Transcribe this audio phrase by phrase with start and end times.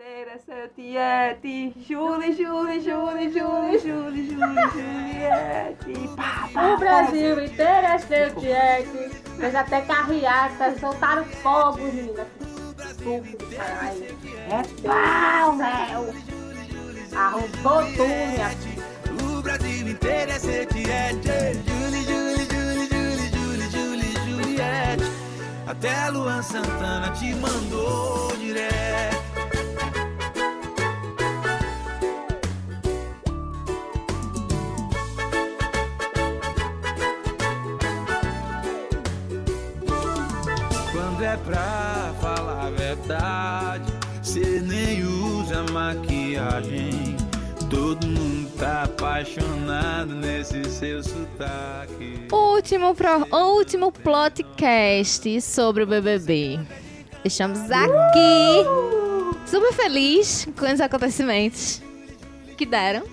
[0.00, 1.74] inteira, seu Tiete.
[1.86, 6.08] Julie, Julie, Julie, Julie, Julie, Julie, Juliette.
[6.16, 9.10] Pá, pá, O Brasil inteiro é seu Tiete.
[9.38, 12.26] Fez até carreata, soltaram fogo, menina.
[14.48, 16.14] É pau, Léo.
[17.14, 18.84] Arrombou tudo, minha filha.
[19.22, 21.60] O Brasil inteiro é seu Tiete.
[21.66, 25.04] Julie, Julie, Julie, Julie, Julie, Julie, Juliette.
[25.66, 29.09] Até a Luan Santana te mandou direto.
[41.30, 47.16] É pra falar a verdade, cê nem usa maquiagem.
[47.70, 52.26] Todo mundo tá apaixonado nesse seu sotaque.
[52.32, 56.58] Último, pro, último plotcast sobre o BBB.
[57.24, 58.66] Estamos aqui,
[59.46, 61.80] super feliz com os acontecimentos
[62.56, 63.04] que deram.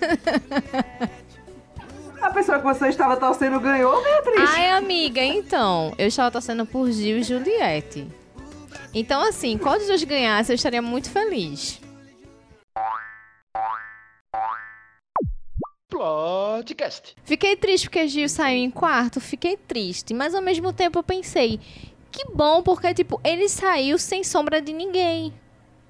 [2.26, 4.50] A pessoa que você estava torcendo ganhou, Beatriz.
[4.50, 8.04] Ai, amiga, então, eu estava torcendo por Gil e Juliette.
[8.92, 11.80] Então, assim, qual dos dois ganhasse, eu estaria muito feliz.
[15.88, 17.14] Podcast.
[17.22, 20.12] Fiquei triste porque Gil saiu em quarto, fiquei triste.
[20.12, 21.60] Mas ao mesmo tempo eu pensei,
[22.10, 25.32] que bom, porque, tipo, ele saiu sem sombra de ninguém.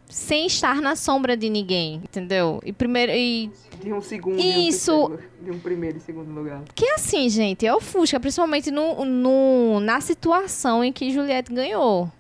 [0.09, 2.61] Sem estar na sombra de ninguém, entendeu?
[2.65, 3.11] E primeiro.
[3.13, 3.51] E
[3.83, 4.93] De um segundo e Isso.
[4.95, 6.63] um terceiro, de um primeiro e segundo lugar.
[6.75, 12.11] Que assim, gente, é o Fusca, principalmente no, no, na situação em que Juliette ganhou.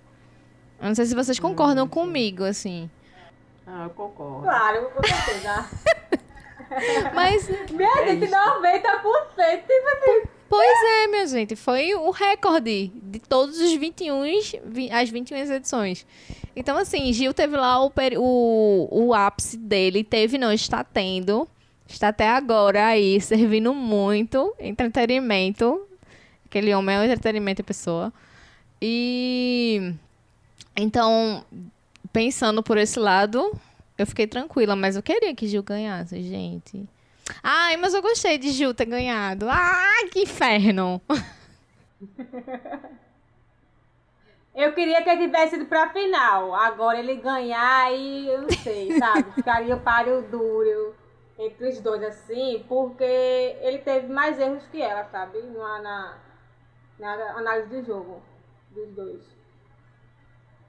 [0.80, 2.90] Eu não sei se vocês concordam comigo, assim.
[3.66, 4.42] Ah, eu concordo.
[4.42, 5.68] Claro, com certeza.
[7.14, 8.34] Mas, Minha É gente, isso.
[8.34, 9.60] 90%.
[9.62, 14.22] Tipo assim, pois é, minha gente, foi o recorde de todos os 21,
[14.64, 16.04] vi- as 21 edições.
[16.56, 21.46] Então, assim, Gil teve lá o, o, o ápice dele, teve, não, está tendo.
[21.86, 25.86] Está até agora aí, servindo muito entretenimento.
[26.46, 28.10] Aquele homem é um entretenimento em pessoa.
[28.80, 29.92] E.
[30.74, 31.44] Então,
[32.12, 33.52] pensando por esse lado,
[33.98, 36.88] eu fiquei tranquila, mas eu queria que Gil ganhasse, gente.
[37.42, 39.46] Ai, mas eu gostei de Gil ter ganhado.
[39.48, 41.02] Ah, que inferno!
[44.56, 46.54] Eu queria que ele tivesse ido pra final.
[46.54, 49.30] Agora ele ganhar e eu não sei, sabe?
[49.32, 50.94] Ficaria o páreo duro
[51.38, 53.04] entre os dois, assim, porque
[53.60, 55.42] ele teve mais erros que ela, sabe?
[55.42, 56.18] Na, na,
[56.98, 58.22] na análise do jogo
[58.70, 59.22] dos dois.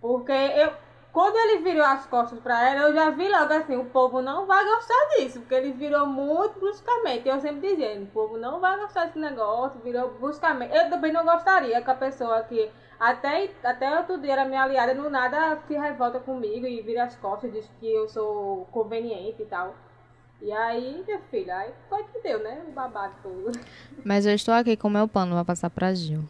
[0.01, 0.73] Porque eu,
[1.13, 4.45] quando ele virou as costas pra ela, eu já vi logo assim, o povo não
[4.45, 7.29] vai gostar disso, porque ele virou muito bruscamente.
[7.29, 10.75] Eu sempre dizendo, o povo não vai gostar desse negócio, virou bruscamente.
[10.75, 12.69] Eu também não gostaria que a pessoa que
[12.99, 17.15] até, até outro dia era minha aliada, no nada se revolta comigo e vira as
[17.15, 19.75] costas, diz que eu sou conveniente e tal.
[20.41, 22.61] E aí, minha filha, aí foi que deu, né?
[22.67, 23.51] O babado todo.
[24.05, 26.23] Mas eu estou aqui com meu pano pra passar pra Gil.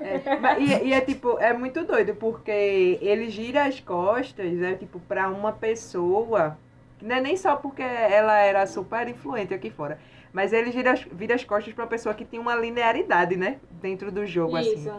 [0.00, 4.74] É, mas- e, e é tipo, é muito doido, porque ele gira as costas, né,
[4.74, 6.56] tipo, pra uma pessoa,
[6.98, 9.98] que não é nem só porque ela era super influente aqui fora,
[10.34, 13.58] mas ele gira, as- vira as costas pra uma pessoa que tem uma linearidade, né,
[13.80, 14.74] dentro do jogo, assim.
[14.74, 14.92] Isso.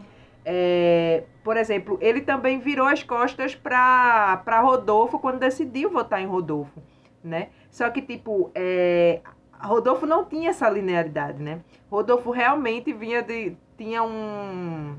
[0.48, 6.82] É, por exemplo, ele também virou as costas pra Rodolfo quando decidiu votar em Rodolfo,
[7.24, 7.50] né?
[7.72, 9.22] Só que, tipo, é,
[9.60, 11.62] Rodolfo não tinha essa linearidade, né?
[11.90, 13.58] Rodolfo realmente vinha de...
[13.76, 14.96] tinha um,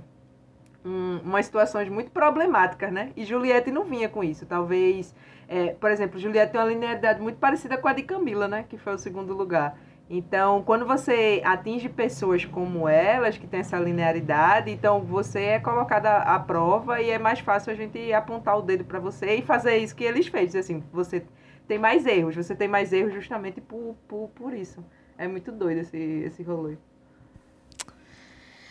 [0.84, 3.12] um, umas situações muito problemáticas, né?
[3.16, 4.44] E Juliette não vinha com isso.
[4.46, 5.14] Talvez,
[5.48, 8.64] é, por exemplo, Juliette tem uma linearidade muito parecida com a de Camila, né?
[8.68, 9.78] Que foi o segundo lugar.
[10.08, 16.18] Então, quando você atinge pessoas como elas, que têm essa linearidade, então você é colocada
[16.18, 19.78] à prova e é mais fácil a gente apontar o dedo para você e fazer
[19.78, 20.54] isso que eles fez.
[20.54, 21.24] Assim, você
[21.66, 24.84] tem mais erros, você tem mais erros justamente por, por, por isso.
[25.18, 26.76] É muito doido esse, esse rolê.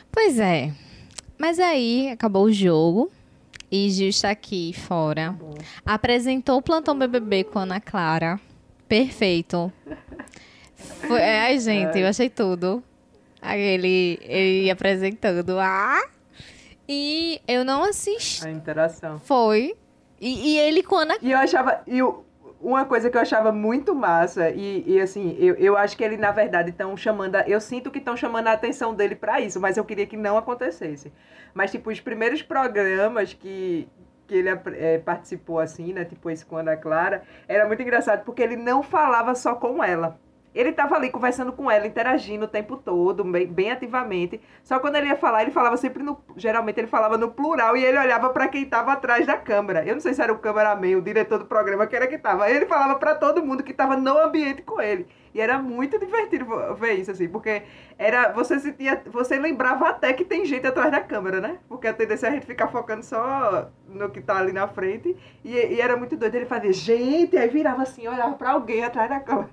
[0.09, 0.72] Pois é.
[1.38, 3.12] Mas aí acabou o jogo.
[3.69, 5.31] E Gil está aqui fora.
[5.31, 5.56] Bom.
[5.86, 8.39] Apresentou o plantão BBB com a Ana Clara.
[8.88, 9.74] Perfeito.
[11.08, 12.84] Foi, é, ai, gente, eu achei tudo.
[13.42, 15.60] Aí ele, ele apresentando.
[15.60, 16.02] Ah!
[16.88, 18.46] E eu não assisti.
[18.48, 19.20] A interação.
[19.20, 19.76] Foi.
[20.20, 21.82] E, e ele com a Ana E eu achava.
[21.88, 22.00] E
[22.62, 26.18] uma coisa que eu achava muito massa, e, e assim, eu, eu acho que ele,
[26.18, 27.36] na verdade, estão chamando.
[27.36, 30.18] a- eu sinto que estão chamando a atenção dele pra isso, mas eu queria que
[30.18, 31.12] não acontecesse.
[31.54, 33.88] Mas, tipo, os primeiros programas que,
[34.28, 36.06] que ele eh, participou, assim, né?
[36.06, 39.84] Tipo esse com a Ana Clara, era muito engraçado, porque ele não falava só com
[39.84, 40.20] ela.
[40.56, 44.40] Ele tava ali conversando com ela, interagindo o tempo todo, bem, bem ativamente.
[44.63, 46.18] Só quando ele ia falar, ele falava sempre no.
[46.38, 49.86] Geralmente ele falava no plural e ele olhava para quem tava atrás da câmera.
[49.86, 52.50] Eu não sei se era o cameraman, o diretor do programa, que era que tava.
[52.50, 55.06] Ele falava para todo mundo que tava no ambiente com ele.
[55.34, 57.63] E era muito divertido ver isso, assim, porque
[57.98, 58.31] era.
[58.31, 59.04] Você sentia.
[59.08, 61.58] Você lembrava até que tem gente atrás da câmera, né?
[61.68, 65.18] Porque a tendência é a gente ficar focando só no que tá ali na frente.
[65.44, 66.36] E, e era muito doido.
[66.36, 69.50] Ele fazia, gente, aí virava assim, olhava para alguém atrás da câmera.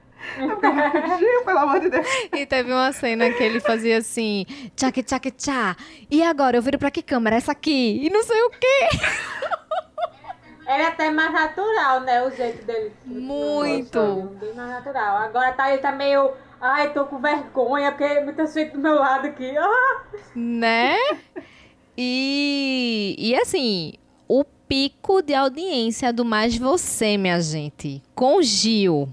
[1.18, 2.06] Gil, pelo amor de Deus.
[2.34, 4.46] E teve uma cena que ele fazia assim,
[4.76, 5.76] tchac, tchac, tchá.
[6.10, 7.36] E agora eu viro pra que câmera?
[7.36, 8.00] Essa aqui.
[8.02, 8.88] E não sei o quê.
[10.66, 12.22] Era até mais natural, né?
[12.22, 12.92] O jeito dele.
[13.04, 13.98] Muito.
[13.98, 15.16] Nossa, Bem mais natural.
[15.18, 16.32] Agora tá, ele tá meio.
[16.60, 19.56] Ai, tô com vergonha, porque muita gente do meu lado aqui.
[19.56, 20.02] Ah!
[20.34, 20.96] Né?
[21.98, 23.94] E, e assim,
[24.28, 29.08] o pico de audiência do Mais Você, minha gente, com Gil.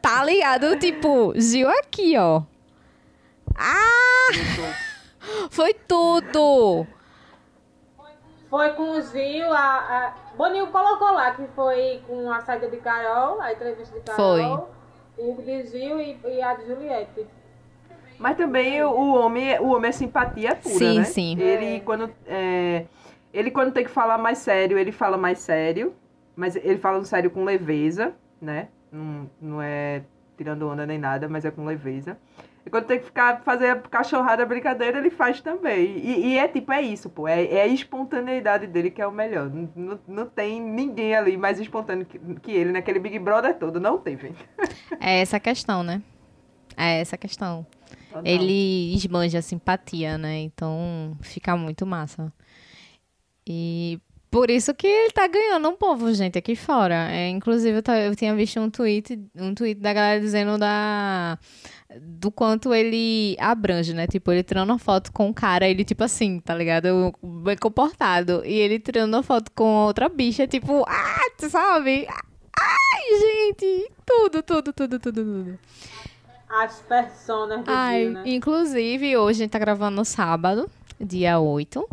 [0.00, 0.78] Tá ligado?
[0.78, 2.42] Tipo, Gil aqui, ó.
[3.56, 4.30] Ah!
[5.50, 6.86] Foi tudo!
[8.48, 10.14] Foi com o Gil, a, a...
[10.36, 14.70] Boninho colocou lá que foi com a saída de Carol, a entrevista de Carol.
[15.18, 17.26] E o de Gil e, e a de Juliette.
[18.18, 21.04] Mas também o homem, o homem é simpatia pura, Sim, né?
[21.04, 21.40] sim.
[21.40, 22.86] Ele quando, é,
[23.32, 25.94] ele quando tem que falar mais sério, ele fala mais sério.
[26.36, 28.68] Mas ele fala um sério com leveza, né?
[28.94, 30.04] Não, não é
[30.36, 32.16] tirando onda nem nada, mas é com leveza.
[32.64, 35.98] E quando tem que ficar, fazer a cachorrada, brincadeira, ele faz também.
[35.98, 37.28] E, e é tipo, é isso, pô.
[37.28, 39.50] É, é a espontaneidade dele que é o melhor.
[39.50, 43.78] Não, não, tem ninguém ali mais espontâneo que, que ele, naquele Big Brother todo.
[43.80, 44.34] Não teve.
[45.00, 46.00] É essa a questão, né?
[46.76, 47.66] É essa a questão.
[48.24, 50.38] Ele esbanja a simpatia, né?
[50.38, 52.32] Então fica muito massa.
[53.46, 54.00] E
[54.34, 57.08] por isso que ele tá ganhando um povo, gente, aqui fora.
[57.08, 61.38] É, inclusive, eu, eu tinha visto um tweet, um tweet da galera dizendo da
[62.00, 64.08] do quanto ele abrange, né?
[64.08, 67.14] Tipo, ele tirando uma foto com um cara, ele tipo assim, tá ligado?
[67.22, 68.42] Bem comportado.
[68.44, 72.04] E ele tirando uma foto com outra bicha, tipo, ah, tu sabe?
[72.58, 73.88] Ai, gente!
[74.04, 75.58] Tudo, tudo, tudo, tudo, tudo.
[76.48, 78.22] As personas do Ai, Gil, né?
[78.26, 80.68] inclusive, hoje a gente tá gravando no sábado,
[81.00, 81.88] dia 8.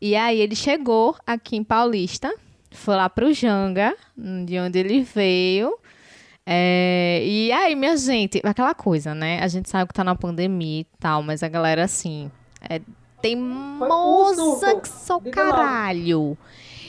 [0.00, 2.32] E aí ele chegou aqui em Paulista,
[2.70, 3.96] foi lá pro Janga,
[4.44, 5.76] de onde ele veio.
[6.46, 9.38] É, e aí, minha gente, aquela coisa, né?
[9.42, 12.30] A gente sabe que tá na pandemia e tal, mas a galera, assim,
[12.68, 12.80] é
[13.20, 16.38] teimosa que só Diga logo.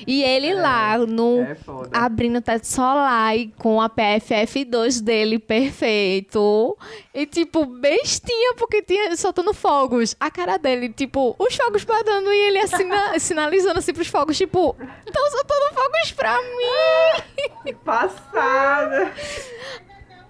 [0.08, 1.90] E ele lá, no É foda.
[1.98, 6.78] abrindo o teto solar e com a PFF2 dele perfeito.
[7.14, 10.16] E, tipo, bestinha, porque tinha soltando fogos.
[10.20, 14.76] A cara dele, tipo, os fogos parando e ele assina- sinalizando assim pros fogos, tipo,
[15.06, 17.74] estão soltando fogos pra mim.
[17.84, 19.12] Passada.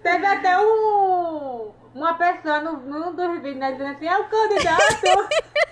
[0.02, 3.72] Teve até um, uma pessoa no, num dos vídeos, né?
[3.74, 5.30] Dizendo assim, é o candidato.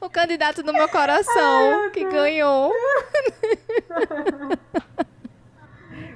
[0.00, 2.72] O candidato do meu coração que ganhou.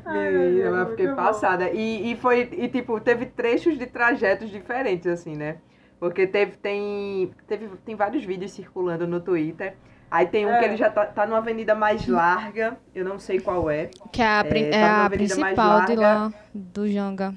[0.07, 1.71] Menina, Deus, eu fiquei passada.
[1.71, 5.57] E, e foi, e tipo, teve trechos de trajetos diferentes, assim, né?
[5.99, 9.77] Porque teve, tem, teve, tem vários vídeos circulando no Twitter.
[10.11, 10.59] Aí tem um É.
[10.59, 13.89] que ele já tá, tá numa avenida mais larga, eu não sei qual é.
[14.13, 16.03] Que é a, É, é tá a avenida mais principal de larga.
[16.03, 17.33] lá, do Janga.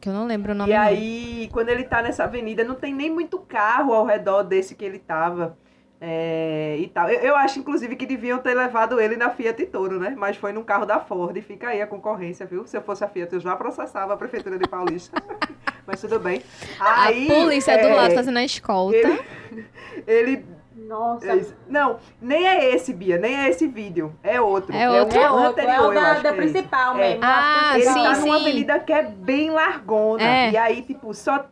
[0.00, 0.72] Que eu não lembro o nome.
[0.72, 0.82] E não.
[0.82, 4.84] aí, quando ele tá nessa avenida, não tem nem muito carro ao redor desse que
[4.84, 5.56] ele tava.
[6.00, 7.08] é, e tal.
[7.08, 10.14] Eu, eu acho, inclusive, que deviam ter levado ele na Fiat Toro, né?
[10.18, 11.40] Mas foi num carro da Ford.
[11.40, 12.66] Fica aí a concorrência, viu?
[12.66, 15.16] Se eu fosse a Fiat, eu já processava a Prefeitura de Paulista.
[15.86, 16.42] Mas tudo bem.
[16.80, 18.96] Aí, a polícia do é, lado fazendo a escolta.
[18.96, 19.66] Ele,
[20.06, 20.46] ele
[20.92, 21.32] Nossa.
[21.32, 21.54] é isso.
[21.68, 24.14] Não, nem é esse, Bia, nem é esse vídeo.
[24.22, 24.74] É outro.
[24.76, 25.18] É outro.
[25.18, 26.52] um É outro, anterior, é o da, da é esse.
[26.52, 26.98] principal É.
[26.98, 27.20] mesmo.
[27.24, 28.30] Ah, Ele sim, tá numa sim.
[28.42, 30.22] avenida que é bem largona.
[30.22, 30.50] É.
[30.50, 31.46] E aí, tipo, só.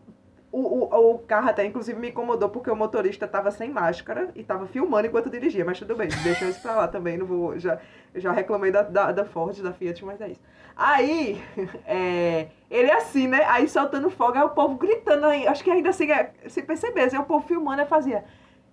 [0.53, 4.43] O, o, o carro até, inclusive, me incomodou porque o motorista tava sem máscara e
[4.43, 5.65] tava filmando enquanto dirigia.
[5.65, 7.17] Mas tudo bem, deixa isso pra lá também.
[7.17, 7.57] Não vou.
[7.57, 7.79] Já,
[8.13, 10.41] eu já reclamei da, da, da Ford, da Fiat, mas é isso.
[10.77, 11.41] Aí,
[11.87, 13.45] é, ele assim, né?
[13.47, 15.47] Aí soltando fogo, aí o povo gritando aí.
[15.47, 18.25] Acho que ainda assim, é, se percebesse, aí o povo filmando e fazia: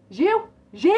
[0.10, 0.48] Gil!
[0.74, 0.94] Gil!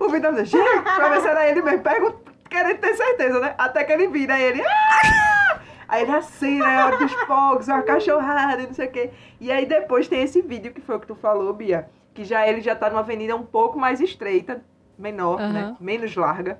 [0.00, 1.20] O Vitor dizia, Gil!
[1.22, 1.82] Se era ele mesmo.
[1.82, 3.54] Pergunta, querendo ter certeza, né?
[3.56, 4.62] Até que ele vira, aí ele.
[4.62, 6.84] "Ah!" Aí ele assim, né?
[6.84, 9.10] Hora dos fogos, uma cachorrada, não sei o quê.
[9.40, 11.88] E aí depois tem esse vídeo que foi o que tu falou, Bia.
[12.14, 14.62] Que já ele já tá numa avenida um pouco mais estreita,
[14.98, 15.52] menor, Aham.
[15.52, 15.76] né?
[15.80, 16.58] Menos larga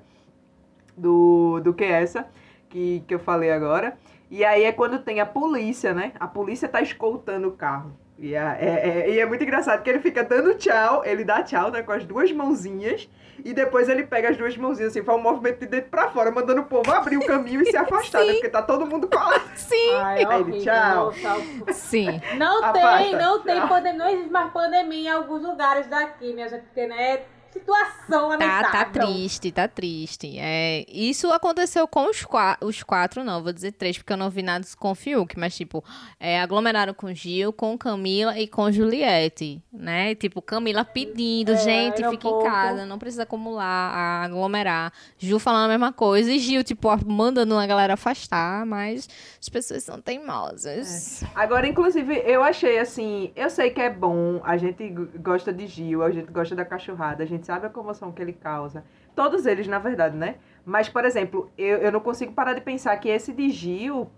[0.95, 2.27] do, do que essa
[2.69, 3.97] que, que eu falei agora.
[4.29, 6.11] E aí é quando tem a polícia, né?
[6.19, 7.91] A polícia tá escoltando o carro.
[8.19, 11.41] E é, é- é- e é muito engraçado que ele fica dando tchau, ele dá
[11.41, 13.09] tchau, né, com as duas mãozinhas,
[13.43, 16.29] e depois ele pega as duas mãozinhas assim, faz um movimento de dentro pra fora,
[16.31, 19.41] mandando o povo abrir o caminho e se afastar, né, porque tá todo mundo colado.
[19.55, 19.93] Sim.
[19.95, 21.11] Ai, Aí ele, tchau.
[21.11, 21.37] tchau.
[21.73, 22.21] Sim.
[22.37, 26.47] Não Afasta, tem, não tem pandemia, não existe mais pandemia em alguns lugares daqui, minha
[26.47, 27.21] gente, porque, né,
[27.53, 28.71] situação Tá, lamentável.
[28.71, 30.35] tá triste, tá triste.
[30.37, 34.29] É, isso aconteceu com os, qua- os quatro, não, vou dizer três, porque eu não
[34.29, 35.83] vi nada com o Fiuk, mas, tipo,
[36.19, 40.15] é, aglomeraram com Gil, com Camila e com Juliette, né?
[40.15, 44.91] Tipo, Camila pedindo, É, gente, fique em casa, não precisa acumular, aglomerar.
[45.17, 49.07] Gil falando a mesma coisa e Gil, tipo, mandando a galera afastar, mas
[49.39, 51.23] as pessoas são teimosas.
[51.35, 56.03] Agora, inclusive, eu achei assim, eu sei que é bom, a gente gosta de Gil,
[56.03, 58.83] a gente gosta da cachorrada, a gente sabe a comoção que ele causa.
[59.15, 60.35] Todos eles, na verdade, né?
[60.65, 64.09] Mas, por exemplo, eu, eu não consigo parar de pensar que esse de Gil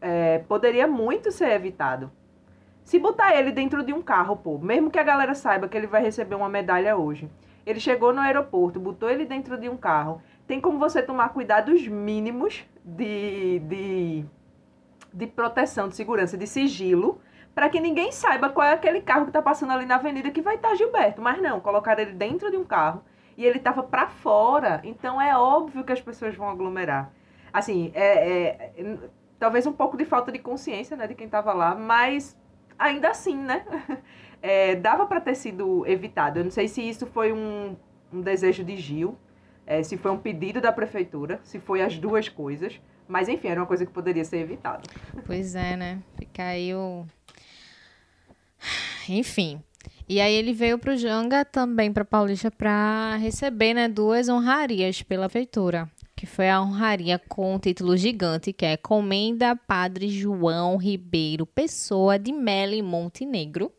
[0.00, 2.10] é, poderia muito ser evitado.
[2.82, 5.86] Se botar ele dentro de um carro, pô, mesmo que a galera saiba que ele
[5.86, 7.28] vai receber uma medalha hoje.
[7.66, 10.22] Ele chegou no aeroporto, botou ele dentro de um carro.
[10.46, 14.24] Tem como você tomar cuidados mínimos de, de,
[15.12, 17.20] de proteção, de segurança, de sigilo,
[17.58, 20.40] para que ninguém saiba qual é aquele carro que tá passando ali na avenida que
[20.40, 21.20] vai estar Gilberto.
[21.20, 23.02] Mas não, colocaram ele dentro de um carro
[23.36, 24.80] e ele tava para fora.
[24.84, 27.10] Então é óbvio que as pessoas vão aglomerar.
[27.52, 28.98] Assim, é, é-
[29.40, 32.38] talvez um pouco de falta de consciência, né, de quem tava lá, mas
[32.78, 33.64] ainda assim, né,
[34.40, 36.38] é, dava para ter sido evitado.
[36.38, 37.76] Eu não sei se isso foi um,
[38.12, 39.18] um desejo de Gil,
[39.66, 42.80] é, se foi um pedido da prefeitura, se foi as duas coisas.
[43.08, 44.82] Mas enfim, era uma coisa que poderia ser evitada.
[45.26, 45.98] Pois é, né?
[46.16, 47.04] Fica aí o.
[49.08, 49.62] Enfim.
[50.08, 55.28] E aí ele veio pro Janga também pra Paulista pra receber, né, duas honrarias pela
[55.28, 55.90] prefeitura.
[56.16, 62.18] Que foi a honraria com o título gigante, que é Comenda Padre João Ribeiro Pessoa
[62.18, 63.70] de Melo Montenegro.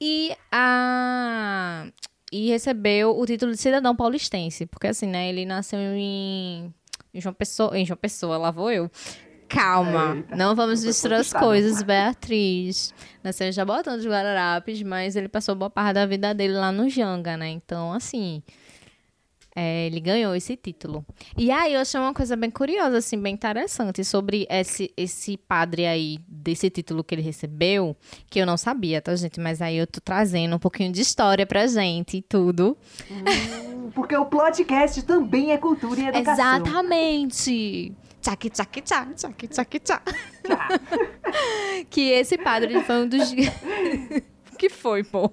[0.00, 1.86] E a
[2.32, 6.72] e recebeu o título de cidadão paulistense, porque assim, né, ele nasceu em
[7.14, 8.90] João Pessoa, em João Pessoa, lá vou eu.
[9.48, 12.92] Calma, Eita, não vamos misturar as coisas, Beatriz.
[13.22, 16.88] Nasceu em Jabotão dos Guararapes, mas ele passou boa parte da vida dele lá no
[16.88, 17.48] Janga, né?
[17.48, 18.42] Então, assim,
[19.58, 21.02] é, ele ganhou esse título.
[21.34, 25.86] E aí eu achei uma coisa bem curiosa, assim, bem interessante sobre esse, esse padre
[25.86, 27.96] aí, desse título que ele recebeu,
[28.28, 29.40] que eu não sabia, tá, gente?
[29.40, 32.76] Mas aí eu tô trazendo um pouquinho de história pra gente e tudo.
[33.94, 36.56] Porque o podcast também é cultura e educação.
[36.56, 37.94] Exatamente!
[38.26, 40.02] Tchac, tchac, tchac, tchac, tchac, tchac.
[41.88, 43.32] que esse padre foi um dos.
[44.58, 45.30] que foi, pô?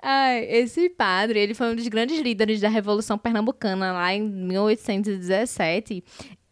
[0.00, 6.04] Ai, esse padre, ele foi um dos grandes líderes da Revolução Pernambucana lá em 1817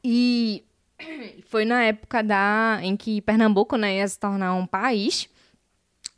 [0.03, 0.65] e
[1.47, 5.29] foi na época da em que Pernambuco, né, ia se tornar um país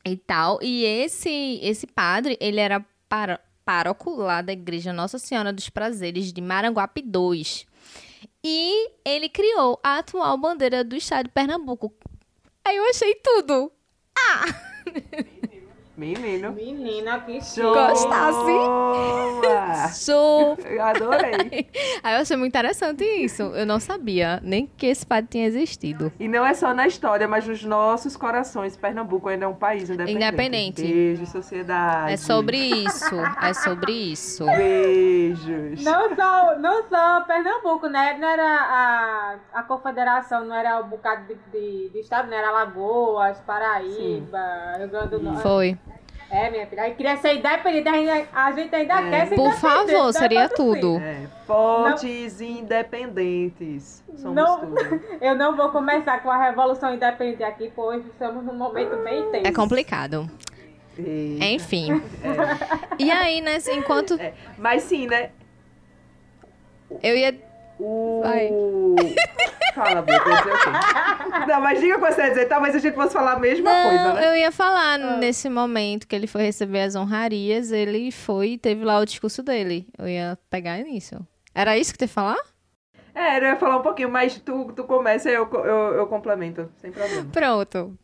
[0.07, 0.59] e tal.
[0.63, 6.33] E esse esse padre, ele era paro- pároco lá da igreja Nossa Senhora dos Prazeres
[6.33, 7.67] de Maranguape II.
[8.49, 11.93] E ele criou a atual bandeira do estado de Pernambuco.
[12.65, 13.73] Aí eu achei tudo.
[15.97, 16.53] Menino.
[16.53, 17.73] Menina, que Show!
[17.73, 18.53] Gostasse?
[20.05, 20.59] Sou.
[20.65, 21.71] Eu adorei.
[22.03, 23.43] Aí eu achei muito interessante isso.
[23.43, 26.13] Eu não sabia nem que esse padre tinha existido.
[26.21, 28.77] E não é só na história, mas nos nossos corações.
[28.77, 30.17] Pernambuco ainda é um país independente.
[30.17, 30.83] Independente.
[30.83, 32.13] Beijo, sociedade.
[32.13, 33.17] É sobre isso.
[33.43, 34.45] É sobre isso.
[34.45, 35.83] Beijos.
[35.83, 38.19] Não só, não só Pernambuco, né?
[38.19, 42.49] Não era a, a confederação, não era um bocado de, de, de estado, não era
[42.49, 45.43] Alagoas, Paraíba, Rio Grande do Norte.
[45.43, 45.79] Foi.
[46.29, 46.83] É, minha filha.
[46.83, 49.11] Aí queria ser independente, a gente, a gente ainda É.
[49.11, 50.99] quer ser Por favor, né, seria mas assim, tudo.
[50.99, 54.03] É, fortes e independentes.
[54.17, 54.59] Somos Não.
[54.61, 54.75] tudo.
[55.21, 59.47] Eu não vou começar com a Revolução Independente aqui, pois estamos num momento bem tenso.
[59.47, 60.29] É complicado.
[60.99, 61.45] Eita.
[61.45, 62.03] Enfim.
[62.99, 65.31] E aí, né, enquanto É, Mas sim, né?
[67.03, 67.46] eu ia.
[67.79, 68.21] O.
[68.23, 68.51] Vai.
[69.75, 71.47] Fala, Bia, o quê?
[71.47, 73.71] Não, mas diga o que você ia dizer, talvez a gente fosse falar a mesma
[73.71, 74.31] coisa, Não, né?
[74.31, 78.83] eu ia falar nesse momento que ele foi receber as honrarias, ele foi e teve
[78.85, 79.87] lá o discurso dele.
[79.99, 81.17] Eu ia pegar nisso.
[81.55, 82.39] Era isso que tu ia falar?
[83.15, 86.71] É, eu ia falar um pouquinho, mas tu, tu começa e eu, eu, eu complemento,
[86.79, 87.29] sem problema.
[87.31, 87.99] Pronto.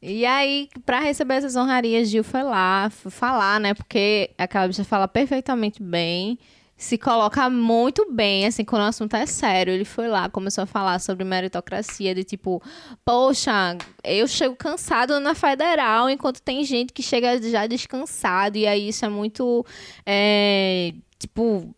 [0.00, 3.74] E aí, pra receber essas honrarias, Gil foi lá falar, né?
[3.74, 6.38] Porque aquela bicha fala perfeitamente bem,
[6.78, 9.72] se coloca muito bem, assim, quando o assunto é sério.
[9.72, 12.62] Ele foi lá, começou a falar sobre meritocracia, de tipo,
[13.04, 18.88] poxa, eu chego cansado na federal, enquanto tem gente que chega já descansado, e aí
[18.88, 19.66] isso é muito,
[20.06, 21.74] é, tipo,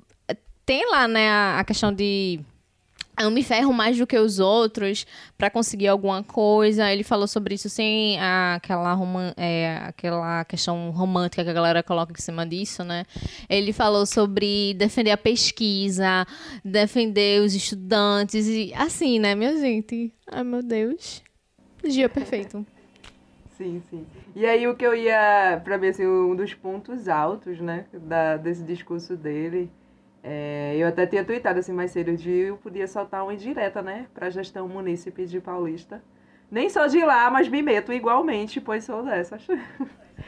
[0.67, 2.39] tem lá, né, a, a questão de
[3.23, 6.91] eu me ferro mais do que os outros pra conseguir alguma coisa.
[6.93, 8.99] Ele falou sobre isso sem aquela,
[9.37, 13.05] é, aquela questão romântica que a galera coloca em cima disso, né?
[13.49, 16.27] Ele falou sobre defender a pesquisa,
[16.65, 20.13] defender os estudantes e assim, né, minha gente?
[20.31, 21.23] Ai, meu Deus.
[21.83, 22.65] Dia perfeito.
[23.57, 24.07] Sim, sim.
[24.35, 28.39] E aí o que eu ia, pra mim, assim, um dos pontos altos, né, da,
[28.39, 29.71] desse discurso dele,
[30.23, 34.07] é, eu até tinha tweetado assim mais cedo, de eu podia soltar uma indireta, né,
[34.15, 36.03] pra gestão munícipe de Paulista.
[36.51, 39.47] Nem só de lá, mas me meto igualmente, pois sou dessas.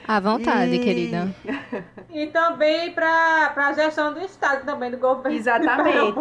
[0.06, 1.34] À vontade, E- querida.
[2.14, 5.36] E também para a gestão do Estado, também do governo.
[5.36, 6.14] Exatamente.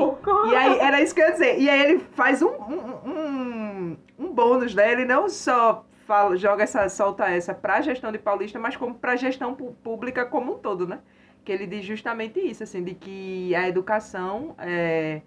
[0.50, 1.60] E aí, era isso que eu ia dizer.
[1.60, 4.92] E aí ele faz um, um, um, um bônus, né?
[4.92, 9.16] Ele não só fala, joga essa, solta essa pra gestão de Paulista, mas como pra
[9.18, 11.00] gestão pu- pública como um todo, né?
[11.44, 15.22] Que ele diz justamente isso, assim, de que a educação é...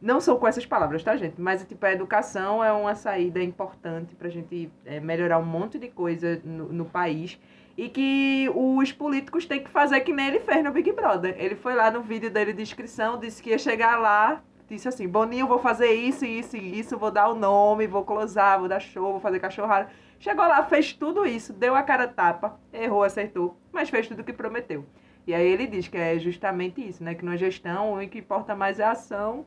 [0.00, 1.40] Não são com essas palavras, tá, gente?
[1.40, 5.88] Mas, tipo, a educação é uma saída importante pra gente é, melhorar um monte de
[5.88, 7.40] coisa no, no país.
[7.76, 11.34] E que os políticos têm que fazer que nem ele fez no Big Brother.
[11.38, 15.08] Ele foi lá no vídeo dele de inscrição, disse que ia chegar lá, disse assim,
[15.08, 18.80] Boninho, vou fazer isso, isso e isso, vou dar o nome, vou closar, vou dar
[18.80, 19.88] show, vou fazer cachorrada.
[20.18, 24.24] Chegou lá, fez tudo isso, deu a cara tapa, errou, acertou, mas fez tudo o
[24.24, 24.84] que prometeu.
[25.26, 27.14] E aí ele diz que é justamente isso, né?
[27.14, 29.46] Que na gestão o que importa mais é a ação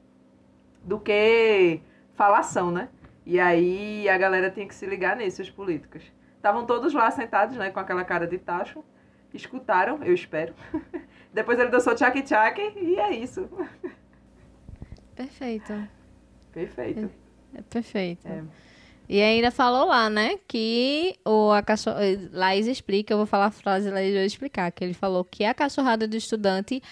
[0.84, 1.80] do que
[2.16, 2.90] falação, né?
[3.26, 6.02] E aí a galera tinha que se ligar nisso, os políticos.
[6.38, 8.84] Estavam todos lá sentados, né, com aquela cara de tacho.
[9.34, 10.54] Escutaram, eu espero.
[11.34, 13.50] Depois ele dançou tchac tchac e é isso.
[15.14, 15.74] Perfeito.
[16.54, 17.12] Perfeito.
[17.54, 18.28] É perfeito.
[18.28, 18.44] É.
[19.10, 21.94] E ainda falou lá, né, que o, a cachor...
[22.34, 25.54] Laís explica, eu vou falar a frase, Laís vai explicar, que ele falou que a
[25.54, 26.84] cachorrada do estudante,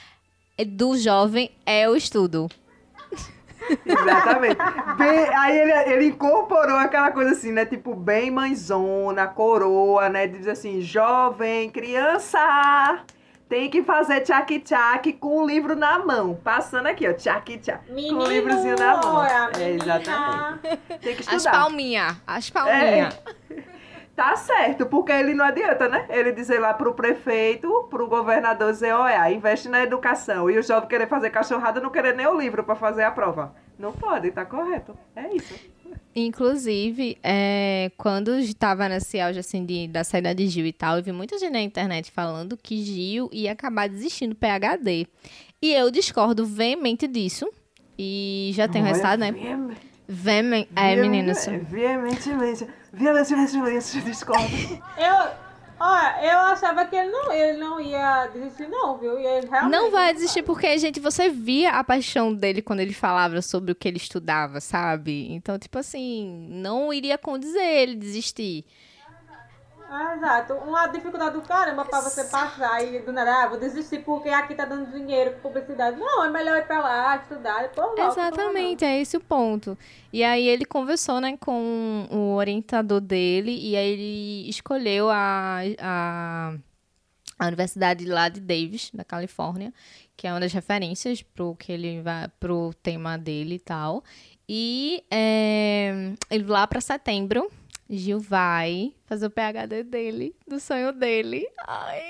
[0.58, 2.50] é- do jovem, é o estudo.
[3.86, 4.58] Exatamente.
[4.98, 7.66] Bem- aí ele, ele incorporou aquela coisa assim, né?
[7.66, 10.28] Tipo, bem mãezona, coroa, né?
[10.28, 12.40] Diz assim, jovem, criança,
[13.48, 16.36] tem que fazer tchac-tchac com o livro na mão.
[16.44, 17.88] Passando aqui, ó, tchac-tchac.
[17.88, 19.24] Com o livrozinho na mão.
[19.24, 19.84] É, menina.
[19.84, 20.78] exatamente.
[21.02, 21.52] Tem que As estudar.
[21.52, 23.20] palminhas, as palminhas.
[24.16, 26.06] Tá certo, porque ele não adianta, né?
[26.08, 30.50] Ele dizer lá pro prefeito, pro governador dizer, olha, investe na educação.
[30.50, 33.54] E o jovem querer fazer cachorrada não querer nem o livro pra fazer a prova.
[33.78, 34.98] Não pode, tá correto.
[35.18, 35.54] É isso.
[36.16, 41.04] Inclusive, é, quando estava nesse auge assim, de, da saída de Gil e tal, eu
[41.04, 45.08] vi muita gente na internet falando que Gil ia acabar desistindo do PHD.
[45.62, 47.50] E eu discordo veemente disso.
[47.98, 49.32] E já tem o resultado, né?
[49.32, 50.70] veemente, Veemente.
[50.76, 51.46] É, meninas.
[51.46, 52.68] Veementemente.
[52.94, 54.48] Veementemente, discordo.
[54.98, 55.45] Eu,
[55.80, 59.20] olha, eu achava que ele não, ele não ia desistir, não, viu?
[59.20, 62.94] E ele realmente Não vai desistir porque, gente, você via a paixão dele quando ele
[62.94, 65.32] falava sobre o que ele estudava, sabe?
[65.32, 68.66] Então, tipo assim, não iria condizer ele desistir.
[69.98, 70.54] Ah, exato.
[70.56, 74.54] Uma dificuldade do caramba pra você passar e do nada, ah, vou desistir porque aqui
[74.54, 75.98] tá dando dinheiro pra publicidade.
[75.98, 78.02] Não, é melhor ir pra lá, estudar, depois volta.
[78.02, 79.78] Exatamente, é esse o ponto.
[80.12, 86.54] E aí ele conversou, né, com o orientador dele e aí ele escolheu a, a,
[87.40, 89.74] a universidade lá de Davis, da Califórnia,
[90.18, 94.04] que é uma das referências pro que ele vai pro tema dele e tal.
[94.48, 97.50] E é, ele lá para setembro,
[97.90, 101.48] Gil vai fazer o PhD dele, do sonho dele.
[101.68, 102.04] Ai,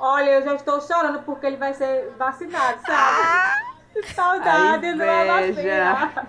[0.00, 3.68] Olha, eu já estou chorando porque ele vai ser vacinado, sabe?
[3.92, 5.46] Que Saudade do vacina.
[5.46, 6.28] inveja.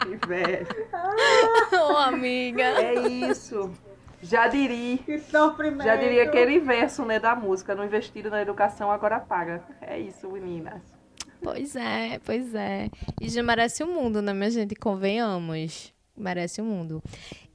[0.00, 0.66] Ai, velho.
[1.92, 2.62] ô amiga.
[2.64, 3.72] É isso.
[4.20, 4.98] Já diria.
[4.98, 5.84] Que sofrimento.
[5.84, 9.62] Já diria aquele verso, né, da música, no investido na educação agora paga.
[9.80, 10.82] É isso, meninas.
[11.40, 12.90] Pois é, pois é.
[13.20, 14.74] E já merece o mundo, né, minha gente?
[14.74, 15.94] Convenhamos.
[16.18, 17.02] Merece o mundo.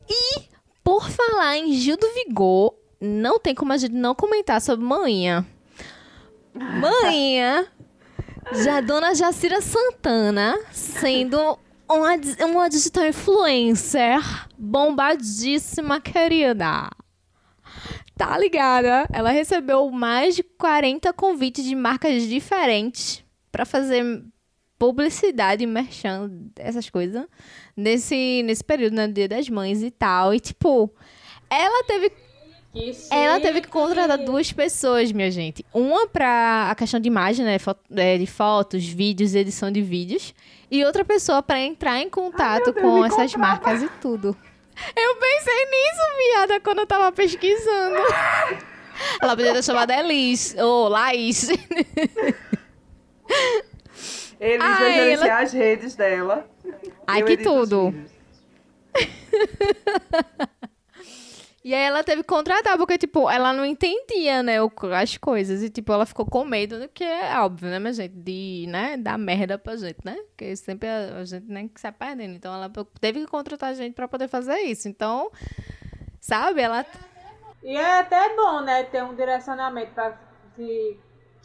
[0.09, 0.41] E,
[0.83, 5.45] por falar em Gil do Vigor, não tem como a gente não comentar sobre Manhã.
[6.53, 7.65] Manhã,
[8.63, 11.57] já Dona Jacira Santana, sendo
[11.89, 12.11] uma,
[12.45, 14.19] uma digital influencer
[14.57, 16.89] bombadíssima, querida.
[18.15, 19.07] Tá ligada?
[19.11, 24.23] Ela recebeu mais de 40 convites de marcas diferentes pra fazer
[24.87, 27.25] publicidade, merchan, essas coisas,
[27.75, 30.33] nesse, nesse período, né, Dia das Mães e tal.
[30.33, 30.91] E, tipo,
[31.49, 32.09] ela teve
[32.73, 35.65] Que ela teve que contratar duas pessoas, minha gente.
[35.73, 37.57] Uma pra a questão de imagem, né?
[37.59, 40.33] fo- é, De fotos, vídeos, edição de vídeos.
[40.69, 43.37] E outra pessoa pra entrar em contato Deus, com essas contrata.
[43.63, 44.35] marcas e tudo.
[44.97, 46.01] Eu pensei nisso,
[46.33, 47.95] viada, quando eu tava pesquisando.
[49.21, 51.47] Ela podia ter chamado Elis ou Laís.
[54.43, 56.49] Eles Ai, vão gerenciar ela- as redes dela.
[57.07, 57.93] Ai, que tudo.
[61.65, 64.55] E aí ela teve que contratar, porque, tipo, ela não entendia, né,
[64.99, 65.63] as coisas.
[65.63, 68.13] E, tipo, ela ficou com medo, do que é óbvio, né, minha gente?
[68.13, 70.17] De, né, dar merda pra gente, né?
[70.27, 72.35] Porque sempre a, a gente nem que sai perdendo.
[72.35, 74.89] Então, ela teve que contratar gente pra poder fazer isso.
[74.89, 75.31] Então,
[76.19, 76.85] sabe, ela...
[77.63, 80.17] E é até bom, né, ter um direcionamento para
[80.57, 80.99] se,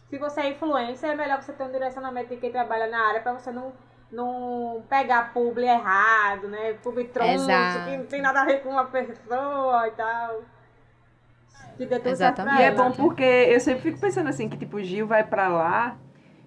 [0.08, 3.20] se você é influencer, é melhor você ter um direcionamento de quem trabalha na área
[3.20, 3.72] para você não,
[4.10, 6.74] não pegar publi errado, né?
[6.82, 7.84] Publi tronco, Exato.
[7.84, 10.42] que não tem nada a ver com uma pessoa e tal.
[11.76, 12.60] Que dê tudo certo Exatamente.
[12.60, 15.48] E é bom porque eu sempre fico pensando assim, que tipo, o Gil vai pra
[15.48, 15.96] lá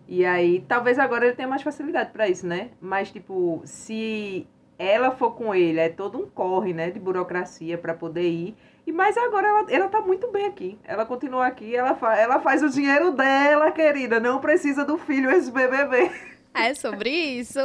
[0.08, 2.72] e aí talvez agora ele tenha mais facilidade pra isso, né?
[2.82, 4.48] Mas tipo, se
[4.78, 8.58] ela for com ele, é todo um corre, né, de burocracia pra poder ir.
[8.86, 10.80] E mas agora ela, ela tá muito bem aqui.
[10.84, 15.30] Ela continua aqui, ela, fa ela faz o dinheiro dela, querida, não precisa do filho
[15.32, 16.12] ex-BBB.
[16.54, 17.60] É sobre isso.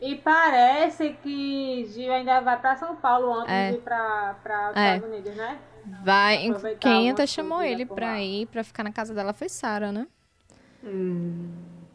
[0.00, 3.70] E parece que Gil ainda vai pra São Paulo antes É.
[3.70, 4.94] de ir pra, pra os É.
[4.96, 5.58] Estados Unidos, né?
[6.04, 6.46] Vai...
[6.48, 8.20] Aproveitar Quem até chamou ele lá.
[8.20, 10.06] ir, pra ficar na casa dela, foi Sara, né?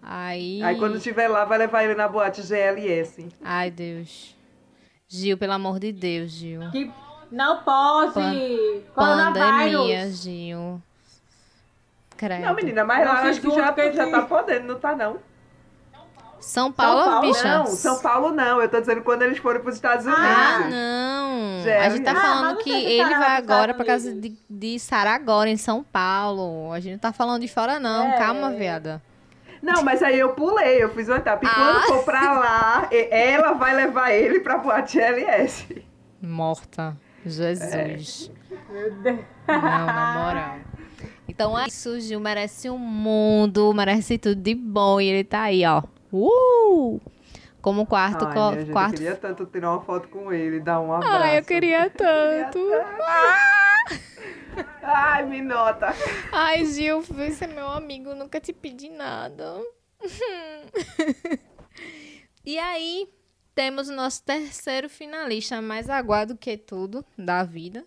[0.01, 0.61] Aí...
[0.63, 3.27] Aí quando estiver lá, vai levar ele na boate GLS.
[3.43, 4.35] Ai, Deus.
[5.09, 6.69] Gil, pelo amor de Deus, Gil.
[6.71, 6.91] Que
[7.31, 8.83] não pode!
[8.93, 10.11] Pandemia!
[10.11, 10.79] Gil.
[12.15, 12.45] Credo.
[12.45, 15.17] Não, menina, mas Não lá se acho que já, já tá podendo, não tá não.
[16.39, 17.57] São Paulo, Paulo, bicha.
[17.57, 18.61] Não, São Paulo não.
[18.61, 20.23] Eu tô dizendo quando eles forem pros Estados Unidos.
[20.23, 21.63] Ah, não.
[21.81, 22.11] A gente tá.
[22.11, 26.71] Ah, falando que ele Sara vai agora pra casa de, de agora, em São Paulo.
[26.71, 28.07] A gente não tá falando de fora, não.
[28.07, 28.17] É.
[28.17, 29.01] Calma, viada.
[29.61, 31.45] Não, mas aí eu pulei, eu fiz uma etapa.
[31.45, 31.53] E Ah.
[31.55, 35.83] quando for pra lá, ela vai levar ele pra boate LS.
[36.21, 36.95] Morta.
[37.25, 38.31] Jesus.
[38.71, 39.19] Meu Deus.
[39.47, 40.55] Não, na moral.
[41.27, 44.99] Então é isso, Gil merece um mundo, merece tudo de bom.
[44.99, 45.83] E ele tá aí, ó.
[46.11, 46.99] Uh!
[47.61, 50.79] Como quarto, Ai, co- gente, quarto eu queria tanto tirar uma foto com ele, dar
[50.79, 51.23] um abraço.
[51.23, 52.57] Ai, eu queria tanto.
[54.81, 55.93] Ai, me nota.
[56.31, 59.61] Ai, Gil, você é meu amigo, nunca te pedi nada.
[62.45, 63.07] e aí,
[63.53, 67.85] temos o nosso terceiro finalista, mais aguado que tudo da vida.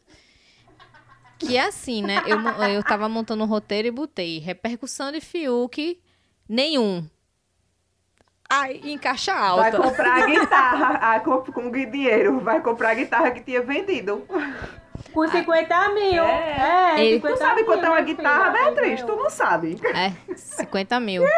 [1.39, 2.23] Que é assim, né?
[2.27, 6.01] Eu, eu tava montando um roteiro e botei repercussão de Fiuk,
[6.49, 7.09] nenhum.
[8.55, 9.77] Ai, em caixa Vai alta.
[9.79, 12.41] comprar a guitarra a, com, com dinheiro.
[12.41, 14.27] Vai comprar a guitarra que tinha vendido.
[15.13, 16.23] Por 50 mil.
[16.25, 16.95] É.
[16.97, 19.03] É, Ele- 50 Tu sabe mil, quanto é uma guitarra, Beatriz?
[19.03, 19.81] Tu não sabe.
[19.95, 21.25] É, 50 mil.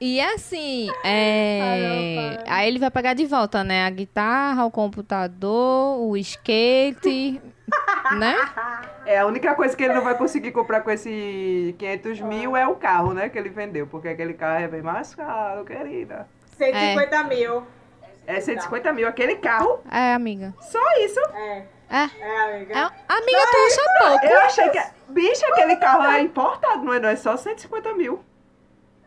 [0.00, 2.34] E assim, é...
[2.36, 2.50] Caramba.
[2.52, 3.86] aí ele vai pegar de volta, né?
[3.86, 7.40] A guitarra, o computador, o skate,
[8.16, 8.36] né?
[9.06, 12.66] É, a única coisa que ele não vai conseguir comprar com esse 500 mil é
[12.66, 13.28] o carro, né?
[13.28, 13.86] Que ele vendeu.
[13.86, 16.28] Porque aquele carro é bem mais caro, querida.
[16.56, 17.66] 150 mil.
[18.26, 19.80] É 150 mil aquele carro.
[19.90, 20.54] É, amiga.
[20.60, 21.20] Só isso.
[21.34, 22.10] É, É.
[22.20, 22.74] é, amiga.
[22.74, 24.26] é amiga, tu acha pouco?
[24.26, 24.82] Eu achei que.
[25.08, 26.98] Bicho, aquele carro é importado, não é?
[27.00, 28.24] Não é só 150 mil.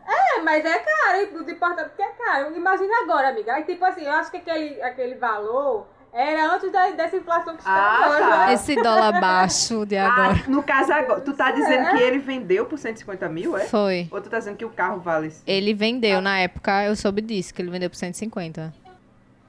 [0.06, 2.56] É, mas é caro, o importante é que é caro.
[2.56, 3.52] Imagina agora, amiga.
[3.54, 7.60] Aí, tipo assim, eu acho que aquele, aquele valor era antes da, dessa inflação que
[7.60, 8.46] está Ah, hoje, tá.
[8.46, 8.52] né?
[8.54, 10.42] Esse dólar baixo de agora.
[10.46, 13.64] Ah, no caso agora, tu tá dizendo que ele vendeu por 150 mil, é?
[13.66, 14.08] Foi.
[14.10, 15.32] Ou tu tá dizendo que o carro vale?
[15.46, 18.72] Ele vendeu, na época, eu soube disso, que ele vendeu por 150.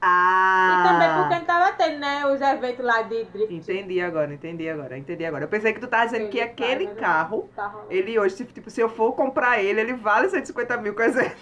[0.02, 0.82] Ah!
[0.82, 3.54] E também porque não tava tendo, né, os eventos lá de drift.
[3.54, 5.44] Entendi agora, entendi agora, entendi agora.
[5.44, 7.92] Eu pensei que tu tá dizendo que Entendi, aquele tá, mas carro, tá rolando.
[7.92, 11.36] ele hoje, se, tipo, se eu for comprar ele, ele vale 150 mil, quer dizer.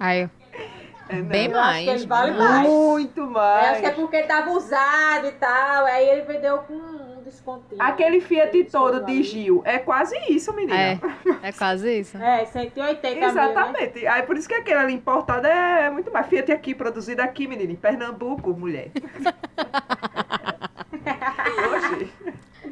[0.00, 0.30] Aí, eu-
[1.08, 2.00] É, bem Eu acho que mais.
[2.00, 2.68] ele vale bem mais.
[2.68, 3.68] Muito Eu mais.
[3.70, 5.86] acho que é porque tava usado e tal.
[5.86, 7.80] Aí ele vendeu com um descontinho.
[7.82, 9.22] Aquele Fiat todo de.
[9.22, 10.78] Gil é quase isso, menina.
[10.78, 10.98] É,
[11.42, 12.16] é quase isso.
[12.18, 13.26] É, 180 mil, né?
[13.26, 14.06] Exatamente.
[14.06, 16.26] Aí por isso que aquele ali importado é muito mais.
[16.26, 18.90] Fiat aqui, produzido aqui, menina, em Pernambuco, mulher.
[21.74, 22.12] Oxi.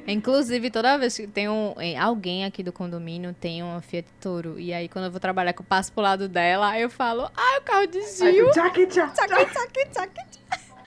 [0.07, 4.59] Inclusive, toda vez que tem um, alguém aqui do condomínio tem uma Fiat Toro.
[4.59, 7.31] E aí, quando eu vou trabalhar, que eu passo pro lado dela, aí eu falo,
[7.37, 8.47] ai, o carro de Gil.
[8.47, 10.11] tu, tchac, tchac, tchac.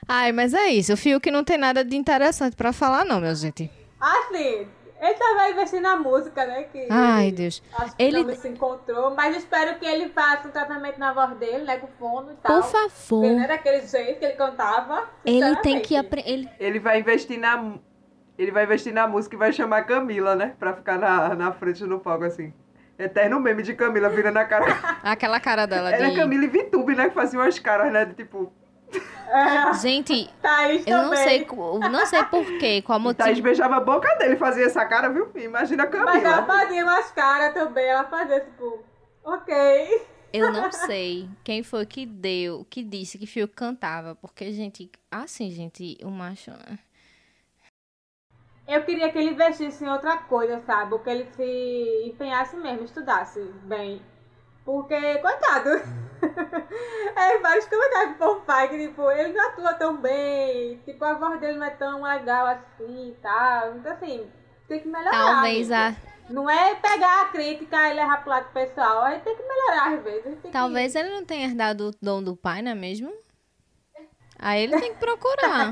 [0.08, 0.94] Ai, mas é isso.
[0.94, 3.70] O Fio que não tem nada de interessante pra falar, não, minha gente.
[4.00, 4.68] Assim,
[5.02, 6.64] ele tava investindo na música, né?
[6.64, 7.64] Que Ai, ele- Deus.
[7.78, 11.64] Acho que Ele- se encontrou, mas espero que ele faça um tratamento na voz dele,
[11.64, 11.78] né?
[11.78, 12.62] Com fono e tal.
[12.62, 13.22] Por favor.
[13.22, 15.08] Porque não é daquele jeito que ele cantava.
[15.24, 16.30] Ele tem que aprender.
[16.30, 16.50] Ele...
[16.60, 17.76] Ele vai investir na.
[18.40, 20.56] Ele vai investir na música e vai chamar Camila, né?
[20.58, 22.54] Pra ficar na, na frente do palco, assim.
[22.98, 24.66] Eterno meme de Camila virando a cara.
[25.04, 26.16] Aquela cara dela Era de.
[26.16, 27.10] Camila e Vitube, né?
[27.10, 28.06] Que faziam as caras, né?
[28.06, 28.52] De tipo.
[29.28, 31.46] É, Gente, Thaís eu não sei,
[31.92, 33.44] não sei porquê, qual E Thaís motivo.
[33.44, 35.30] beijava a boca dele, fazia essa cara, viu?
[35.36, 36.46] Imagina a Mas ela Camila.
[36.48, 38.84] fazia umas caras também, ela fazia tipo,
[39.24, 40.02] ok.
[40.34, 45.52] Eu não sei quem foi que deu, que disse que Fiuk cantava, porque, gente, assim,
[45.52, 46.52] gente, o macho.
[48.70, 50.94] Eu queria que ele investisse em outra coisa, sabe?
[50.94, 54.00] Ou que ele se empenhasse mesmo, estudasse bem.
[54.64, 55.70] Porque, coitado.
[57.16, 60.78] é vários comentários do povo faz que, tipo, ele não atua tão bem.
[60.86, 63.76] Tipo, a voz dele não é tão legal assim e tal.
[63.76, 64.30] Então, assim,
[64.68, 65.12] tem que melhorar.
[65.12, 65.96] Talvez a.
[66.30, 69.02] Não é pegar a crítica e levar pro lado pessoal.
[69.02, 70.38] A gente tem que melhorar às vezes.
[70.52, 73.12] Talvez ele não tenha herdado o dom do pai, não é mesmo?
[74.38, 75.72] Aí ele tem que procurar.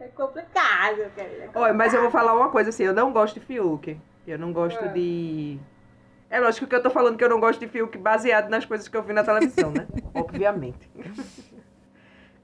[0.00, 1.50] É complicado, querida.
[1.54, 3.98] Olha, mas eu vou falar uma coisa assim, eu não gosto de Fiuk.
[4.26, 5.58] Eu não gosto de.
[6.30, 8.88] É lógico que eu tô falando que eu não gosto de Fiuk baseado nas coisas
[8.88, 9.86] que eu vi na televisão, né?
[10.14, 10.90] Obviamente.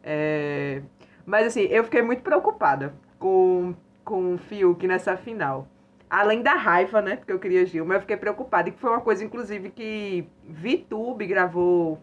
[0.02, 0.82] É,
[1.26, 5.66] Mas assim, eu fiquei muito preocupada com, com o Fiuk nessa final.
[6.08, 7.16] Além da raiva, né?
[7.16, 8.68] Porque eu queria Gil, mas eu fiquei preocupada.
[8.68, 12.00] E que foi uma coisa, inclusive, que VTube gravou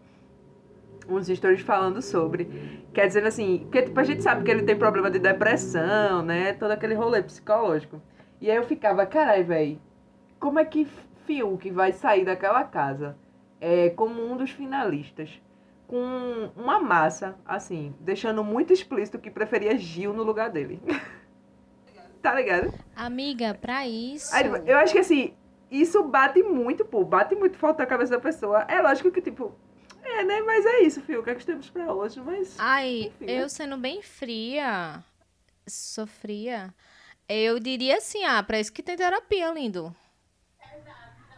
[1.08, 2.82] uns stories falando sobre.
[2.92, 6.52] Quer dizer assim, porque tipo, a gente sabe que ele tem problema de depressão, né?
[6.52, 8.00] Todo aquele rolê psicológico.
[8.40, 9.80] E aí eu ficava, carai, velho,
[10.38, 10.86] como é que
[11.26, 13.16] Fiuk vai sair daquela casa
[13.60, 15.40] é, como um dos finalistas?
[15.86, 20.80] Com uma massa, assim, deixando muito explícito que preferia Gil no lugar dele.
[22.20, 22.72] tá ligado?
[22.94, 24.34] Amiga, pra isso.
[24.34, 25.34] Aí, eu acho que assim,
[25.70, 28.64] isso bate muito, pô, bate muito forte na cabeça da pessoa.
[28.68, 29.54] É lógico que, tipo,
[30.08, 30.40] é, né?
[30.42, 32.20] Mas é isso, Fio, o que é que temos pra hoje?
[32.20, 32.54] Mas.
[32.58, 33.42] Ai, Enfim, né?
[33.42, 35.02] eu sendo bem fria,
[35.66, 36.72] sofria,
[37.28, 39.94] eu diria assim, ah, pra isso que tem terapia, lindo.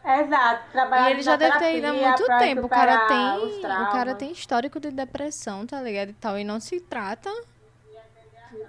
[0.02, 2.66] Exato, trabalhar E ele já deve ter ido há muito tempo.
[2.66, 6.08] O cara tem, o cara tem histórico de depressão, tá ligado?
[6.10, 7.30] E tal, e não se trata.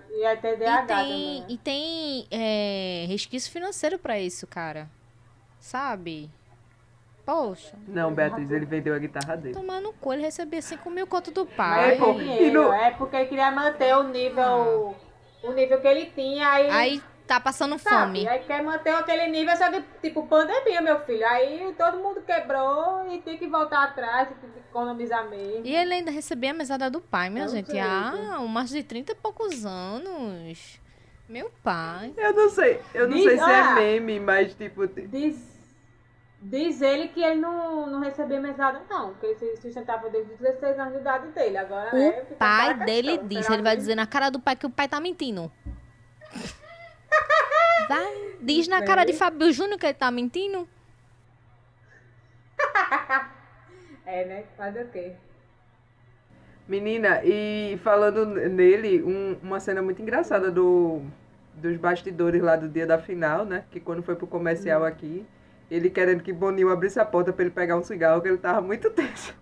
[0.09, 1.45] E a E TDAH tem, também.
[1.47, 4.89] e tem é, resquício financeiro pra isso, cara.
[5.59, 6.29] Sabe?
[7.25, 9.53] Poxa, Não, Beatriz, ele vendeu a guitarra dele.
[9.53, 11.93] tomar no cu, ele recebia 5 mil conto do pai.
[11.93, 14.95] É, pô, e dinheiro, no- é porque ele queria manter o nível,
[15.43, 18.27] o nível que ele tinha, aí, Aí tá passando sabe, fome.
[18.27, 23.07] aí quer manter aquele nível, só que, tipo, pandemia, meu filho, aí todo mundo quebrou
[23.13, 25.65] e tem que voltar atrás, tem que economizar mesmo.
[25.65, 27.77] E ele ainda recebia a mesada do pai, minha um gente.
[27.79, 30.79] Ah, um macho de 30 e poucos anos.
[31.29, 32.11] Meu pai.
[32.17, 33.75] Eu não sei, eu não Diz- sei se é ah.
[33.75, 34.85] meme, mas tipo.
[34.87, 35.50] Diz,
[36.41, 40.39] diz ele que ele não, não recebia mesada, não, que ele se sustentava desde os
[40.39, 43.95] 16 anos de idade dele, agora, O fica pai dele questão, disse, ele vai dizer
[43.95, 45.51] na cara do pai que o pai tá mentindo.
[47.89, 50.67] Vai, diz na cara de Fábio Júnior que ele tá mentindo.
[54.03, 55.13] É, né, fazer o quê?
[56.67, 61.01] Menina, e falando nele, um- uma cena muito engraçada do,
[61.53, 63.63] dos bastidores lá do dia da final, né?
[63.71, 65.25] Que quando foi pro comercial aqui,
[65.71, 68.59] ele querendo que Boninho abrisse a porta pra ele pegar um cigarro, que ele tava
[68.59, 69.33] muito tenso.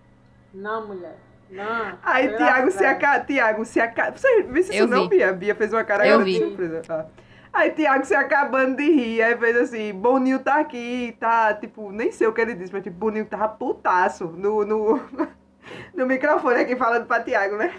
[0.54, 1.18] Não, mulher,
[1.50, 1.98] não.
[2.04, 3.20] Aí Tiago se aca...
[3.22, 4.12] Tiago se aca...
[4.12, 5.18] Você viu isso Eu não, vi.
[5.18, 5.34] Bia?
[5.34, 6.46] Bia fez uma cara Eu agora de vi.
[6.46, 6.82] surpresa.
[6.88, 7.06] Ah.
[7.52, 12.12] Aí Tiago se acabando de rir, aí fez assim, Boninho tá aqui, tá, tipo, nem
[12.12, 15.02] sei o que ele disse, mas tipo, Boninho tava putaço no, no,
[15.96, 17.74] no microfone aqui falando pra Tiago, né?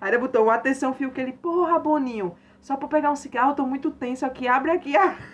[0.00, 3.50] Aí ele botou uma atenção fio que ele, porra, Boninho, só pra pegar um cigarro,
[3.50, 5.33] eu tô muito tenso aqui, abre aqui, abre.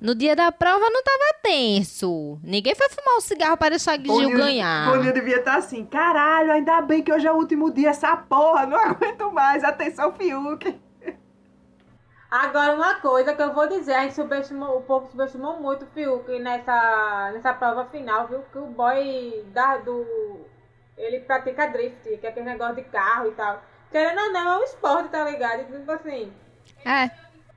[0.00, 2.38] No dia da prova não tava tenso.
[2.42, 4.90] Ninguém foi fumar um cigarro para deixar Gil Boninho- ganhar.
[4.90, 8.64] Boninho devia estar assim, caralho, ainda bem que hoje é o último dia, essa porra,
[8.66, 10.80] não aguento mais, atenção Fiuk.
[12.30, 15.88] Agora, uma coisa que eu vou dizer, a gente subestimou, o povo subestimou muito o
[15.88, 18.42] Fiuk nessa, nessa prova final, viu?
[18.52, 20.04] Que o boy da, do.
[20.96, 23.62] Ele pratica drift, que é aquele negócio de carro e tal.
[23.90, 25.64] Querendo ou não, é um esporte, tá ligado?
[25.72, 26.30] Tipo assim,
[26.84, 27.10] É,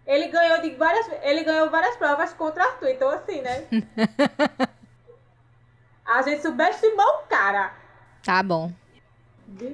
[0.06, 1.10] ele ganhou de várias.
[1.24, 3.66] Ele ganhou várias provas contra Arthur, então assim, né?
[6.06, 7.72] A gente subestimou o cara.
[8.26, 8.72] tá bom.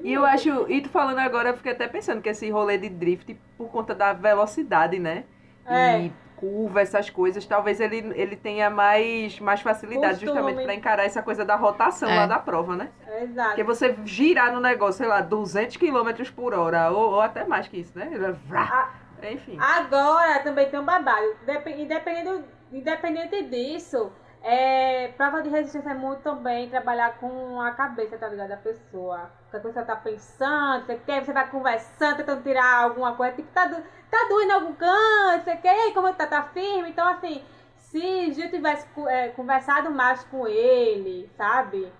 [0.03, 2.89] E eu acho, e tu falando agora, eu fiquei até pensando que esse rolê de
[2.89, 5.23] drift, por conta da velocidade, né?
[5.67, 5.99] É.
[6.01, 10.31] E curva, essas coisas, talvez ele, ele tenha mais, mais facilidade Costume.
[10.33, 12.15] justamente pra encarar essa coisa da rotação É.
[12.15, 12.89] lá da prova, né?
[13.21, 13.49] Exato.
[13.49, 17.67] Porque você girar no negócio, sei lá, 200 km por hora, ou, ou até mais
[17.67, 18.09] que isso, né?
[19.23, 19.57] Enfim.
[19.59, 21.25] Agora também tem um babado.
[21.45, 24.11] Dep- Independente, independente disso,
[24.43, 28.49] é, prova de resistência é muito também trabalhar com a cabeça, tá ligado?
[28.49, 29.31] Da pessoa.
[29.47, 33.35] O que a pessoa tá pensando, você quer, você vai conversando, tentando tirar alguma coisa,
[33.35, 33.75] tipo, tá, do,
[34.09, 36.89] tá doendo em algum canto, você quer, aí, como tá, tá firme?
[36.89, 37.43] Então, assim,
[37.75, 41.91] se Gil tivesse é, conversado mais com ele, sabe?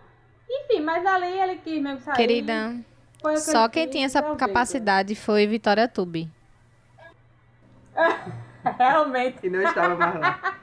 [0.50, 2.16] Enfim, mas ali ele quis mesmo sair.
[2.16, 2.76] Querida,
[3.22, 6.30] que Só quem tinha essa capacidade foi Vitória Tube.
[8.78, 9.46] Realmente.
[9.46, 10.58] E não estava mais lá.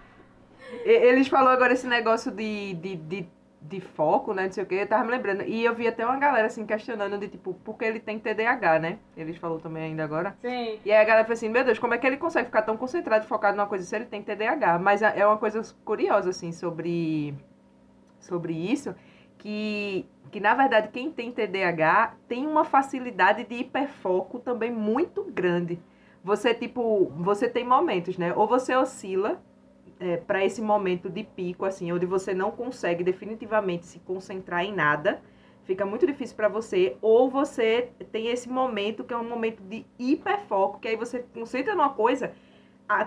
[0.85, 3.29] Eles falaram agora esse negócio de, de, de,
[3.61, 4.45] de foco, né?
[4.45, 5.43] Não sei o que, eu tava me lembrando.
[5.43, 8.99] E eu vi até uma galera assim questionando de tipo, porque ele tem TDAH, né?
[9.17, 10.37] Eles falaram também ainda agora.
[10.41, 10.81] Sim.
[10.85, 12.77] E aí a galera falou assim, meu Deus, como é que ele consegue ficar tão
[12.77, 14.79] concentrado e focado numa coisa se ele tem TDAH?
[14.79, 17.35] Mas é é uma coisa curiosa, assim, sobre,
[18.19, 18.95] sobre isso,
[19.39, 25.81] que, que na verdade quem tem TDAH tem uma facilidade de hiperfoco também muito grande.
[26.25, 28.33] Você, tipo, você tem momentos, né?
[28.35, 29.43] Ou você oscila
[30.01, 34.73] é, para esse momento de pico, assim, onde você não consegue definitivamente se concentrar em
[34.73, 35.21] nada,
[35.65, 39.85] fica muito difícil para você, ou você tem esse momento que é um momento de
[39.99, 42.33] hiperfoco, que aí você concentra numa coisa,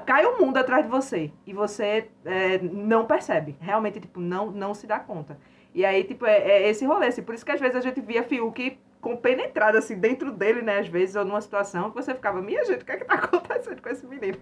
[0.06, 1.32] cai o mundo atrás de você.
[1.45, 5.39] E você é, não percebe, realmente, tipo, não, não se dá conta.
[5.73, 7.99] E aí, tipo, é, é esse rolê, assim, por isso que às vezes a gente
[7.99, 12.41] via Fiuk compenetrado, assim, dentro dele, né, às vezes, ou numa situação que você ficava,
[12.41, 14.38] minha gente, o que é que tá acontecendo com esse menino?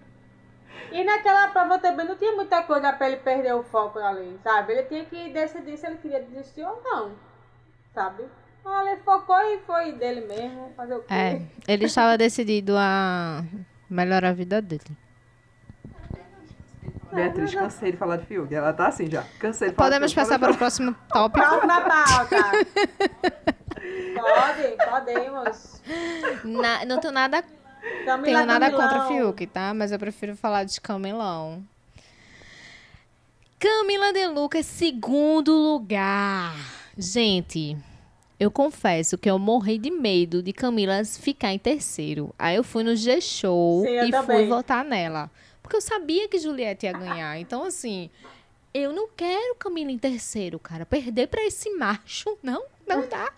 [0.91, 4.73] E naquela prova também não tinha muita coisa pra ele perder o foco ali, sabe?
[4.73, 7.11] Ele tinha que decidir se ele queria desistir ou não,
[7.93, 8.23] sabe?
[8.65, 11.13] Ele focou e foi dele mesmo, fazer o quê?
[11.13, 13.43] É, ele estava decidido a
[13.89, 14.97] melhorar a vida dele.
[17.13, 20.15] Beatriz, cansei de falar de Fiuk, ela tá assim já, cansei de falar Podemos de
[20.15, 21.45] passar para o próximo tópico?
[21.45, 23.55] Próxima pauta.
[24.13, 25.81] Pode, podemos.
[26.43, 27.43] Na- não tenho nada,
[28.05, 28.89] Camila tenho nada Camilão.
[28.89, 29.73] contra Fiuk, tá?
[29.73, 31.63] Mas eu prefiro falar de Camilão.
[33.59, 36.55] Camila De Lucas, segundo lugar.
[36.97, 37.77] Gente,
[38.39, 42.33] eu confesso que eu morri de medo de Camila ficar em terceiro.
[42.37, 44.37] Aí eu fui no G-Show Sim, e também.
[44.39, 45.31] fui votar nela.
[45.61, 47.39] Porque eu sabia que Juliette ia ganhar.
[47.39, 48.09] Então, assim,
[48.73, 50.85] eu não quero Camila em terceiro, cara.
[50.85, 53.31] Perder pra esse macho, não, não dá.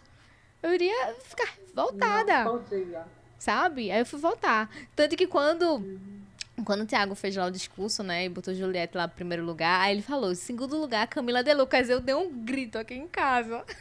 [0.62, 1.54] Eu iria ficar
[2.46, 3.06] Bom dia.
[3.38, 3.92] sabe?
[3.92, 4.70] Aí eu fui voltar.
[4.96, 6.00] Tanto que quando.
[6.66, 9.80] Quando o Thiago fez lá o discurso, né, e botou Juliette lá em primeiro lugar,
[9.80, 11.88] aí ele falou, segundo lugar, Camila De Lucas.
[11.88, 13.64] Eu dei um grito aqui em casa.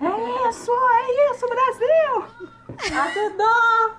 [0.00, 2.56] É isso, é isso, Brasil!
[2.78, 3.96] Ajudou!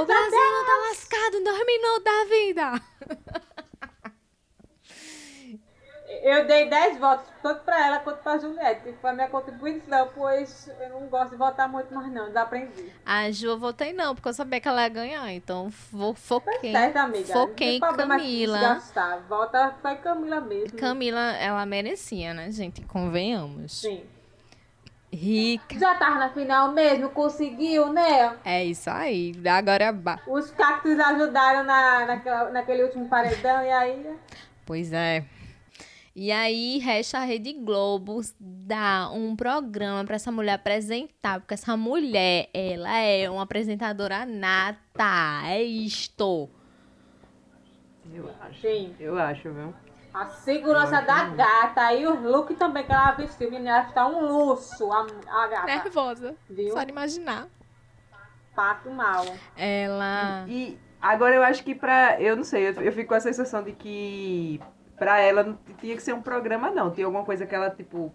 [0.00, 3.42] O Brasil não tá lascado em dois minutos da vida.
[6.22, 10.08] Eu dei 10 votos, tanto pra ela quanto pra Juliette, que foi a minha contribuição,
[10.14, 12.92] pois eu não gosto de votar muito mais não, desaprendi.
[13.04, 15.30] A Ju eu votei não, porque eu sabia que ela ia ganhar.
[15.32, 16.72] Então, vou, foquei.
[16.72, 17.32] certo, amiga.
[17.32, 18.58] Foquei em Camila.
[18.58, 19.20] desgastar.
[19.28, 20.78] Vota foi Camila mesmo.
[20.78, 22.82] Camila, ela merecia, né, gente?
[22.82, 23.80] Convenhamos.
[23.80, 24.02] Sim.
[25.12, 25.78] Rica.
[25.78, 28.36] Já tava na final mesmo, conseguiu, né?
[28.44, 29.32] É isso aí.
[29.48, 34.16] Agora é ba- Os cactos ajudaram na, naquela, naquele último paredão e aí...
[34.66, 35.24] Pois é.
[36.18, 41.76] E aí, resta a Rede Globo dar um programa pra essa mulher apresentar, porque essa
[41.76, 45.42] mulher, ela é uma apresentadora nata.
[45.44, 46.48] É isto.
[48.10, 48.60] Eu acho.
[48.62, 48.94] Sim.
[48.98, 49.74] Eu acho, viu?
[50.14, 54.26] A segurança da gata e o look também que ela vestiu, menina, ela está um
[54.26, 55.66] luxo, a, a gata.
[55.66, 56.34] Nervosa.
[56.48, 56.72] Viu?
[56.72, 57.46] Só de imaginar.
[58.54, 59.26] Passo mal.
[59.54, 60.46] Ela.
[60.48, 62.18] E agora eu acho que pra.
[62.18, 64.58] Eu não sei, eu, eu fico com a sensação de que
[64.98, 66.90] pra ela não tinha que ser um programa, não.
[66.90, 68.12] Tinha alguma coisa que ela, tipo.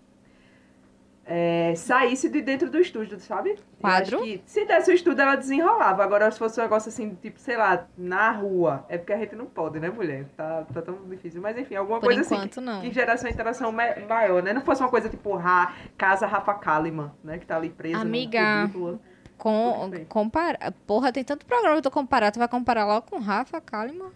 [1.25, 3.57] é, saísse de dentro do estúdio, sabe?
[3.79, 4.17] Quadro?
[4.17, 6.03] acho que se desse o estúdio, ela desenrolava.
[6.03, 8.85] Agora, se fosse um negócio assim, tipo, sei lá, na rua.
[8.89, 10.25] É porque a gente não pode, né, mulher?
[10.35, 11.39] Tá, tá tão difícil.
[11.41, 12.65] Mas enfim, alguma Por coisa enquanto, assim.
[12.65, 12.81] não.
[12.81, 14.51] Que gerasse uma interação ma- maior, né?
[14.51, 17.37] Não fosse uma coisa tipo Ra, Casa Rafa Kalimann, né?
[17.37, 17.97] Que tá ali presa.
[17.97, 18.63] no Amiga.
[18.63, 18.99] cubículo.
[19.37, 20.71] Com, compara...
[20.85, 22.31] Porra, tem tanto programa que tu comparar.
[22.31, 24.11] Tu vai comparar logo com Rafa Kalimann?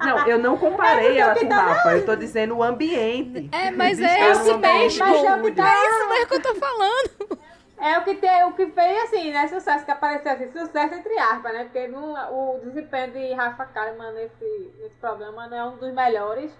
[0.00, 3.48] Não, eu não comparei ela com o tá Rafa, eu tô dizendo o ambiente.
[3.52, 4.98] É, mas é ambiente mesmo.
[5.00, 5.54] Mas é o que estúdio.
[5.56, 7.38] tá- É isso mesmo que eu tô falando.
[7.76, 9.46] É o que, tem, o que fez assim, né?
[9.48, 11.64] Sucesso, que apareceu assim, sucesso entre aspas, né?
[11.64, 16.50] Porque não, o desempenho de Rafa Kalimann nesse, nesse programa não é um dos melhores.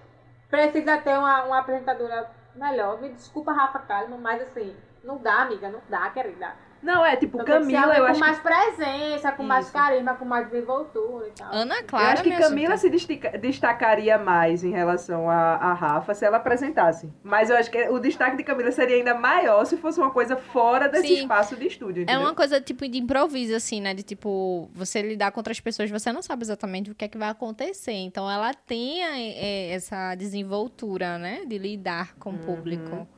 [0.50, 3.00] Precisa ter uma, uma apresentadora melhor.
[3.00, 6.52] Me desculpa, Rafa Kalimann, mas assim, não dá, amiga, não dá, querida.
[6.84, 9.72] Não, é tipo, Então, que Camila, eu com acho que mais presença, com mais Isso.
[9.72, 11.48] carisma, com mais desenvoltura e tal.
[11.50, 12.80] Ana Eu Clara, acho que Camila gente.
[12.80, 17.10] se destica- destacaria mais em relação a, a Rafa se ela apresentasse.
[17.22, 20.36] Mas eu acho que o destaque de Camila seria ainda maior se fosse uma coisa
[20.36, 21.20] fora desse Sim.
[21.22, 22.00] espaço de estúdio.
[22.00, 22.20] É entendeu?
[22.20, 23.94] uma coisa tipo de improviso, assim, né?
[23.94, 27.16] De tipo, você lidar com outras pessoas, você não sabe exatamente o que é que
[27.16, 27.92] vai acontecer.
[27.92, 31.46] Então ela tem é, essa desenvoltura, né?
[31.46, 33.08] De lidar com o público.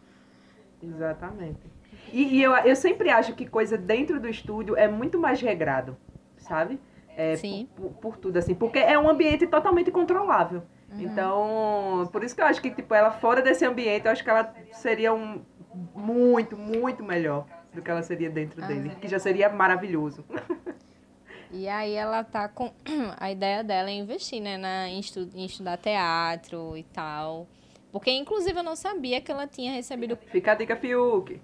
[0.83, 1.76] Exatamente.
[2.13, 5.97] E, e eu, eu sempre acho que coisa dentro do estúdio é muito mais regrado,
[6.39, 6.79] sabe?
[7.17, 7.69] É, Sim.
[7.75, 8.55] Por, por- tudo, assim.
[8.55, 10.63] Porque é um ambiente totalmente controlável.
[10.91, 11.01] Uhum.
[11.01, 14.31] Então, por isso que eu acho que, tipo, ela fora desse ambiente, eu acho que
[14.31, 15.43] ela seria um
[15.95, 20.25] muito, muito melhor do que ela seria dentro dele, que já seria maravilhoso.
[21.51, 22.73] E aí ela tá com.
[23.19, 24.57] A ideia dela é investir, né?
[24.57, 27.47] Na, em, estu- em estudar teatro e tal.
[27.93, 30.17] Porque, inclusive, eu não sabia que ela tinha recebido.
[30.27, 31.41] Fica a dica, Fiuk.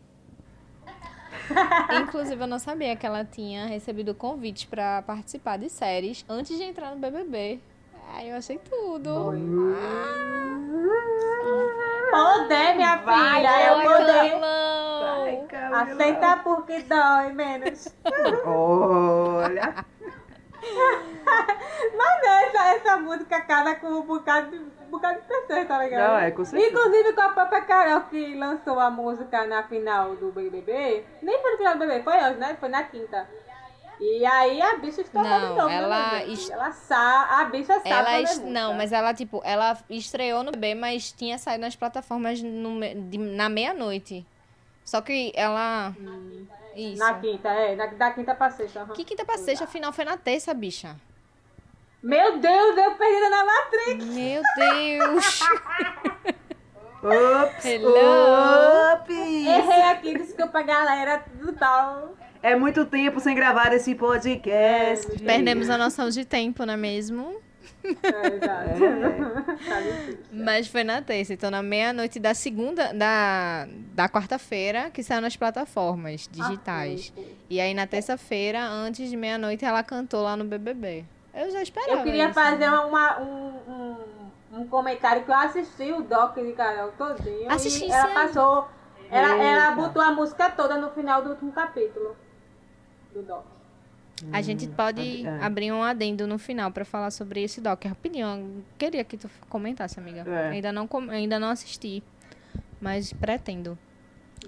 [2.03, 6.63] Inclusive, eu não sabia que ela tinha recebido convites pra participar de séries antes de
[6.63, 7.61] entrar no BBB.
[8.15, 9.33] Aí eu achei tudo.
[12.11, 14.33] Poder, minha Vai, filha, é o Ai, poder.
[15.73, 17.89] Aceita porque dói menos.
[18.45, 19.85] Olha.
[21.97, 25.79] Mas não, essa, essa música casa com um bocado de, um bocado de pessoas, tá
[25.83, 26.09] ligado?
[26.13, 26.71] Não, é, com certeza.
[26.71, 31.05] Inclusive com a própria Carol que lançou a música na final do BBB.
[31.23, 32.57] Nem foi no final do BBB, foi hoje, né?
[32.61, 33.29] Foi na quinta.
[34.01, 37.39] E aí a bicha estourou Não, de novo, né, ela est- Ela sa...
[37.41, 41.39] A bicha sabe Ela est- não, mas ela tipo, ela estreou no BBB, mas tinha
[41.39, 44.27] saído nas plataformas no me- de- na meia-noite.
[44.85, 45.95] Só que ela
[46.77, 46.99] isso.
[46.99, 47.77] Na quinta, é.
[47.77, 48.81] Na, da quinta pra sexta.
[48.83, 48.93] aham.
[48.95, 50.97] Que quinta pra sexta, afinal foi na terça, bicha.
[52.03, 54.05] Meu Deus, eu perdi na Matrix.
[54.07, 55.41] Meu Deus.
[57.03, 57.91] Ups, Hello.
[58.95, 59.11] ups.
[59.17, 62.15] Errei aqui, desculpa galera, tudo tal.
[62.41, 65.19] É muito tempo sem gravar esse podcast.
[65.21, 67.41] Perdemos a noção de tempo, não é mesmo?
[67.85, 69.63] É, exato.
[69.69, 70.25] Tá difícil.
[70.33, 75.37] Mas foi na terça, então na meia-noite da segunda, da, da quarta-feira, que saiu nas
[75.37, 77.13] plataformas digitais.
[77.13, 77.37] Ah, foi, foi.
[77.51, 81.05] E aí na terça-feira, antes de meia-noite, ela cantou lá no BBB.
[81.35, 82.35] Eu já esperava Eu queria isso.
[82.35, 83.97] fazer uma, um,
[84.53, 87.51] um, um comentário que eu assisti o doc de Carol todinho.
[87.51, 88.69] Assisti, e ela passou.
[89.11, 92.17] Ela, ela botou a música toda no final do último capítulo
[93.13, 93.45] do doc.
[94.31, 95.39] A gente pode é.
[95.43, 97.85] abrir um adendo no final pra falar sobre esse doc.
[97.85, 100.25] Rapidinho, eu queria que tu comentasse, amiga.
[100.29, 100.51] É.
[100.51, 102.03] Ainda, não, ainda não assisti,
[102.81, 103.79] mas pretendo.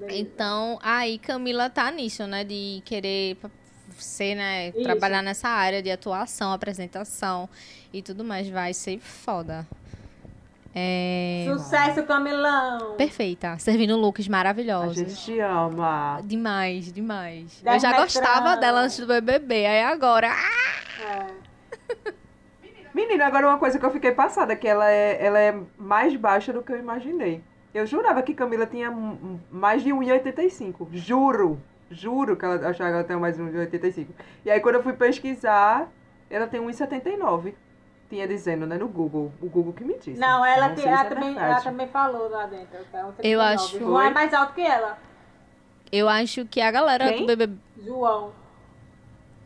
[0.09, 2.45] Então, aí Camila tá nisso, né?
[2.45, 3.37] De querer
[3.97, 4.69] ser, né?
[4.69, 4.83] Isso.
[4.83, 7.49] Trabalhar nessa área de atuação, apresentação
[7.93, 8.49] e tudo mais.
[8.49, 9.67] Vai ser foda.
[10.75, 11.47] É...
[11.49, 12.95] Sucesso, Camilão!
[12.97, 13.57] Perfeita.
[13.59, 14.97] Servindo looks A maravilhosos.
[14.97, 16.21] gente te ama.
[16.25, 17.61] Demais, demais.
[17.63, 18.05] Dez Eu já metrão.
[18.05, 19.67] gostava dela antes do BBB.
[19.67, 20.31] Aí agora...
[20.33, 21.05] ah!
[21.05, 21.45] É.
[22.93, 26.53] Menina, agora uma coisa que eu fiquei passada, que ela é, ela é mais baixa
[26.53, 27.43] do que eu imaginei.
[27.75, 28.93] Eu jurava que Camila tinha
[29.51, 30.89] mais de 1,85.
[30.93, 31.61] Juro.
[31.91, 34.07] Juro que ela achava que ela tem mais de 1,85.
[34.45, 35.89] E aí quando eu fui pesquisar,
[36.31, 37.55] ela tem 1,79.
[38.09, 39.33] Tinha dizendo, né, no Google.
[39.41, 40.19] O Google que me disse.
[40.21, 42.77] Não, ela, Não que, ela, é também, ela também falou lá dentro.
[42.77, 43.55] é Eu 79.
[43.55, 44.99] acho- João é mais alto que ela.
[45.91, 47.21] Eu acho que a galera Quem?
[47.21, 48.33] do BBB João.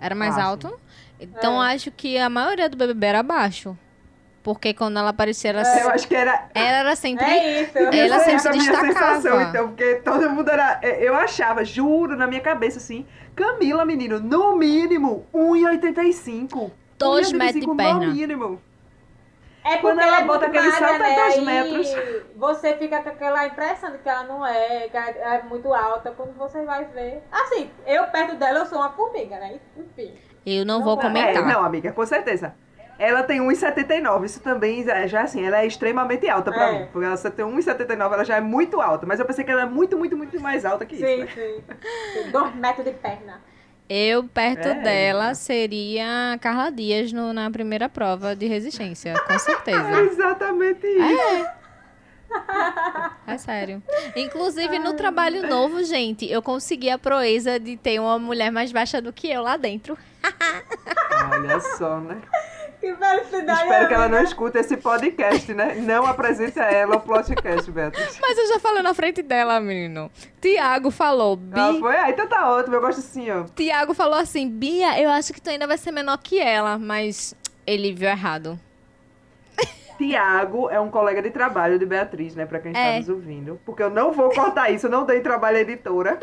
[0.01, 0.79] era mais Ah, alto.
[1.21, 1.75] Então É.
[1.75, 3.77] acho que a maioria do BBB era baixo.
[4.43, 7.25] Porque quando ela aparecia, ela, Eu acho que era ela era sempre.
[7.25, 7.77] É isso.
[7.79, 9.15] Ela Essa sempre é se a minha destacava.
[9.21, 10.79] sensação, então, porque todo mundo era.
[10.83, 13.07] é, Eu achava, juro, na minha cabeça, assim,
[13.37, 16.71] Camila, menino, no mínimo 1,85.
[16.99, 18.07] Dois metros de 1,85 perna.
[18.07, 18.61] Mínimo.
[19.65, 21.15] É porque Quando ela ela é bota aquele salto, é né?
[21.17, 21.89] dois metros.
[22.37, 26.11] Você fica com aquela impressão de que ela não é, que ela é muito alta.
[26.13, 27.23] Quando você vai ver.
[27.31, 29.59] Assim, eu perto dela eu sou uma formiga, né?
[29.77, 30.15] Enfim.
[30.47, 31.43] Eu não vou Não, comentar.
[31.43, 32.55] É, não, amiga, com certeza.
[32.99, 34.25] Ela tem 1,79.
[34.25, 36.79] Isso também já, já assim, ela é extremamente alta pra É.
[36.81, 36.89] mim.
[36.91, 39.07] Porque ela só tem 1,79, ela já é muito alta.
[39.07, 41.05] Mas eu pensei que ela é muito, muito, muito mais alta que isso.
[41.05, 41.29] Sim, né?
[41.35, 42.31] sim.
[42.33, 43.41] Dois metros de perna.
[43.89, 44.75] Eu, perto É.
[44.75, 50.01] dela, seria a Carla Dias no- na primeira prova de resistência, com É certeza.
[50.03, 51.47] exatamente isso.
[53.27, 53.83] É sério.
[54.15, 59.01] Inclusive, no trabalho novo, gente, eu consegui a proeza de ter uma mulher mais baixa
[59.01, 59.97] do que eu lá dentro.
[61.33, 62.21] Olha só, né?
[62.81, 63.63] Que felicidade.
[63.63, 65.75] Espero que ela não escute esse podcast, né?
[65.77, 68.19] Não apresente a ela o podcast, Beatriz.
[68.21, 70.09] Mas eu já falei na frente dela, menino.
[70.41, 71.59] Tiago falou, Bi...
[71.59, 71.97] Ah, foi?
[71.97, 72.77] Ah, então tá ótimo.
[72.77, 73.45] Eu gosto assim, ó.
[73.57, 77.35] Tiago falou assim, Bia, eu acho que tu ainda vai ser menor que ela, mas
[77.67, 78.59] ele viu errado.
[79.99, 82.47] Tiago é um colega de trabalho de Beatriz, né?
[82.47, 82.99] Pra quem está É.
[83.01, 83.61] nos ouvindo.
[83.67, 86.17] Porque eu não vou cortar isso, eu não dei trabalho à editora.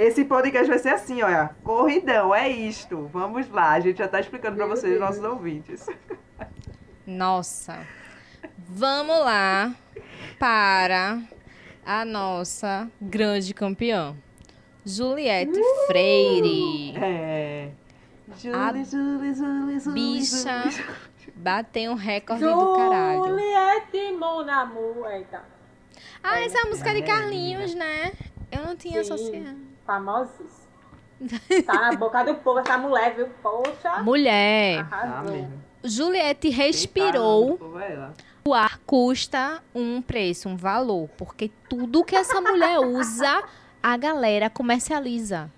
[0.00, 1.50] Esse podcast vai ser assim, olha.
[1.64, 3.10] Corridão, é isto.
[3.12, 5.86] Vamos lá, a gente já tá explicando pra vocês, nossos ouvintes.
[7.04, 7.84] Nossa.
[8.56, 9.74] Vamos lá
[10.38, 11.20] para
[11.84, 14.14] a nossa grande campeã.
[14.86, 16.94] Juliette Freire.
[16.96, 17.70] É.
[18.30, 20.70] A Julie, Julie, Julie, Julie, bicha.
[20.70, 20.98] Julie.
[21.34, 23.24] Bateu um recorde do caralho.
[23.24, 25.10] Juliette, mon amour.
[25.10, 25.42] Eita.
[26.22, 28.12] Ah, essa é a música de É, Carlinhos, né?
[28.52, 29.12] Eu não tinha Sim.
[29.12, 29.67] associado.
[29.88, 30.68] Famosíssima.
[31.64, 33.26] Tá na boca do povo essa mulher, viu?
[33.42, 34.02] Poxa.
[34.02, 34.86] Mulher.
[34.86, 35.32] Tá Arrasou.
[35.32, 35.64] mesmo.
[35.82, 38.12] Juliette tá respirou é
[38.46, 43.42] o ar custa um preço, um valor, porque tudo que essa mulher usa,
[43.82, 45.50] a galera comercializa.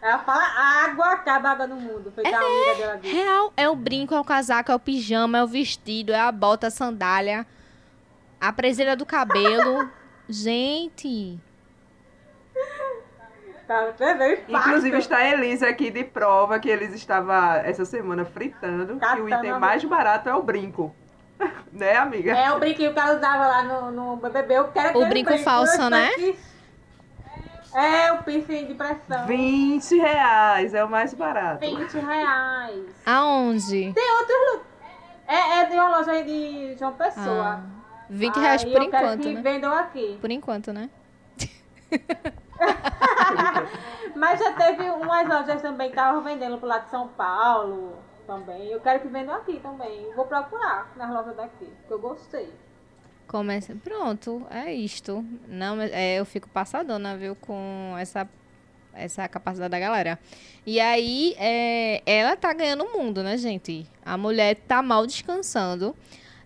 [0.00, 2.10] Ela fala água, acaba água no mundo.
[2.14, 3.14] Foi que a amiga dela disse.
[3.14, 6.32] Real, é o brinco, é o casaco, é o pijama, é o vestido, é a
[6.32, 7.46] bota, a sandália,
[8.40, 9.88] a presilha do cabelo.
[10.28, 11.38] Gente,
[13.96, 14.12] Tá?
[14.32, 14.44] Impacto.
[14.68, 18.98] Inclusive está a Elisa aqui de prova que eles estava essa semana fritando que o
[18.98, 20.94] Catando item mais barato é o brinco.
[21.72, 22.32] né, amiga?
[22.32, 24.54] É o brinquinho que ela usava lá no, no BBB.
[24.54, 26.08] Eu quero O brinco brinco, falso, né?
[26.08, 26.38] aqui.
[27.74, 29.26] É, o piercing de pressão.
[29.26, 31.60] 20 reais é o mais barato.
[31.60, 32.84] 20 reais.
[33.06, 33.92] aonde?
[33.94, 34.36] Tem outros.
[34.52, 34.62] lu-
[35.26, 37.60] É, é de uma loja aí de João Pessoa.
[37.64, 39.40] Ah, 20 reais Aí por eu quero enquanto, que né?
[39.40, 40.18] vendam aqui.
[40.20, 40.90] Por enquanto, né?
[44.14, 47.96] Mas já teve umas lojas também que estavam vendendo pro lado de São Paulo
[48.26, 48.68] também.
[48.68, 50.12] Eu quero que vendam aqui também.
[50.14, 52.52] Vou procurar nas lojas daqui, porque eu gostei.
[53.26, 53.74] Começa.
[53.82, 55.24] Pronto, é isto.
[55.48, 58.28] Não, mas é, eu fico passadona, viu, com essa,
[58.92, 60.18] essa capacidade da galera.
[60.66, 63.86] E aí, é, ela tá ganhando o mundo, né, gente?
[64.04, 65.96] A mulher tá mal descansando.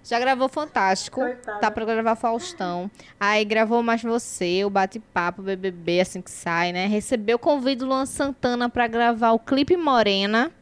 [0.07, 1.59] Já gravou Fantástico, Coitada.
[1.59, 2.89] tá pra gravar Faustão.
[3.19, 6.87] Aí gravou Mais Você, o Bate-Papo, BBB, assim que sai, né?
[6.87, 10.53] Recebeu o convite do Luan Santana pra gravar o clipe Morena.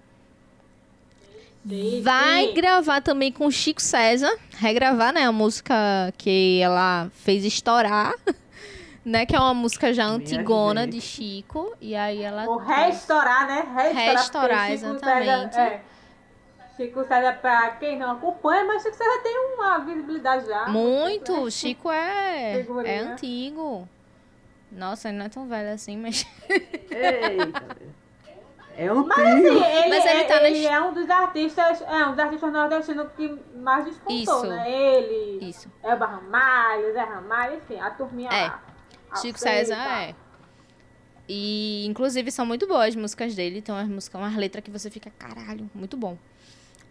[1.68, 5.74] Sim, Vai gravar também com o Chico César, regravar, né, a música
[6.16, 8.14] que ela fez estourar,
[9.04, 13.62] né, que é uma música já antigona de Chico, e aí ela O restaurar, né?
[13.62, 13.94] Porque
[14.70, 15.54] Chico exatamente.
[15.54, 15.82] César, é,
[16.76, 20.66] Chico César, pra quem não acompanha, mas Chico César tem uma visibilidade já.
[20.68, 21.50] muito, né?
[21.50, 22.92] Chico é Figurinha.
[22.94, 23.88] é antigo.
[24.72, 26.26] Nossa, ele não é tão velho assim, mas
[26.90, 27.76] Eita.
[28.76, 31.80] É um Mas assim, ele, Mas ele é, tá ele his- é um dos artistas,
[31.82, 34.46] é um dos artistas nordestinos que mais despontou, Isso.
[34.48, 34.68] né?
[34.68, 35.70] Ele, isso.
[35.80, 38.48] Elba Ramalho, Zé Ramalho, enfim, a turminha É.
[38.48, 38.62] lá.
[39.22, 39.38] Chico.
[39.38, 40.14] César é.
[41.28, 44.90] E inclusive são muito boas as músicas dele, então as músicas, umas letras que você
[44.90, 46.18] fica, caralho, muito bom.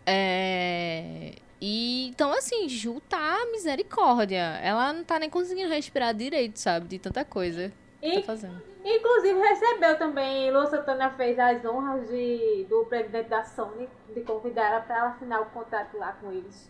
[0.06, 4.60] É, E então assim, Ju tá misericórdia.
[4.62, 6.88] Ela não tá nem conseguindo respirar direito, sabe?
[6.88, 8.62] De tanta coisa que E, tá fazendo.
[8.84, 14.66] inclusive recebeu também, Lu Santana fez as honras de, do presidente da Sony de convidar
[14.72, 16.70] ela pra ela assinar o contrato lá com eles.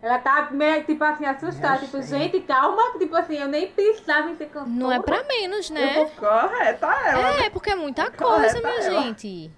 [0.00, 2.40] Ela tá meio, tipo assim, assustada, tipo, gente.
[2.40, 4.68] calma, tipo assim, eu nem pensava em ser cantora.
[4.70, 6.04] Não é pra menos, né?
[6.06, 7.44] Correta ela.
[7.44, 9.02] É, porque é muita Correta coisa, minha ela.
[9.02, 9.50] gente.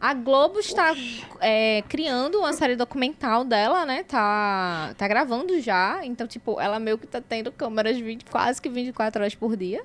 [0.00, 0.94] A Globo está
[1.40, 4.02] é, criando uma série documental dela, né?
[4.02, 6.00] Tá, tá gravando já.
[6.04, 9.82] Então, tipo, ela meio que tá tendo câmeras 20, quase que 24 horas por dia.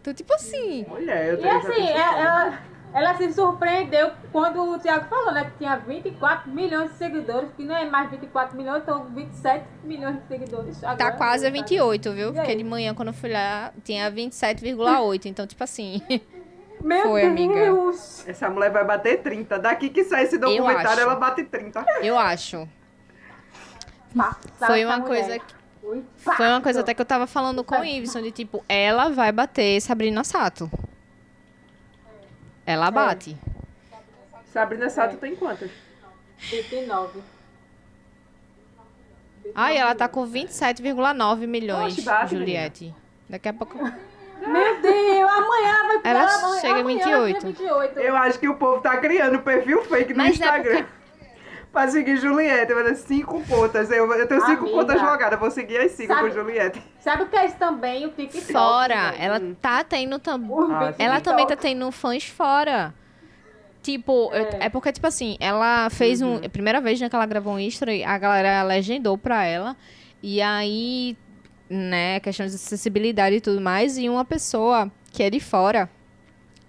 [0.00, 0.84] Então, tipo assim.
[0.86, 2.58] Mulher, eu E tenho assim, é- ela,
[2.92, 5.44] ela se surpreendeu quando o Thiago falou, né?
[5.44, 10.16] Que tinha 24 milhões de seguidores, que não é mais 24 milhões, então 27 milhões
[10.20, 10.78] de seguidores.
[10.80, 11.60] Tá agora, quase a sabe?
[11.60, 12.28] 28, viu?
[12.30, 15.24] E Porque de manhã, quando eu fui lá, tinha 27,8.
[15.26, 16.02] Então, tipo assim.
[16.82, 17.54] Meu Foi, amiga.
[17.54, 18.26] Deus!
[18.26, 19.58] Essa mulher vai bater 30.
[19.58, 21.84] Daqui que sai esse documentário, ela bate 30.
[22.02, 22.68] Eu acho.
[24.16, 25.08] Passada Foi uma mulher.
[25.08, 25.54] coisa que
[26.36, 29.32] Foi uma coisa até que eu tava falando com o Iveson, de tipo, ela vai
[29.32, 30.70] bater Sabrina Sato.
[32.66, 33.36] Ela bate.
[34.52, 35.70] Sabrina Sato tem quantas?
[36.38, 37.20] 29.
[39.54, 42.94] Ai, ela tá com 27,9 milhões, Oxe, bate, Juliette.
[43.28, 43.78] Daqui a pouco.
[44.46, 47.12] Meu Deus, amanhã ela vai Ela amanhã- chega amanhã 28.
[47.12, 47.98] ela tira 28.
[48.00, 50.84] Eu acho que o povo tá criando perfil fake no Mas é Instagram.
[51.72, 52.74] pra seguir Juliette.
[52.74, 53.90] Vai dar cinco contas.
[53.90, 54.76] Eu, eu tenho cinco Amiga.
[54.76, 55.38] contas logadas.
[55.38, 56.82] Vou seguir as cinco Sabe- com Juliette.
[57.00, 58.04] Sabe o que é isso também?
[58.06, 58.52] O TikTok.
[58.52, 59.22] Fora, gente.
[59.22, 60.50] ela tá tendo também.
[60.50, 61.02] O Ah, TikTok.
[61.02, 62.92] Ela também tá tendo fãs fora.
[63.82, 64.68] Tipo, eu- é.
[64.68, 66.34] porque, tipo assim, ela fez um.
[66.36, 66.40] Uhum.
[66.44, 69.76] A primeira vez né, que ela gravou um history, a galera legendou pra ela.
[70.22, 71.16] E aí,
[71.72, 73.96] né, questão de acessibilidade e tudo mais.
[73.96, 75.88] E uma pessoa que é de fora,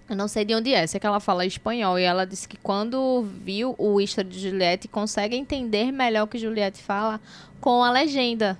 [0.08, 1.98] eu não sei de onde é, sei que ela fala espanhol.
[1.98, 6.38] E ela disse que quando viu o history de Juliette, consegue entender melhor o que
[6.38, 7.20] Juliette fala
[7.60, 8.58] com a legenda.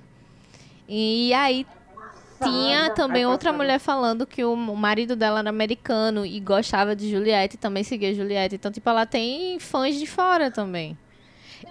[0.87, 1.65] E aí
[2.43, 7.55] tinha também outra mulher falando que o marido dela era americano e gostava de Juliette
[7.55, 8.55] e também seguia Juliette.
[8.55, 10.95] Então, tipo, ela tem fãs de fora também.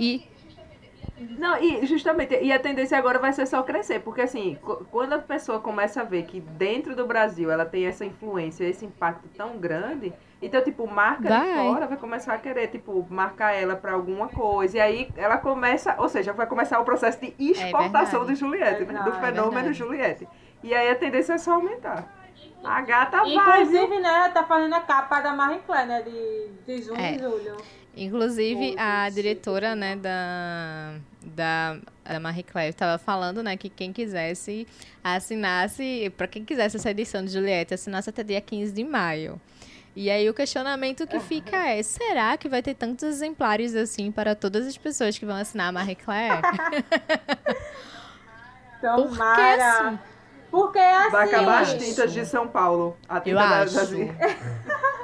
[0.00, 0.24] E
[1.16, 4.58] Não, e justamente, e a tendência agora vai ser só crescer, porque assim,
[4.90, 8.84] quando a pessoa começa a ver que dentro do Brasil ela tem essa influência, esse
[8.84, 10.12] impacto tão grande,
[10.42, 11.54] então, tipo, marca de Vai.
[11.54, 15.94] fora vai começar a querer, tipo, marcar ela pra alguma coisa, e aí ela começa,
[15.98, 18.34] ou seja, vai começar o processo de exportação verdade.
[18.34, 19.00] de Juliette, né?
[19.04, 19.72] Do É fenômeno verdade.
[19.72, 20.28] Juliette.
[20.62, 22.06] E aí a tendência é só aumentar.
[22.62, 23.64] A gata vai.
[23.64, 23.82] viu?
[23.82, 27.14] Inclusive, né, ela tá fazendo a capa da Marie Claire, né, de, de junho É.
[27.14, 27.56] e julho.
[27.96, 34.66] Inclusive, a diretora, né, da, da, da Marie Claire estava falando, né, que quem quisesse
[35.02, 39.40] assinasse, para quem quisesse essa edição de Juliette, assinasse até dia 15 de maio.
[39.96, 44.34] E aí o questionamento que fica é, será que vai ter tantos exemplares assim para
[44.34, 46.42] todas as pessoas que vão assinar a Marie Claire?
[48.80, 49.86] Porque Tomara.
[49.88, 49.98] assim,
[50.50, 51.10] Porque assim.
[51.10, 51.78] Vai acabar as Isso.
[51.78, 52.96] tintas de São Paulo.
[53.08, 53.94] A tinta Eu das, acho.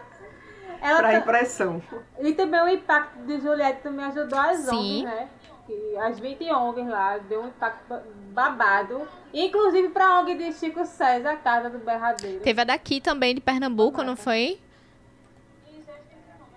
[0.81, 1.83] pra tá- impressão.
[2.21, 4.77] E também o impacto de Juliette também ajudou as Sim.
[4.77, 5.29] ONGs, né?
[5.67, 8.03] Que as 20 ONGs lá deu um impacto ba-
[8.33, 9.03] babado.
[9.33, 12.41] Inclusive pra ONG de Chico César, Casa do Berradeiro.
[12.41, 14.59] teve a daqui também de Pernambuco, não foi?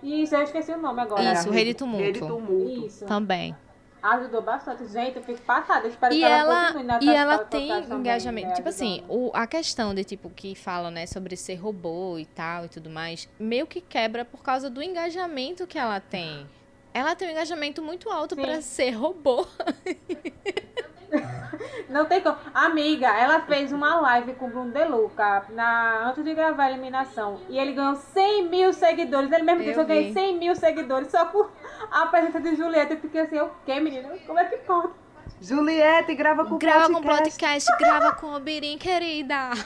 [0.02, 1.32] Isso, eu esqueci o nome agora.
[1.32, 2.04] Isso, Rede Tumulto.
[2.04, 2.86] Rede Tumulto.
[2.86, 3.06] Isso.
[3.06, 3.56] Também.
[4.04, 4.86] Ajudou bastante.
[4.86, 5.88] Gente, eu fico passada.
[5.88, 8.48] Espero E que ela, ela, continue na e ela tem também, engajamento.
[8.48, 12.26] né, tipo assim, o, a questão de, tipo, que falam, né, sobre ser robô e
[12.26, 16.46] tal e tudo mais, meio que quebra por causa do engajamento que ela tem.
[16.92, 19.46] Ela tem um engajamento muito alto pra ser robô.
[21.88, 22.36] Não tem como.
[22.52, 27.40] Amiga, ela fez uma live com o Bruno Deluca na, antes de gravar a eliminação.
[27.48, 29.30] E ele ganhou 100 mil seguidores.
[29.30, 30.12] Ele mesmo disse: Eu Eu ganhei vi.
[30.12, 31.52] 100 mil seguidores só por
[31.90, 32.94] a presença de Julieta.
[32.94, 34.10] Eu fiquei assim: O quê, menina?
[34.26, 34.92] Como é que pode?
[35.40, 37.38] Juliette, grava com grava com podcast.
[37.38, 39.50] podcast, grava com o Birim, querida.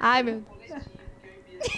[0.00, 0.61] Ai, meu O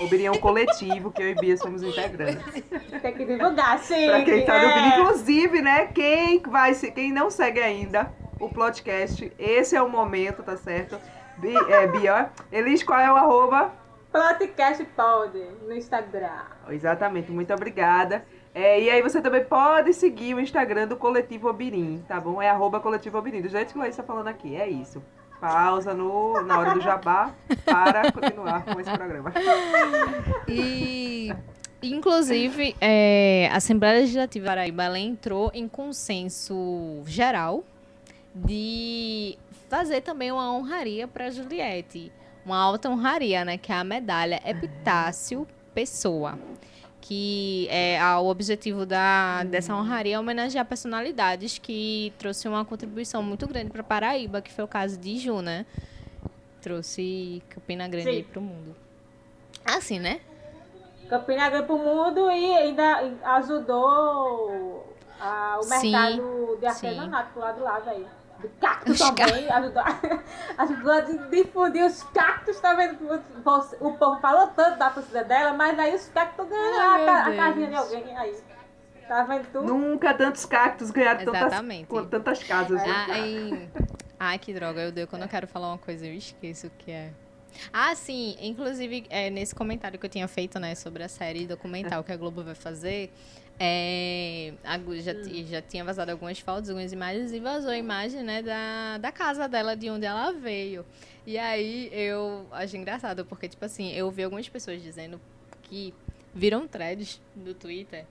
[0.08, 2.62] Biri é um coletivo que eu e Bia somos integrantes.
[3.02, 4.06] Tem que divulgar, sim.
[4.06, 4.82] Pra quem tá é.
[4.82, 5.86] vídeo, inclusive, né?
[5.86, 10.98] Quem vai quem não segue ainda o podcast, esse é o momento, tá certo?
[11.38, 13.72] Bi, é, Bia, Elis, qual é o arroba?
[14.12, 16.44] Podcast pode no Instagram.
[16.68, 18.24] Exatamente, muito obrigada.
[18.54, 22.40] É, e aí você também pode seguir o Instagram do Coletivo Obirim, tá bom?
[22.40, 25.02] É arroba Coletivo Obirim, do jeito que o Laís tá falando aqui, é isso.
[25.44, 27.34] Pausa no, na hora do jabá
[27.66, 29.30] para continuar com esse programa.
[30.48, 31.34] E,
[31.82, 37.62] inclusive, é, a Assembleia Legislativa Paraíba ela entrou em consenso geral
[38.34, 39.36] de
[39.68, 42.10] fazer também uma honraria para Juliette.
[42.46, 43.58] Uma alta honraria, né?
[43.58, 46.38] Que é a medalha Epitácio Pessoa.
[47.06, 53.22] Que é a- o objetivo da, dessa honraria é homenagear personalidades que trouxe uma contribuição
[53.22, 55.66] muito grande para Paraíba, que foi o caso de Ju, né?
[56.62, 58.16] Trouxe Campina Grande Sim.
[58.16, 58.74] aí pro mundo.
[59.66, 60.20] Assim, né?
[61.06, 64.86] Campina Grande pro mundo e ainda ajudou
[65.20, 66.86] ah, o Sim, mercado de sim.
[66.86, 68.06] artesanato pro lado do lado aí.
[68.44, 69.82] De cacto Os também, ajudou,
[70.58, 72.98] ajudou a difundir os cactos, tá vendo?
[73.44, 77.26] Você- O povo falou tanto da torcida dela, mas aí os cactos ganham Ai, a,
[77.26, 78.36] a casinha de alguém aí.
[79.08, 79.60] Tá vendo tu?
[79.62, 81.86] Nunca tantos cactos ganharam tantas, Exatamente.
[81.88, 82.80] com tantas casas.
[82.82, 83.06] né?
[83.10, 83.68] Ai,
[84.18, 84.80] ai, que droga.
[84.80, 87.10] Eu dei quando eu quero falar uma coisa, eu esqueço o que é.
[87.72, 88.36] Ah, sim.
[88.40, 92.16] Inclusive, é, nesse comentário que eu tinha feito, né, sobre a série documental que a
[92.16, 93.10] Globo vai fazer,
[93.58, 95.12] é, a já,
[95.46, 99.48] já tinha vazado algumas fotos, algumas imagens, e vazou a imagem, né, da, da casa
[99.48, 100.84] dela, de onde ela veio.
[101.26, 105.20] E aí, eu achei engraçado, porque, tipo assim, eu vi algumas pessoas dizendo
[105.62, 105.94] que
[106.34, 108.04] viram threads do Twitter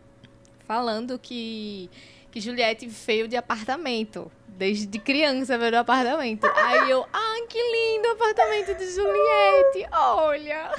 [0.66, 1.90] falando que,
[2.34, 4.32] que Juliette veio de apartamento.
[4.48, 6.46] Desde criança veio do apartamento.
[6.56, 9.88] Aí eu, ah, que lindo o apartamento de Juliette.
[9.92, 10.72] Olha.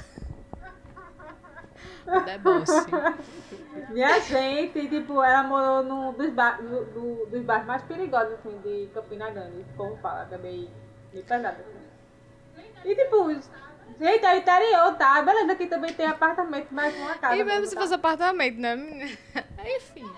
[2.24, 2.72] Deboche.
[3.90, 8.58] Minha gente, tipo, ela morou num dos, bar, do, do- dos bairros mais perigosos, assim,
[8.64, 9.60] de Campina Grande.
[9.60, 10.68] O povo fala, é meio,
[11.12, 12.64] meio pesado, assim.
[12.84, 15.22] E, tipo, gente, é interior, tá?
[15.22, 17.36] Beleza, aqui também tem apartamento, mas uma casa.
[17.36, 17.80] E mesmo se tá?
[17.80, 18.74] fosse apartamento, né?
[19.76, 20.10] Enfim.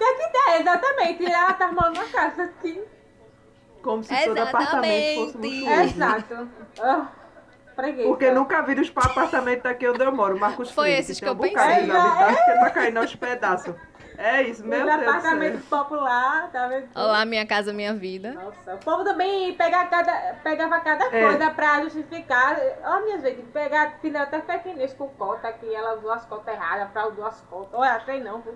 [0.00, 1.22] Tem que ter, exatamente.
[1.22, 2.82] E ela tá morando numa casa aqui.
[3.82, 5.60] Como se todo apartamento fosse Exatamente.
[5.60, 5.82] luxuoso.
[5.82, 6.48] Exato.
[6.82, 7.06] Ah,
[7.76, 8.08] preguiça.
[8.08, 11.32] Porque nunca vi os apartamentos daqui onde eu moro, Marcos Foi esses tem que eu
[11.34, 11.84] um bocado pensei.
[11.84, 13.74] de habitantes que tá caindo aos pedaços.
[14.18, 16.88] É isso, meu Deus apartamentos populares, tá vendo?
[16.94, 18.32] Olá, minha casa, minha vida.
[18.32, 21.26] Nossa, o povo também pega cada, pegava cada É.
[21.26, 22.54] coisa pra justificar.
[22.84, 24.40] Olha, minha gente, pegar, até
[24.74, 27.72] news com cota, que ela usou as cotas erradas, fraudou as cotas.
[27.72, 28.54] Olha, sei não, viu?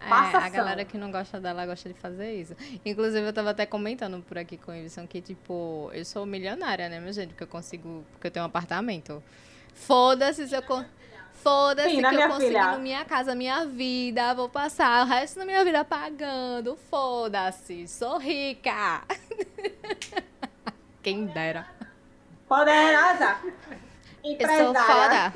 [0.00, 0.40] É, Passação.
[0.42, 2.54] a galera que não gosta dela gosta de fazer isso.
[2.84, 6.88] Inclusive, eu tava até comentando por aqui com o Wilson que, tipo, eu sou milionária,
[6.88, 7.28] né, minha gente?
[7.30, 8.04] Porque eu consigo.
[8.12, 9.22] Porque eu tenho um apartamento.
[9.74, 10.62] Foda-se se eu.
[10.62, 10.84] con-
[11.32, 12.78] Foda-se que eu consigo filha?
[12.78, 14.34] minha casa, minha vida.
[14.34, 16.76] Vou passar o resto da minha vida pagando.
[16.90, 17.86] Foda-se.
[17.86, 19.02] Sou rica.
[21.02, 21.66] Quem dera.
[22.48, 23.36] Poderosa.
[23.44, 23.52] Eu
[24.22, 25.30] sou Empresária.
[25.32, 25.34] foda.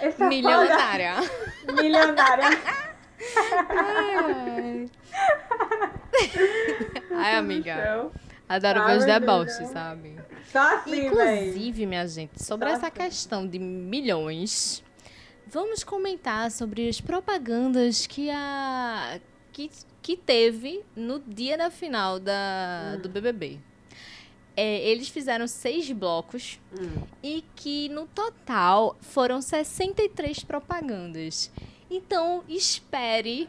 [0.00, 1.14] Eu sou Milionária.
[1.22, 1.82] foda.
[1.82, 2.48] Milionária.
[7.14, 8.10] Ai, amiga.
[8.48, 10.16] Adoro ver os deboches, sabe?
[10.50, 11.06] Só assim, velho.
[11.08, 12.96] Inclusive, minha gente, sobre Só essa assim.
[12.96, 14.82] questão de milhões,
[15.46, 19.20] vamos comentar sobre as propagandas que a
[19.52, 23.00] que, que teve no dia da final da, Hum.
[23.02, 23.58] do BBB.
[24.56, 27.02] É, eles fizeram seis blocos Hum.
[27.22, 31.50] e que no total foram 63 propagandas.
[31.90, 33.48] Então, espere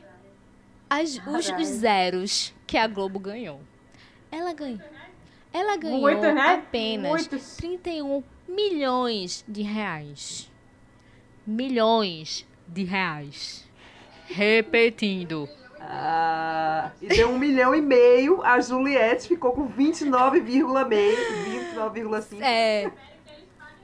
[0.89, 1.65] as- os, os Caralho.
[1.65, 3.59] zeros que a Globo ganhou.
[4.31, 4.79] Ela ganhou.
[5.51, 6.53] Ela ganhou Muitos, né?
[6.55, 7.57] apenas Muitos.
[7.57, 10.49] 31 milhões de reais.
[11.45, 13.67] Milhões de reais.
[14.27, 15.49] Repetindo.
[15.81, 21.15] Ah, e deu um milhão e meio, a Juliette ficou com 29,5,
[21.73, 22.41] 29,5.
[22.43, 22.91] É,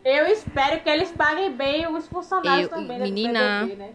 [0.04, 3.62] Eu espero que eles paguem bem os funcionários Eu- também né, menina.
[3.66, 3.94] BBB, né?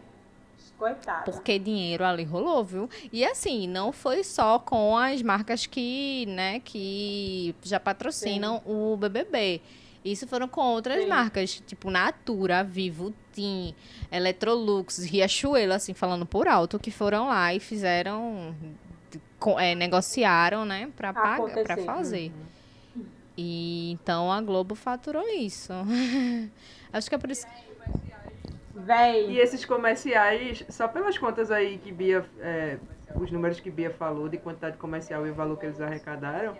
[0.80, 1.30] Coitado.
[1.30, 2.88] porque dinheiro ali rolou, viu?
[3.12, 9.60] E assim, não foi só com as marcas que, né, que já patrocinam o BBB.
[10.02, 11.08] Isso foram com outras Sim.
[11.08, 13.74] marcas, tipo Natura, Vivo, Tim,
[14.10, 18.54] Electrolux, Riachuelo, assim, falando por alto, que foram lá e fizeram,
[19.58, 22.32] é, negociaram, né, pra, pagar, pra fazer.
[23.36, 25.72] E então a Globo faturou isso.
[26.90, 27.46] Acho que é por isso.
[28.84, 29.30] Véi.
[29.30, 32.78] E esses comerciais, só pelas contas aí que Bia, é,
[33.14, 36.56] os números que Bia falou de quantidade comercial e o valor que eles arrecadaram,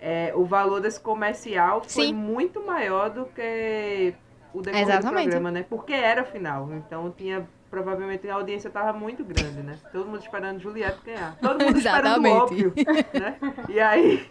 [0.00, 2.14] é, o valor desse comercial foi Sim.
[2.14, 4.14] muito maior do que
[4.52, 5.26] o decorrer Exatamente.
[5.26, 5.64] do programa, né?
[5.68, 9.78] Porque era final, então tinha provavelmente a audiência estava muito grande, né?
[9.90, 11.38] Todo mundo esperando Juliette ganhar.
[11.40, 12.74] Todo mundo esperando o óbvio,
[13.18, 13.38] né?
[13.70, 14.28] E aí,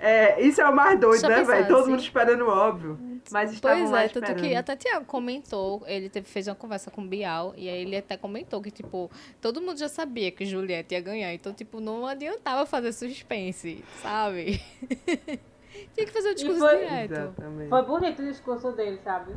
[0.00, 0.34] É.
[0.34, 1.68] é, isso é o mais doido, né, velho?
[1.68, 1.90] Todo assim.
[1.90, 2.98] mundo esperando o óbvio.
[3.30, 4.42] Mas estavam Pois lá é, tanto esperando.
[4.48, 7.96] que até Tiago comentou, ele teve, fez uma conversa com o Bial, e aí ele
[7.96, 9.08] até comentou que, tipo,
[9.40, 14.60] todo mundo já sabia que Juliette ia ganhar, então, tipo, não adiantava fazer suspense, sabe?
[15.94, 17.12] Tinha que fazer o discurso foi- direto.
[17.12, 17.68] Exatamente.
[17.68, 19.32] Foi bonito o discurso dele, sabe?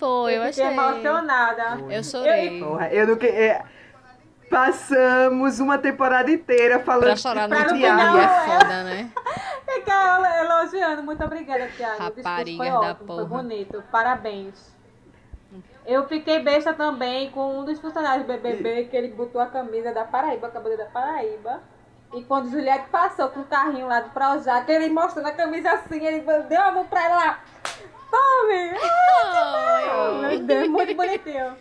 [0.00, 0.76] Foi, eu fiquei achei.
[0.78, 1.78] emocionada.
[1.88, 2.58] Eu chorei.
[2.58, 3.26] Porra, eu não que...
[3.26, 3.62] é,
[4.50, 8.28] Passamos uma temporada inteira falando Pra chorar no Pra Tiago final, é é.
[8.58, 9.10] foda, né?
[9.64, 11.02] Fica elogiando.
[11.04, 11.64] Muito obrigada.
[11.64, 13.28] O discurso Rapariga foi da ótimo, porra.
[13.28, 13.84] foi bonito.
[13.92, 14.74] Parabéns.
[15.86, 19.92] Eu fiquei besta também com um dos funcionários do BBB, que ele botou a camisa
[19.92, 21.60] da Paraíba, a camisa da Paraíba.
[22.12, 26.04] E quando Juliette passou com o carrinho lá do Projac, ele mostrando a camisa assim,
[26.04, 27.38] ele deu a mão pra ela
[28.10, 28.70] Tome!
[28.82, 31.56] Ai, Meu Deus, muito bonitinho.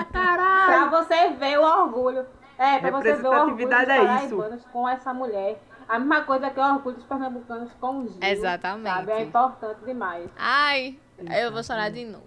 [0.00, 2.26] Pra você ver o orgulho.
[2.58, 4.36] É, pra você ver o orgulho dos é isso.
[4.36, 5.60] paraibanos com essa mulher.
[5.88, 8.18] A mesma coisa que o orgulho dos pernambucanos com o Gil.
[8.22, 8.94] Exatamente.
[8.94, 9.12] Sabe?
[9.12, 10.30] É importante demais.
[10.38, 10.98] Ai,
[11.42, 12.24] eu vou chorar de novo.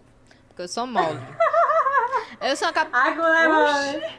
[0.49, 1.19] Porque eu sou mole.
[2.41, 2.89] Eu sou cap...
[2.91, 4.11] Agora,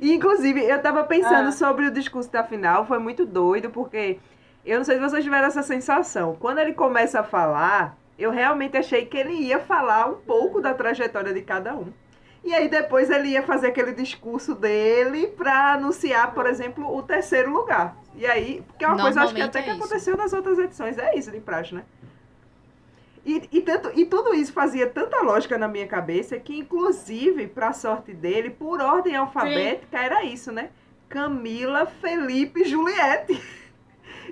[0.00, 1.52] E, inclusive, eu tava pensando Ah.
[1.52, 4.18] sobre o discurso da final, foi muito doido, porque
[4.66, 6.36] eu não sei se vocês tiveram essa sensação.
[6.38, 10.74] Quando ele começa a falar, eu realmente achei que ele ia falar um pouco da
[10.74, 11.92] trajetória de cada um.
[12.44, 17.50] E aí depois ele ia fazer aquele discurso dele pra anunciar, por exemplo, o terceiro
[17.50, 17.96] lugar.
[18.14, 20.98] E aí, porque é uma coisa acho que até é que aconteceu nas outras edições,
[20.98, 21.84] é isso de praxe, né?
[23.26, 27.72] E, e, tanto, e tudo isso fazia tanta lógica na minha cabeça que, inclusive, pra
[27.72, 30.68] sorte dele, por ordem alfabética, era isso, né?
[31.08, 33.40] Camila, Felipe Juliette.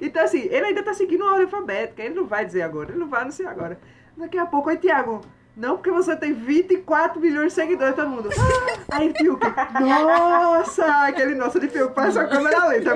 [0.00, 2.02] Então, assim, ele ainda tá seguindo a ordem alfabética.
[2.02, 3.78] Ele não vai dizer agora, ele não vai anunciar agora.
[4.16, 5.20] Daqui a pouco, oi, Tiago.
[5.54, 8.30] Não, porque você tem 24 milhões de seguidores, todo mundo.
[8.90, 9.46] Ah, aí, Fiuk.
[9.80, 10.86] Nossa!
[11.06, 12.94] Aquele nosso de Fiuk parece uma câmera lenta.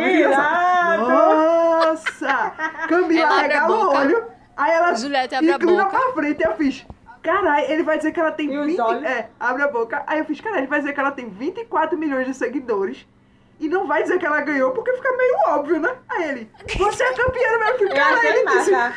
[0.97, 2.53] Nossa!
[2.88, 3.99] Camila Ela abre a regala o boca.
[3.99, 4.24] olho.
[4.57, 5.99] Aí ela Juliette abre a inclina boca.
[5.99, 6.86] pra frente e eu fiz.
[7.22, 8.80] Caralho, ele vai dizer que ela tem E os 20.
[8.80, 9.05] olhos?
[9.05, 10.03] É, abre a boca.
[10.07, 13.07] Aí eu fiz, caralho, ele vai dizer que ela tem 24 milhões de seguidores.
[13.59, 15.96] E não vai dizer que ela ganhou, porque fica meio óbvio, né?
[16.11, 17.90] Aí ele, você é campeã do meu filho.
[17.90, 18.70] eu Caralho, achei ele disse.
[18.70, 18.94] massa.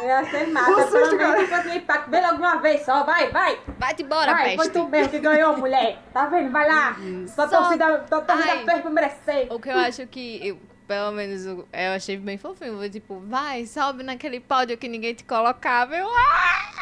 [0.00, 0.72] Eu achei massa.
[0.72, 1.32] Você, Pelo cara.
[1.36, 2.10] menos fazer impacto.
[2.10, 3.04] Vê logo de uma vez só.
[3.04, 3.60] Vai, vai.
[3.78, 4.72] Vai-te embora, vai, foi peste.
[4.72, 5.98] tu mesmo que ganhou, mulher.
[6.12, 6.50] Tá vendo?
[6.50, 6.96] Vai lá.
[7.34, 9.52] Tua Só- torcida, tua torcida fez pra merecer.
[9.52, 12.78] O que eu acho que, eu, pelo menos, eu, eu achei bem fofinho.
[12.78, 15.94] Foi tipo, vai, sobe naquele pódio que ninguém te colocava.
[15.94, 16.72] Eu, ah!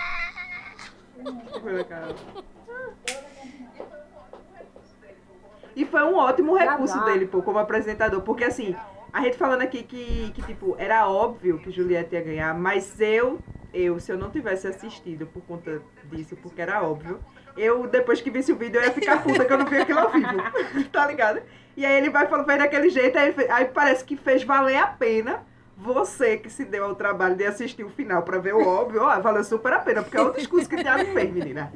[5.74, 8.20] E foi um ótimo recurso dele, pô, como apresentador.
[8.22, 8.74] Porque assim,
[9.12, 13.38] a gente falando aqui que, que, tipo, era óbvio que Juliette ia ganhar, mas eu,
[13.72, 17.18] eu, se eu não tivesse assistido por conta disso, porque era óbvio,
[17.56, 19.98] eu, depois que visse o vídeo, eu ia ficar puta que eu não vi aquilo
[19.98, 20.28] ao vivo.
[20.92, 21.42] tá ligado?
[21.76, 24.86] E aí ele vai falando, fez daquele jeito, aí, aí parece que fez valer a
[24.86, 25.44] pena.
[25.76, 29.18] Você que se deu ao trabalho de assistir o final pra ver o óbvio, ó,
[29.18, 31.72] valeu super a pena, porque é o discurso que Thiago fez, menina.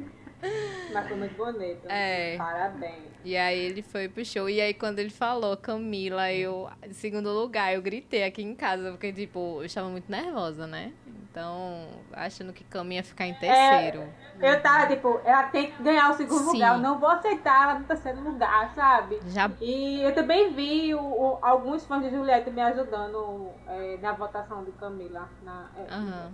[0.93, 1.85] Mas foi muito bonito.
[1.89, 2.37] É.
[2.37, 3.05] Parabéns.
[3.23, 4.47] E aí ele foi pro show.
[4.49, 8.91] E aí quando ele falou Camila, eu, em segundo lugar, eu gritei aqui em casa,
[8.91, 10.93] porque, tipo, eu estava muito nervosa, né?
[11.07, 14.07] Então, achando que Cam ia ficar em terceiro.
[14.39, 16.53] Eu tava, tipo, ela tem que ganhar o segundo Sim.
[16.53, 16.75] lugar.
[16.75, 19.19] Eu não vou aceitar ela no terceiro lugar, sabe?
[19.27, 24.13] Já E eu também vi o- o- alguns fãs de Juliette me ajudando é, na
[24.13, 25.27] votação de Camila.
[25.43, 26.31] Na, é, Aham.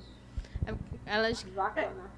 [1.06, 2.11] elas Bacana.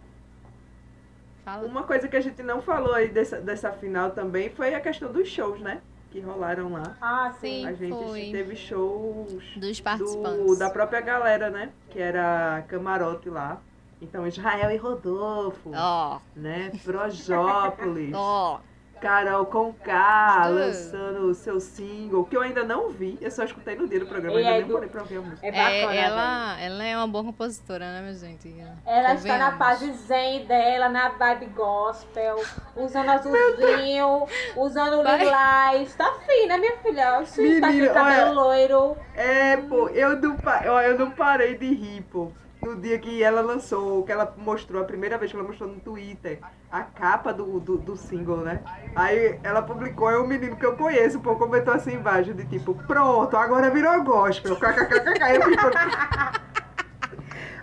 [1.43, 1.65] Falam.
[1.67, 5.11] Uma coisa que a gente não falou aí dessa, dessa final também foi a questão
[5.11, 5.81] dos shows, né?
[6.11, 6.95] Que rolaram lá.
[7.01, 7.61] Ah, sim.
[7.61, 7.67] Sim.
[7.67, 8.29] A gente foi.
[8.31, 10.59] teve shows Dos do, participantes.
[10.59, 11.71] da própria galera, né?
[11.89, 13.59] Que era camarote lá.
[14.01, 16.71] Então, Israel e Rodolfo, Ó, né?
[16.83, 18.59] Projópolis, ó.
[19.03, 23.85] Carol Conká lançando o seu single, que eu ainda não vi, eu só escutei no
[23.85, 25.45] dia do programa, E ainda é nem do- parei pra ouvir a música.
[25.45, 25.93] É bacana.
[25.93, 28.55] É, ela, ela é uma boa compositora, né, minha gente?
[28.85, 32.41] Ela está na fase zen dela, na vibe gospel,
[32.77, 34.25] usando azulzinho,
[34.55, 35.93] usando lilás.
[35.95, 37.19] Tá fina, minha filha.
[37.19, 38.97] Oxi, tá com cabelo loiro.
[39.15, 40.37] É, pô, eu não,
[40.81, 42.31] eu não parei de rir, pô.
[42.63, 45.79] No dia que ela lançou, que ela mostrou, a primeira vez que ela mostrou no
[45.81, 46.39] Twitter,
[46.71, 48.61] a capa do, do, do single, né?
[48.95, 52.73] Aí ela publicou, é um menino que eu conheço, pô, comentou assim embaixo, de tipo,
[52.87, 54.55] pronto, agora virou gospel.
[54.55, 54.65] Fico...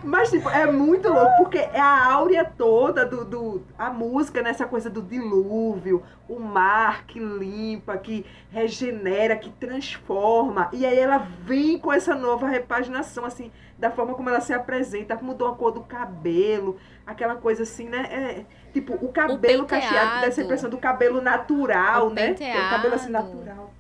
[0.03, 3.63] Mas, tipo, é muito louco, porque é a áurea toda do, do.
[3.79, 10.71] A música, nessa coisa do dilúvio, o mar que limpa, que regenera, que transforma.
[10.73, 15.17] E aí ela vem com essa nova repaginação, assim, da forma como ela se apresenta,
[15.23, 18.03] mudou a cor do cabelo, aquela coisa assim, né?
[18.11, 20.43] É, tipo, o cabelo cacheado, que dá essa penteado.
[20.43, 22.35] impressão do cabelo natural, O né?
[22.35, 23.29] Tem O cabelo assim penteado.
[23.35, 23.75] natural.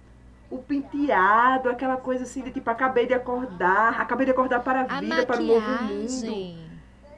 [0.50, 4.96] O penteado, aquela coisa assim de tipo, acabei de acordar, acabei de acordar para a
[4.96, 6.69] A vida, para o novo mundo.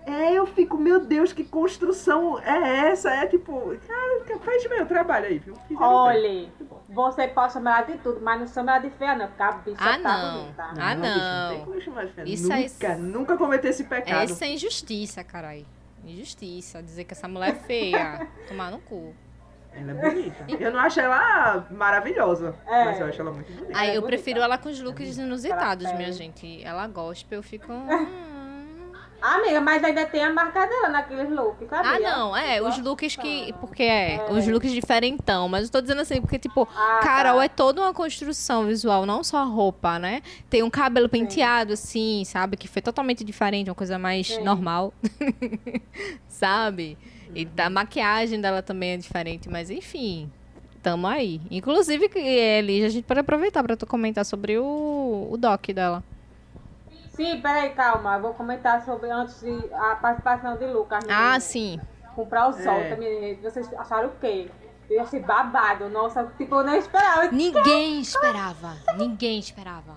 [0.05, 3.11] É, eu fico, meu Deus, que construção é essa?
[3.11, 5.55] É tipo, cara, faz o trabalho aí, viu?
[5.69, 5.89] Fizeram bem.
[5.89, 6.53] Olhe,
[6.89, 9.53] você pode chamar ela de tudo, mas não chama ela de feia, não, porque a
[9.53, 10.41] bicha Ah, tá não.
[10.43, 10.63] bonita.
[10.77, 11.49] Ah, bicho, não.
[11.57, 12.29] tem como chamar de feia.
[12.29, 14.25] Isso nunca, nunca cometi esse pecado.
[14.25, 15.65] Essa é injustiça, carai.
[16.05, 16.83] Injustiça.
[16.83, 18.27] Dizer que essa mulher é feia.
[18.49, 19.15] Tomar no cu.
[19.73, 20.45] Ela é bonita.
[20.49, 22.85] Eu não acho ela maravilhosa, É.
[22.87, 23.79] mas eu acho ela muito bonita.
[23.79, 24.07] Aí é eu bonita.
[24.09, 26.13] prefiro ela com os looks inusitados, Ela minha é.
[26.13, 26.63] gente.
[26.63, 27.73] Ela gospel, eu fico.
[27.73, 27.87] hum.
[29.23, 31.91] Amiga, mas ainda tem a marca dela naqueles looks, sabia?
[31.93, 33.55] Ah, não, é, os looks que.
[33.61, 35.49] Porque é, os looks diferentão.
[35.49, 37.45] Mas eu tô dizendo assim, porque, tipo, Ah, Carol tá.
[37.45, 40.23] é toda uma construção visual, não só a roupa, né?
[40.51, 42.57] Tem um cabelo penteado, assim, sabe?
[42.57, 44.43] Que foi totalmente diferente, uma coisa mais Sim.
[44.43, 44.93] normal.
[46.29, 46.99] sabe?
[47.35, 50.31] E a maquiagem dela também é diferente, mas enfim.
[50.83, 51.41] Tamo aí.
[51.49, 56.03] Inclusive, Elis, a gente pode aproveitar pra tu comentar sobre o, o doc dela.
[57.13, 58.17] Sim, peraí, calma.
[58.17, 61.05] Eu vou comentar sobre antes de a participação de Lucas.
[61.11, 61.79] Ah, sim.
[62.15, 62.91] Comprar o sol, É.
[62.95, 63.35] também.
[63.43, 64.51] Vocês acharam o quê?
[64.91, 65.89] Eu achei babado.
[65.89, 67.29] Nossa, tipo, eu não esperava.
[67.31, 68.77] Ninguém esperava.
[68.97, 69.97] Ninguém esperava.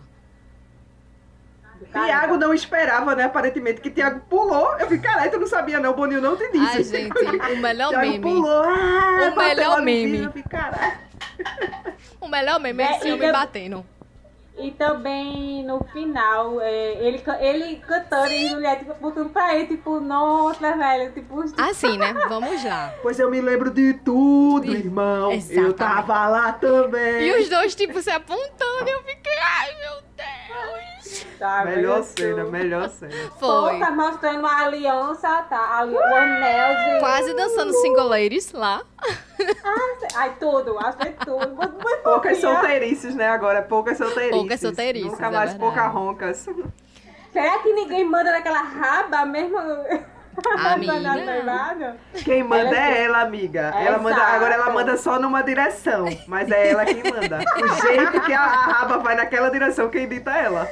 [1.92, 4.74] Tiago não esperava, né, aparentemente, que Tiago pulou.
[4.80, 6.78] Eu fiquei, caralho, tu não sabia não, o Boninho não te disse.
[6.78, 7.18] Ai, gente,
[7.54, 8.20] o melhor Tiago meme.
[8.22, 10.12] pulou, ah, O melhor meme.
[10.12, 10.98] vídeo, Eu fiquei, caralho.
[12.22, 13.86] O melhor meme é É, esse e homem eu- batendo.
[14.58, 20.78] E também no final, é, ele, ele cantando e Juliette botando pra ele, tipo, nossa,
[20.78, 22.14] velho, tipo, Assim, né?
[22.30, 22.94] Vamos lá.
[23.02, 25.32] Pois eu me lembro de tudo, irmão.
[25.32, 25.74] Eu exatamente.
[25.74, 27.28] tava lá também.
[27.28, 28.88] E os dois, tipo, se apontando.
[28.88, 30.85] E eu fiquei, ai, meu Deus.
[31.40, 33.12] Tá, Melhor cena, melhor cena.
[33.40, 33.74] Foi.
[33.74, 35.80] Pô, tá mostrando a aliança, tá?
[35.80, 37.00] Ali, o anel de...
[37.00, 38.82] Quase dançando single ladies lá.
[40.16, 41.56] Ai, tudo, achei tudo.
[41.56, 43.62] Muito, muito Poucas solteirices, né, agora.
[43.62, 44.38] Poucas solteirices.
[44.38, 45.60] Poucas solteirices, Nunca é mais verdade.
[45.60, 46.46] pouca roncas.
[47.32, 49.58] Será que ninguém manda naquela raba mesmo?
[50.74, 51.00] Amiga.
[51.00, 52.00] Na noivado?
[52.24, 53.74] Quem manda Ela é ela, amiga.
[53.76, 54.32] É ela manda, exato.
[54.36, 57.40] agora ela manda só numa direção, mas é ela quem manda.
[57.40, 60.68] O jeito que a, a raba vai naquela direção, quem dita é ela.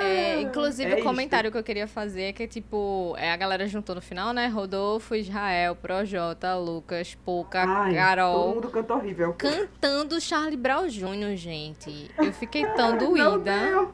[0.00, 1.06] É, inclusive, É o isto.
[1.06, 4.46] comentário que eu queria fazer é que, tipo, é, a galera juntou no final, né?
[4.48, 8.54] Rodolfo, Israel, Projota, Lucas, Pouca, Ai, todo Carol.
[8.54, 9.34] mundo canta horrível.
[9.36, 12.10] Cantando Charlie Brown Jr., gente.
[12.18, 13.88] Eu fiquei tão doída.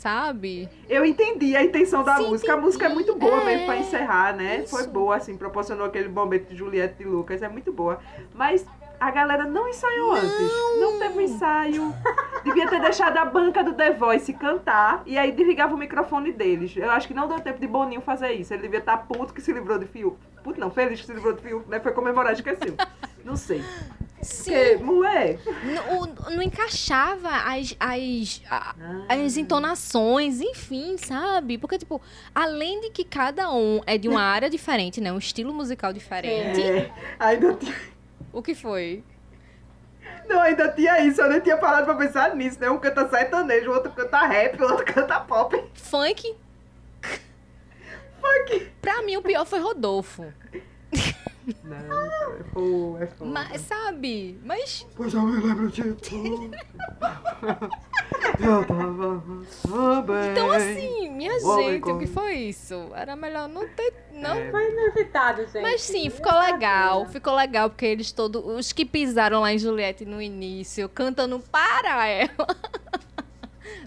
[0.00, 0.66] Sabe?
[0.88, 2.54] Eu entendi a intenção da Sim, música.
[2.54, 3.44] A música é muito boa é.
[3.44, 4.60] mesmo pra encerrar, né?
[4.60, 4.74] Isso.
[4.74, 8.00] Foi boa, assim, proporcionou aquele momento de Juliette e Lucas, é muito boa.
[8.34, 8.64] Mas
[8.98, 10.52] a galera não ensaiou antes.
[10.80, 11.94] Não teve ensaio.
[12.42, 16.74] Devia ter deixado a banca do The Voice cantar e aí desligava o microfone deles.
[16.74, 18.54] Eu acho que não deu tempo de Boninho fazer isso.
[18.54, 20.16] Ele devia estar puto que se livrou de Fiuk.
[20.42, 21.78] Puto não, feliz que se livrou de Fiuk, né?
[21.78, 22.74] Foi comemorar, esqueceu.
[23.22, 23.62] Não sei.
[24.22, 25.38] Sim, Porque, mulher.
[25.64, 26.06] não,
[26.36, 28.74] não encaixava as, as, a-
[29.08, 31.56] as entonações, enfim, sabe?
[31.56, 32.00] Porque, tipo,
[32.34, 35.10] além de que cada um é de uma área diferente, né?
[35.12, 36.60] Um estilo musical diferente.
[36.62, 37.74] É, ainda tinha.
[38.32, 39.02] O que foi?
[40.28, 42.70] Não, ainda tinha isso, eu nem tinha parado pra pensar nisso, né?
[42.70, 45.56] Um canta sertanejo, o outro canta rap, o outro canta pop.
[45.74, 46.36] Funk,
[48.20, 48.70] Funk.
[48.82, 50.24] pra mim, o pior foi Rodolfo.
[51.64, 53.30] Não, é fogo, é fogo.
[53.30, 54.38] Mas, sabe?
[54.44, 56.50] Mas Pois eu me lembro de tudo.
[58.40, 60.30] eu tava bem.
[60.30, 62.90] Então, assim, minha O homem gente, o que foi isso?
[62.94, 63.94] Era melhor não ter.
[64.12, 64.36] Não.
[64.36, 64.50] É.
[64.50, 65.62] Foi inusitado, gente.
[65.62, 67.06] Mas sim, ficou legal.
[67.06, 68.44] Ficou legal, porque eles todos.
[68.44, 72.46] Os que pisaram lá em Juliette no início, cantando para ela.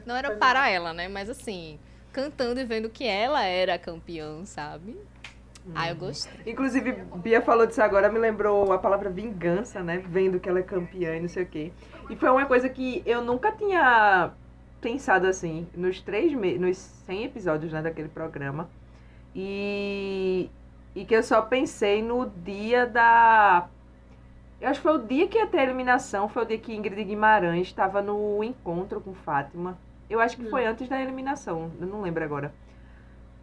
[0.05, 1.07] Não era para ela, né?
[1.07, 1.79] Mas assim,
[2.11, 4.97] cantando e vendo que ela era campeã, sabe?
[5.73, 6.51] Ah, eu gostei.
[6.51, 9.97] Inclusive, Bia falou disso agora, me lembrou a palavra vingança, né?
[9.97, 11.71] Vendo que ela é campeã e não sei o quê.
[12.09, 14.31] E foi uma coisa que eu nunca tinha
[14.81, 18.69] pensado assim, nos três nos 100 episódios né, daquele programa.
[19.33, 20.49] E,
[20.93, 23.67] e que eu só pensei no dia da.
[24.59, 26.73] Eu acho que foi o dia que ia ter a eliminação, foi o dia que
[26.73, 29.77] Ingrid Guimarães estava no encontro com Fátima.
[30.09, 32.53] Eu acho que foi antes da eliminação, eu não lembro agora.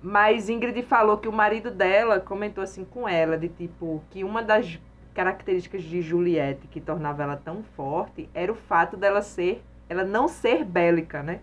[0.02, 4.42] Mas Ingrid falou que o marido dela comentou assim com ela, de tipo, que uma
[4.42, 4.80] das
[5.12, 10.26] características de Juliette que tornava ela tão forte era o fato dela ser, ela não
[10.26, 11.40] ser bélica, né?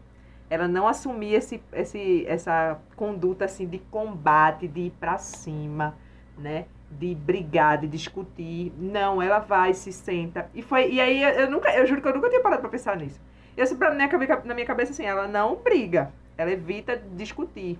[0.50, 5.96] Ela não assumir esse, esse, essa conduta assim de combate, de ir pra cima,
[6.38, 6.66] né?
[6.90, 8.74] De brigar, de discutir.
[8.80, 10.50] Não, ela vai, se senta.
[10.56, 12.96] E foi, e aí eu, nunca, eu juro que eu nunca tinha parado pra pensar
[12.96, 13.20] nisso.
[13.58, 17.78] Eu sempre na minha, na minha cabeça assim, ela não briga, ela evita discutir.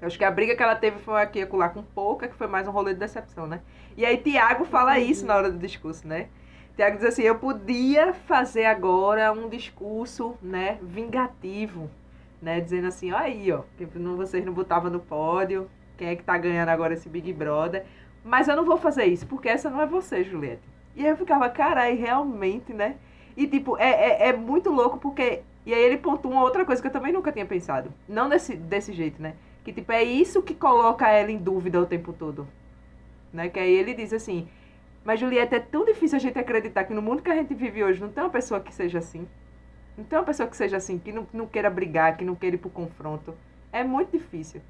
[0.00, 2.46] Eu acho que a briga que ela teve foi aqui acolá com pouca, que foi
[2.46, 3.60] mais um rolê de decepção, né?
[3.96, 6.28] E aí Tiago fala isso na hora do discurso, né?
[6.76, 11.90] Tiago diz assim, eu podia fazer agora um discurso, né, vingativo,
[12.40, 12.60] né?
[12.60, 16.22] Dizendo assim, ó aí, ó, que não, vocês não botavam no pódio, quem é que
[16.22, 17.84] tá ganhando agora esse Big Brother.
[18.24, 20.62] Mas eu não vou fazer isso, porque essa não é você, Juliette.
[20.94, 22.96] E aí eu ficava, carai, realmente, né?
[23.36, 25.42] E tipo, é, é, é muito louco porque.
[25.66, 27.92] E aí ele pontua uma outra coisa que eu também nunca tinha pensado.
[28.08, 29.34] Não desse, desse jeito, né?
[29.68, 32.48] Que tipo, é isso que coloca ela em dúvida o tempo todo.
[33.30, 33.50] Né?
[33.50, 34.48] Que aí ele diz assim,
[35.04, 37.84] mas Juliette, é tão difícil a gente acreditar que no mundo que a gente vive
[37.84, 39.28] hoje não tem uma pessoa que seja assim.
[39.94, 42.56] Não tem uma pessoa que seja assim, que não, não queira brigar, que não queira
[42.56, 43.34] ir pro confronto.
[43.70, 44.62] É muito difícil.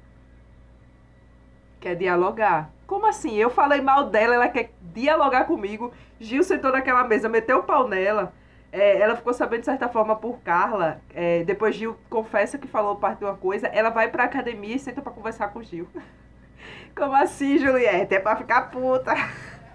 [1.79, 2.69] Quer dialogar.
[2.85, 3.37] Como assim?
[3.37, 5.93] Eu falei mal dela, ela quer dialogar comigo.
[6.19, 8.33] Gil sentou naquela mesa, meteu o pau nela.
[8.71, 11.01] É, ela ficou sabendo de certa forma por Carla.
[11.13, 13.67] É, depois Gil confessa que falou parte de uma coisa.
[13.67, 15.87] Ela vai pra academia e senta pra conversar com Gil.
[16.95, 18.13] Como assim, Juliette?
[18.13, 19.13] É pra ficar puta.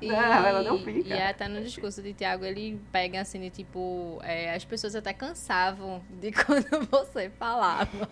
[0.01, 0.17] E, Não,
[0.47, 1.09] ela não fica.
[1.09, 5.13] E até no discurso de Tiago, ele pega assim, de tipo, é, as pessoas até
[5.13, 8.09] cansavam de quando você falava.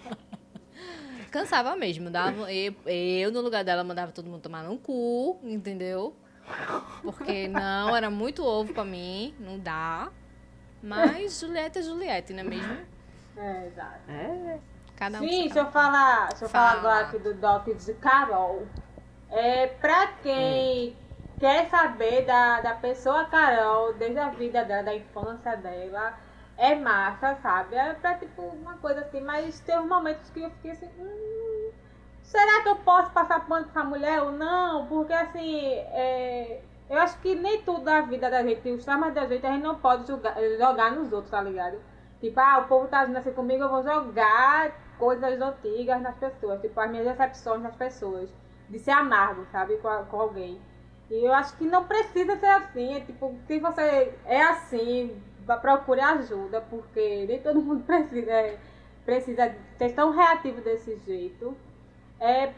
[1.31, 2.11] Cansava mesmo.
[2.11, 6.15] Dava, eu, eu, no lugar dela, mandava todo mundo tomar no cu, entendeu?
[7.03, 10.11] Porque não, era muito ovo pra mim, não dá.
[10.83, 12.79] Mas Juliette é Juliette, não é mesmo?
[13.37, 14.01] É, exato.
[14.09, 14.59] É.
[14.97, 16.81] Cada um Sim, deixa eu falar, deixa eu falar Fala.
[16.81, 18.67] agora aqui do Doc de Carol.
[19.31, 20.97] É, pra quem
[21.39, 26.19] quer saber da, da pessoa Carol, desde a vida dela, da infância dela,
[26.57, 27.75] é massa, sabe?
[27.75, 31.71] É pra tipo uma coisa assim, mas tem uns momentos que eu fiquei assim, hum,
[32.23, 34.87] será que eu posso passar pano pra essa mulher ou não?
[34.87, 36.61] Porque assim, é,
[36.93, 39.63] eu acho que nem tudo da vida da gente, os traumas da gente, a gente
[39.63, 41.79] não pode julgar- jogar nos outros, tá ligado?
[42.21, 46.61] Tipo, ah, o povo tá agindo assim comigo, eu vou jogar coisas antigas nas pessoas,
[46.61, 48.31] tipo, as minhas decepções nas pessoas.
[48.69, 50.61] De ser amargo, sabe, com, a- com alguém.
[51.11, 52.95] E eu acho que não precisa ser assim.
[52.95, 55.21] É tipo, se você é assim,
[55.61, 58.59] procure ajuda, porque nem todo mundo precisa, é,
[59.05, 61.57] precisa ser tão reativo desse jeito.
[62.21, 62.53] É,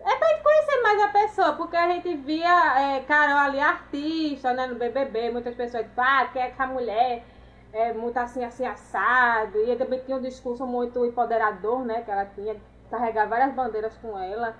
[0.00, 4.66] é pra conhecer mais a pessoa, porque a gente via é, Carol ali, artista, né,
[4.66, 7.24] no BBB, muitas pessoas, tipo, ah, quem é essa mulher?
[7.72, 9.58] É muito assim, assim, assado.
[9.58, 12.56] E também tinha um discurso muito empoderador, né, que ela tinha,
[12.90, 14.56] carregar várias bandeiras com ela.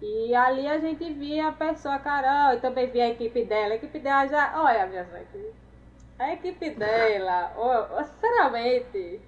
[0.00, 3.72] E ali a gente via a pessoa Carol e também via a equipe dela.
[3.72, 4.52] A equipe dela já.
[4.62, 5.52] Olha, minha gente.
[6.18, 9.20] A equipe dela, oh, sinceramente.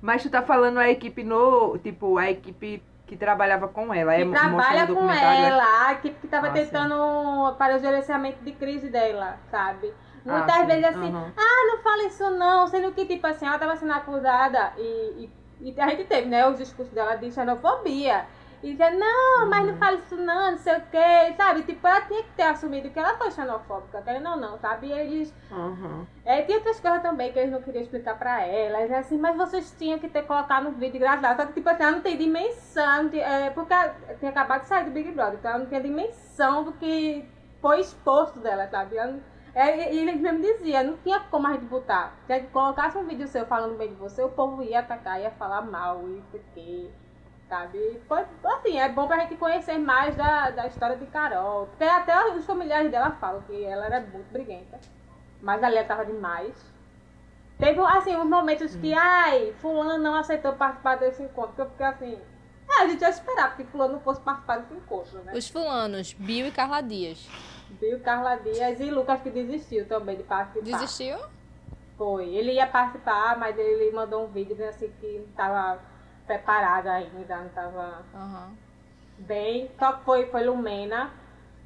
[0.00, 1.78] Mas tu tá falando a equipe no.
[1.78, 4.14] Tipo, a equipe que trabalhava com ela.
[4.14, 6.60] Que é, trabalha com ela, a equipe que tava Ah, sim.
[6.60, 9.92] tentando para o gerenciamento de crise dela, sabe?
[10.24, 11.32] Muitas sim, vezes assim, aham.
[11.36, 15.70] ah, não fala isso não, sendo que, tipo assim, ela tava sendo acusada e, e,
[15.70, 18.26] e a gente teve, né, os discursos dela de xenofobia.
[18.62, 21.62] E dizia, não, mas não fala isso não, não sei o quê, sabe?
[21.62, 24.88] Tipo, ela tinha que ter assumido que ela foi xenofóbica, querendo ou não, sabe?
[24.88, 25.34] E eles.
[25.50, 26.06] Uhum.
[26.26, 28.80] É, tinha outras coisas também que eles não queriam explicar pra ela.
[28.80, 31.36] Eles assim, mas vocês tinham que ter colocado no vídeo engraçado.
[31.40, 33.08] Só que, tipo assim, ela não tem dimensão.
[33.08, 35.80] de- é, porque ela tinha acabado de sair do Big Brother, então ela não tinha
[35.80, 37.26] dimensão do que
[37.62, 38.96] foi exposto dela, sabe?
[38.96, 39.18] Ela
[39.54, 42.14] é, e eles mesmo diziam, não tinha como a gente botar.
[42.26, 45.62] Se colocasse um vídeo seu falando bem de você, o povo ia atacar, ia falar
[45.62, 46.90] mal, e isso aqui,
[47.50, 48.00] sabe?
[48.06, 51.66] Foi, assim, é bom pra gente conhecer mais da, da história de Carol.
[51.66, 54.78] Porque até os familiares dela falam que ela era muito briguenta.
[55.42, 56.54] Mas ali ela tava demais.
[57.58, 61.54] Teve, assim, uns momentos que, ai, fulano não aceitou participar desse encontro.
[61.56, 62.18] Que eu fiquei assim,
[62.70, 65.32] é, a gente ia esperar que fulano fosse participar desse encontro, né?
[65.34, 67.28] Os fulanos, Bill e Carla Dias.
[67.80, 70.64] Viu Carla Dias e Lucas que desistiu também de participar.
[70.64, 71.18] Desistiu?
[71.98, 72.28] Foi.
[72.28, 75.78] Ele ia participar, mas ele mandou um vídeo dizendo assim que não estava
[76.30, 78.52] preparado ainda, não estava Aham.
[79.18, 79.68] bem.
[79.78, 81.10] Só que foi, foi Lumena.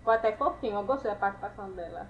[0.02, 2.06] Foi até fofinho, eu gostei da participação dela.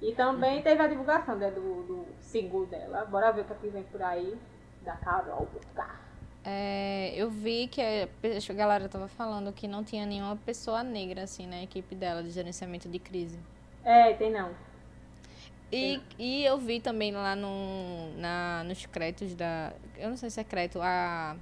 [0.00, 3.04] E também teve a divulgação né, do, do single dela.
[3.06, 4.36] Bora ver o que é vem por aí.
[4.82, 5.98] Da Carol Bucar.
[6.44, 10.82] É, eu vi que a pe- a galera tava falando que não tinha nenhuma pessoa
[10.82, 13.38] negra, assim, na equipe dela de gerenciamento de crise.
[13.82, 14.50] É, tem não.
[15.72, 19.72] E, e eu vi também lá no, na, nos créditos da.
[19.96, 21.34] Eu não sei se é crédito, a.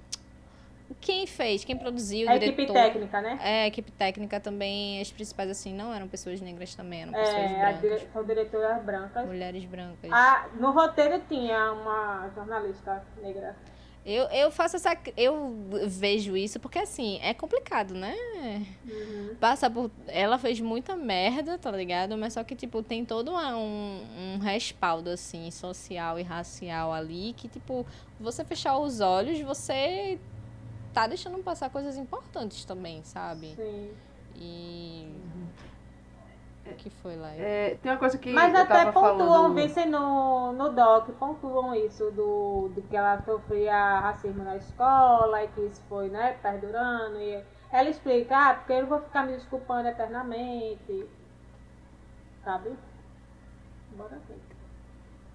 [1.01, 2.73] Quem fez, quem produziu, A equipe diretor.
[2.75, 3.39] técnica, né?
[3.43, 7.37] É, a equipe técnica também, as principais, assim, não eram pessoas negras também, eram pessoas
[7.51, 7.81] É, brancas.
[7.81, 8.09] dire...
[8.13, 9.27] são diretoras brancas.
[9.27, 10.11] Mulheres brancas.
[10.13, 13.57] Ah, no roteiro tinha uma jornalista negra.
[14.05, 14.99] Eu, eu faço essa.
[15.17, 15.55] Eu
[15.87, 18.17] vejo isso porque, assim, é complicado, né?
[18.85, 19.37] Uhum.
[19.39, 19.93] Passa por.
[20.09, 22.19] Ela fez muita merda, tá ligado?
[22.19, 27.33] Mas só que, tipo, tem todo uma- um, um respaldo, assim, social e racial ali
[27.37, 27.87] que, tipo,
[28.19, 30.19] você fechar os olhos, você
[30.93, 33.55] tá deixando passar coisas importantes também, sabe?
[33.55, 33.91] Sim.
[34.37, 35.21] E.
[36.65, 37.33] O que foi lá?
[37.35, 39.55] É, tem uma coisa que Mas eu até tava pontuam, falando...
[39.55, 45.49] Vincent, no, no doc, pontuam isso do, do que ela sofria racismo na escola e
[45.49, 47.19] que isso foi, né, perdurando.
[47.19, 51.05] E ela explica, ah, porque eu não vou ficar me desculpando eternamente.
[52.45, 52.71] Sabe?
[53.97, 54.39] Bora ver.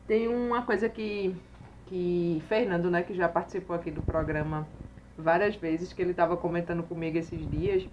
[0.07, 1.35] Tem uma coisa que,
[1.87, 4.65] que Fernando, né, que já participou aqui do programa
[5.17, 7.87] várias vezes, que ele estava comentando comigo esses dias.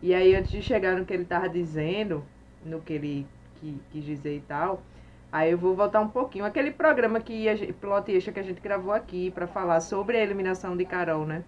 [0.00, 2.24] E aí, antes de chegar no que ele estava dizendo,
[2.64, 3.26] no que ele
[3.60, 4.82] que, quis dizer e tal,
[5.30, 6.44] aí eu vou voltar um pouquinho.
[6.44, 10.22] Aquele programa que a gente, Plot que a gente gravou aqui para falar sobre a
[10.22, 11.44] eliminação de Carol, né?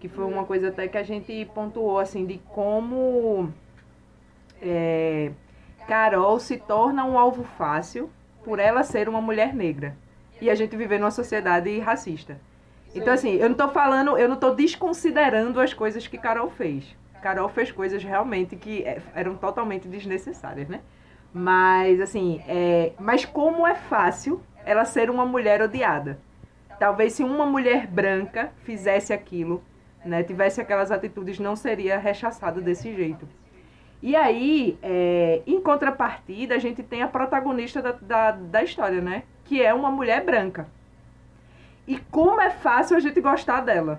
[0.00, 3.52] Que foi uma coisa até que a gente pontuou, assim, de como
[4.62, 5.32] é,
[5.86, 8.10] Carol se torna um alvo fácil
[8.44, 9.96] por ela ser uma mulher negra.
[10.40, 12.40] E a gente viver numa sociedade racista.
[12.94, 16.96] Então, assim, eu não tô falando, eu não tô desconsiderando as coisas que Carol fez.
[17.22, 20.80] Carol fez coisas realmente que é, eram totalmente desnecessárias, né?
[21.32, 26.18] Mas, assim, é, mas como é fácil ela ser uma mulher odiada.
[26.78, 29.62] Talvez se uma mulher branca fizesse aquilo,
[30.04, 33.28] né, tivesse aquelas atitudes, não seria rechaçado desse jeito.
[34.00, 39.24] E aí, é, em contrapartida, a gente tem a protagonista da, da, da história, né?
[39.44, 40.68] Que é uma mulher branca.
[41.88, 43.98] E como é fácil a gente gostar dela.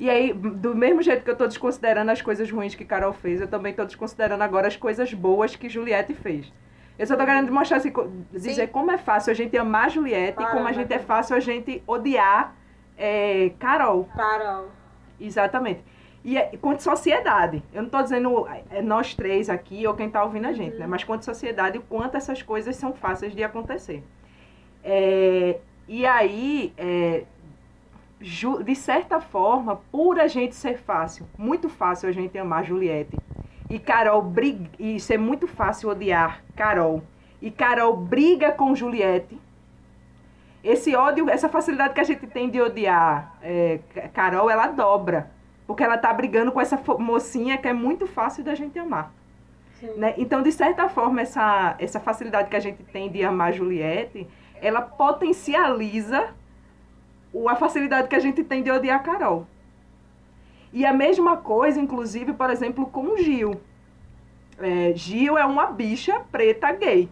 [0.00, 3.40] E aí, do mesmo jeito que eu tô desconsiderando as coisas ruins que Carol fez,
[3.40, 6.52] eu também tô desconsiderando agora as coisas boas que Juliette fez.
[6.98, 7.92] Eu só tô querendo mostrar, assim,
[8.32, 11.40] dizer como é fácil a gente amar Juliette e como a gente é fácil a
[11.40, 12.52] gente odiar
[12.98, 14.08] é, Carol.
[14.16, 14.68] Carol.
[15.20, 15.84] Exatamente.
[16.24, 20.24] E é, quanto sociedade, eu não estou dizendo é, nós três aqui ou quem está
[20.24, 20.86] ouvindo a gente, né?
[20.86, 24.02] Mas quanto sociedade, o quanto essas coisas são fáceis de acontecer.
[24.82, 25.60] É,
[25.92, 27.24] e aí, é,
[28.20, 33.18] de certa forma, por a gente ser fácil, muito fácil a gente amar Juliette,
[33.68, 37.02] e Carol briga, e ser muito fácil odiar Carol,
[37.42, 39.36] e Carol briga com Juliette,
[40.62, 43.80] esse ódio, essa facilidade que a gente tem de odiar é,
[44.14, 45.28] Carol, ela dobra.
[45.66, 49.12] Porque ela tá brigando com essa mocinha que é muito fácil da gente amar.
[49.96, 50.14] Né?
[50.18, 54.28] Então, de certa forma, essa, essa facilidade que a gente tem de amar Juliette,
[54.60, 56.34] ela potencializa
[57.32, 59.46] o, a facilidade que a gente tem de odiar Carol.
[60.72, 63.60] E a mesma coisa, inclusive, por exemplo, com Gil.
[64.58, 67.08] É, Gil é uma bicha preta gay.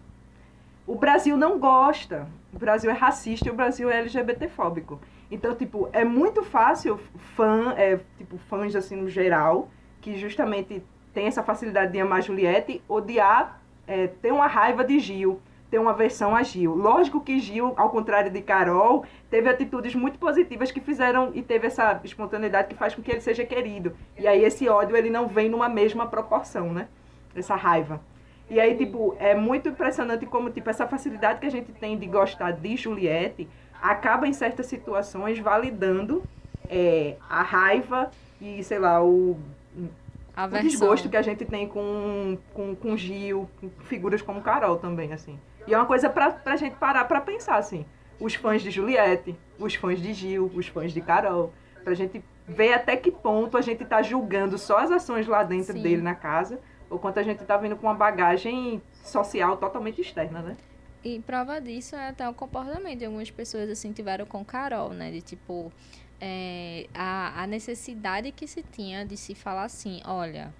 [0.87, 2.27] O Brasil não gosta.
[2.53, 4.99] O Brasil é racista e o Brasil é LGBTfóbico.
[5.29, 6.99] Então, tipo, é muito fácil
[7.35, 9.69] fã, é, tipo, fãs assim no geral,
[10.01, 10.81] que justamente
[11.13, 15.39] tem essa facilidade de amar Juliette, odiar, é, ter uma raiva de Gil,
[15.69, 16.73] ter uma versão a Gil.
[16.75, 21.67] Lógico que Gil, ao contrário de Carol, teve atitudes muito positivas que fizeram e teve
[21.67, 23.95] essa espontaneidade que faz com que ele seja querido.
[24.17, 26.87] E aí esse ódio ele não vem numa mesma proporção, né?
[27.35, 28.01] Essa raiva.
[28.49, 32.07] E aí, tipo, é muito impressionante como, tipo, essa facilidade que a gente tem de
[32.07, 33.47] gostar de Juliette
[33.79, 36.23] acaba, em certas situações, validando
[36.67, 38.09] é, a raiva
[38.41, 39.39] e, sei lá, o,
[39.77, 45.13] o desgosto que a gente tem com, com, com Gil, com figuras como Carol também,
[45.13, 45.39] assim.
[45.67, 47.85] E é uma coisa pra, pra gente parar pra pensar, assim.
[48.19, 51.53] Os fãs de Juliette, os fãs de Gil, os fãs de Carol.
[51.83, 55.73] Pra gente ver até que ponto a gente tá julgando só as ações lá dentro
[55.73, 55.81] Sim.
[55.81, 56.59] dele na casa,
[56.89, 60.57] ou quanto a gente tá vindo com uma bagagem social totalmente externa, né?
[61.03, 65.11] E prova disso é até o comportamento de algumas pessoas, assim, tiveram com Carol, né?
[65.11, 65.71] De tipo,
[66.19, 70.53] é, a, a necessidade que se tinha de se falar assim, olha,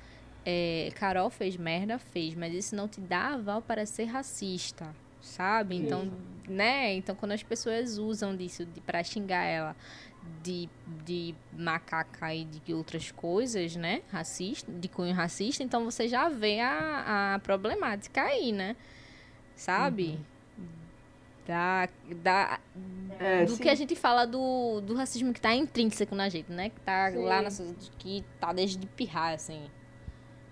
[0.52, 5.76] é, Carol fez merda, fez, mas isso não te dá aval para ser racista, sabe?
[5.76, 6.12] Então,
[6.48, 6.96] né?
[6.96, 9.76] Então, quando as pessoas usam disso de, pra xingar ela
[10.42, 10.68] de,
[11.06, 14.02] de macaca e de outras coisas, né?
[14.12, 18.76] Racista, de cunho racista, então você já vê a, a problemática aí, né?
[19.56, 20.20] Sabe?
[21.46, 21.88] Da,
[22.24, 22.60] da,
[23.20, 23.64] É, do sim.
[23.64, 26.70] que a gente fala do, do racismo que tá intrínseco na gente, né?
[26.70, 27.24] Que tá Sim.
[27.24, 27.64] lá, nessa,
[27.98, 29.70] que tá desde pirrar, assim,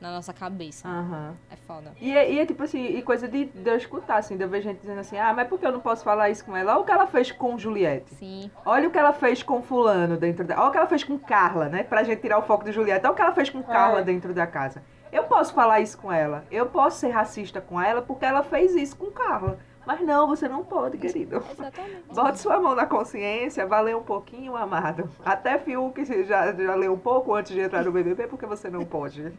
[0.01, 0.87] na nossa cabeça.
[0.87, 1.33] Aham.
[1.51, 1.91] É foda.
[1.99, 4.49] E, é- e é tipo assim, e coisa de, de eu escutar, assim, de eu
[4.49, 6.73] ver gente dizendo assim, ah, mas por que eu não posso falar isso com ela?
[6.73, 8.13] Olha o que ela fez com Juliette.
[8.15, 10.59] Sim, Olha o que ela fez com fulano dentro da...
[10.59, 11.83] Olha o que ela fez com Carla, né?
[11.83, 13.05] Pra gente tirar o foco de Juliette.
[13.05, 14.03] Olha o que ela fez com Carla É.
[14.03, 14.83] dentro da casa.
[15.11, 16.43] Eu posso falar isso com ela.
[16.51, 19.57] Eu posso ser racista com ela porque ela fez isso com Carla.
[19.85, 21.41] Mas não, você não pode, querido.
[21.49, 22.03] exatamente.
[22.13, 25.09] Bote sua mão na consciência, vai ler um pouquinho, amado.
[25.23, 28.83] Até Fiuk já, já leu um pouco antes de entrar no BBB, porque você não
[28.83, 29.31] pode.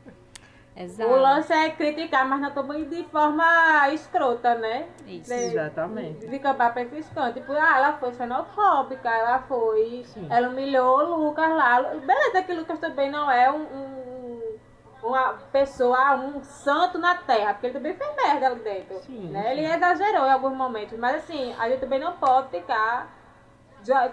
[0.80, 1.10] Exato.
[1.10, 4.86] O lance é criticar, mas não também de forma escrota, né?
[5.06, 5.28] Isso.
[5.28, 6.26] De- Exatamente.
[6.26, 7.34] De acabar pra esses cantos.
[7.34, 10.04] Tipo, ah, ela foi xenofóbica, ela foi.
[10.06, 10.26] Sim.
[10.30, 11.82] Ela humilhou o Lucas lá.
[11.82, 14.58] Beleza, que o Lucas também não é um, um-
[15.02, 18.98] uma pessoa, um santo na terra, porque ele também fez merda ali dentro.
[19.00, 19.52] Sim, né?
[19.52, 19.74] Ele sim.
[19.74, 23.17] exagerou em alguns momentos, mas assim, a gente também não pode ficar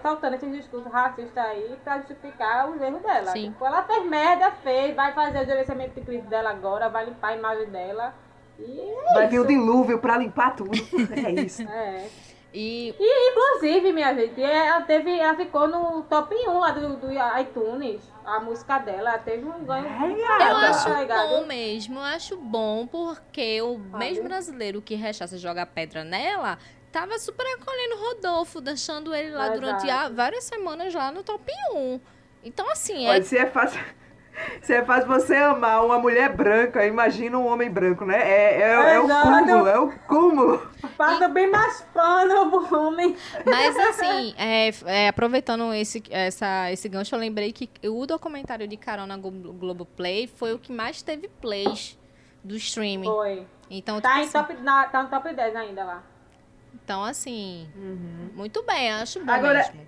[0.02, 3.30] soltando esses discursos racistas aí pra justificar os erros dela.
[3.32, 3.50] Sim.
[3.50, 7.28] Tipo, ela fez merda, fez, vai fazer o gerenciamento de crise dela agora, vai limpar
[7.28, 8.14] a imagem dela.
[8.58, 9.48] E é Vai vir o isso.
[9.48, 10.70] dilúvio pra limpar tudo.
[11.26, 11.62] É isso.
[11.62, 12.08] É.
[12.54, 17.08] E E, inclusive, minha gente, ela, teve, ela ficou no top 1 lá do, do
[17.38, 19.10] iTunes, a música dela.
[19.10, 19.84] Ela teve um ganho.
[19.86, 24.94] É, eu acho tá bom mesmo, eu acho bom porque o Ah, mesmo brasileiro que
[24.94, 26.56] rechaça jogar pedra nela
[26.92, 31.52] tava super acolhendo o Rodolfo, deixando ele lá durante a- várias semanas lá no top
[31.74, 32.00] 1.
[32.44, 33.80] Então, assim, Olha, é, se é fácil.
[34.60, 38.18] Se é fácil você amar uma mulher branca, imagina um homem branco, né?
[38.20, 40.70] É, é, é o cúmulo, é o cúmulo.
[40.94, 43.16] Passa bem mais pano pro homem.
[43.46, 48.76] Mas assim, é, é, aproveitando esse, essa, esse gancho, eu lembrei que o documentário de
[48.76, 51.98] Carol na Glo- Globoplay foi o que mais teve plays
[52.44, 53.06] do streaming.
[53.06, 53.46] Foi.
[53.70, 56.02] Então, Tá, tipo em assim, top, na- tá no top 10 ainda lá.
[56.82, 57.68] Então, assim,
[58.34, 59.86] muito bem, acho bom Agora- mesmo.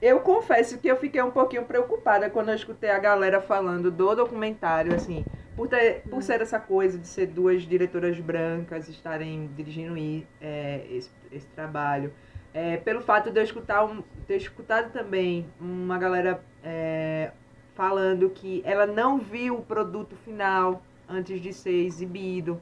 [0.00, 4.14] Eu confesso que eu fiquei um pouquinho preocupada quando eu escutei a galera falando do
[4.14, 5.24] documentário, assim,
[5.56, 9.96] por, ter, por ser essa coisa de ser duas diretoras brancas estarem dirigindo
[10.40, 12.12] é, esse, esse trabalho.
[12.54, 17.32] É, pelo fato de eu escutar um, ter escutado também uma galera é,
[17.74, 22.60] falando que ela não viu o produto final antes de ser exibido.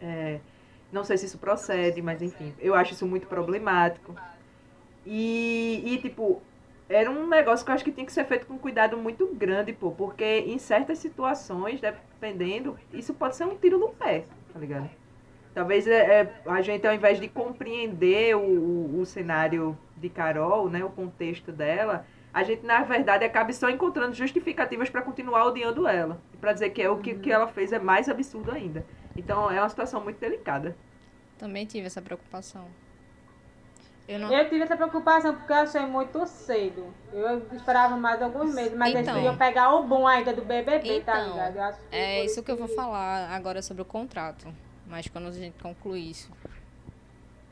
[0.00, 0.38] É,
[0.92, 4.14] não sei se isso procede, mas enfim, eu acho isso muito problemático.
[5.06, 6.42] E, e, tipo,
[6.88, 9.72] era um negócio que eu acho que tinha que ser feito com cuidado muito grande,
[9.72, 14.90] pô, porque em certas situações, dependendo, isso pode ser um tiro no pé, tá ligado?
[15.54, 20.68] Talvez é, é, a gente, ao invés de compreender o, o, o cenário de Carol,
[20.68, 25.86] né, o contexto dela, a gente, na verdade, acaba só encontrando justificativas para continuar odiando
[25.88, 26.20] ela.
[26.40, 28.86] Para dizer que é, o que, que ela fez é mais absurdo ainda.
[29.16, 30.76] Então, é uma situação muito delicada.
[31.38, 32.66] Também tive essa preocupação.
[34.08, 34.32] Eu não.
[34.32, 36.92] Eu tive essa preocupação porque eu achei muito cedo.
[37.12, 39.14] Eu esperava mais alguns meses, mas eles Então.
[39.14, 41.56] queriam pegar o bom ainda do BBB, tá Então, ligado?
[41.56, 44.52] Eu acho É isso que eu vou falar agora sobre o contrato.
[44.86, 46.28] Mas quando a gente concluir isso.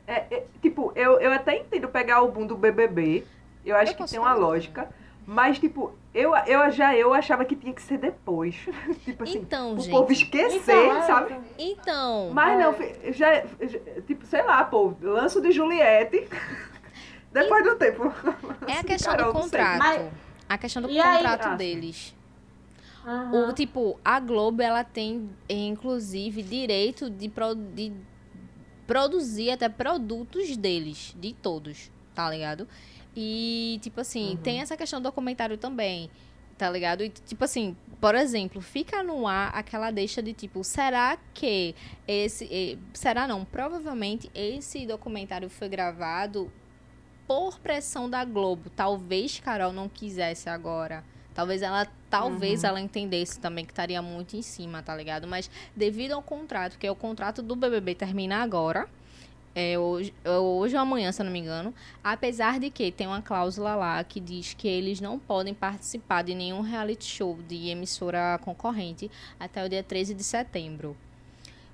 [0.05, 3.23] É, é, tipo, eu, eu até entendo pegar o boom do BBB.
[3.65, 4.89] Eu acho Eu que tem uma lógica.
[5.25, 8.55] Mas, tipo, eu, eu já eu achava que tinha que ser depois.
[9.05, 9.91] tipo assim, Então, o gente.
[9.91, 11.35] povo esquecer, Então, sabe?
[11.57, 12.31] Então.
[12.33, 13.11] Mas não, É.
[13.13, 16.27] já, já- tipo, sei lá, pô, lanço de Juliette.
[17.31, 18.11] Depois do tempo.
[18.67, 19.77] É a questão Carol, do contrato.
[19.77, 20.11] Mas-
[20.49, 22.15] A questão do E aí- contrato Ah, deles.
[23.05, 23.49] Aham.
[23.49, 27.93] O tipo, a Globo ela tem inclusive direito de, pro- de
[28.87, 32.67] produzir até produtos deles, de todos, tá ligado?
[33.15, 36.09] E, tipo assim, tem essa questão do documentário também,
[36.57, 37.03] tá ligado?
[37.03, 41.75] E, tipo assim, por exemplo, fica no ar aquela deixa de tipo, será que
[42.07, 42.79] esse.
[42.93, 43.43] será não?
[43.43, 46.51] Provavelmente esse documentário foi gravado
[47.27, 48.69] por pressão da Globo.
[48.69, 51.03] Talvez Carol não quisesse agora.
[51.33, 55.27] Talvez ela, talvez ela entendesse também que estaria muito em cima, tá ligado?
[55.27, 58.89] Mas devido ao contrato, que é o contrato do BBB termina agora,
[59.55, 61.73] é hoje, é hoje ou amanhã, se eu não me engano,
[62.03, 66.33] apesar de que tem uma cláusula lá que diz que eles não podem participar de
[66.35, 69.09] nenhum reality show de emissora concorrente
[69.39, 70.95] até o dia 13 de setembro.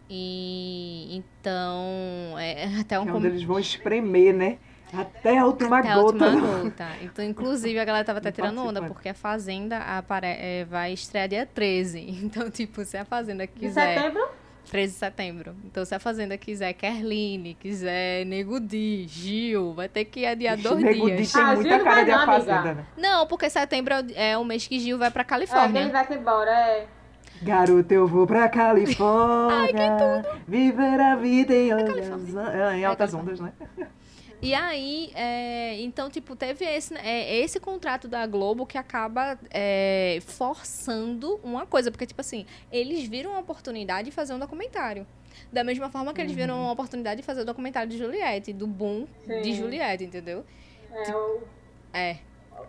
[0.10, 4.58] E então, é até um é com- onde eles vão espremer, né?
[4.94, 6.26] Até a última até a gota.
[6.26, 6.88] última gota.
[7.02, 10.94] Então, inclusive, a galera tava até Não tirando onda, porque a Fazenda apare- é, vai
[10.94, 12.00] estrear dia 13.
[12.24, 13.96] Então, tipo, se a Fazenda De quiser...
[13.96, 14.30] setembro?
[14.66, 15.56] 13 de setembro.
[15.66, 20.84] Então, se a Fazenda quiser Kerline, quiser Nego Di, Gil, vai ter que adiar dois
[20.84, 21.32] Nego Di dias.
[21.34, 22.86] tem Ah, muita Gil não cara de não, a fazenda, né?
[22.98, 25.82] Não, porque setembro é o- é mês que Gil vai pra É, Califórnia.
[25.82, 26.88] ele vai embora, é.
[27.42, 29.56] Garoto, eu vou pra Califórnia.
[29.62, 30.42] Ai, que tudo.
[30.48, 33.52] Viver a vida em, ondas- ah, em altas ondas, né?
[34.46, 40.20] E aí, é, então, tipo, teve esse, é, esse contrato da Globo que acaba é,
[40.22, 41.90] forçando uma coisa.
[41.90, 45.08] Porque, tipo assim, eles viram uma oportunidade de fazer um documentário.
[45.52, 48.68] Da mesma forma que eles viram uma oportunidade de fazer o documentário de Juliette, do
[48.68, 49.54] boom de Sim.
[49.56, 50.46] Juliette, entendeu?
[50.92, 51.42] É o
[51.92, 52.18] É,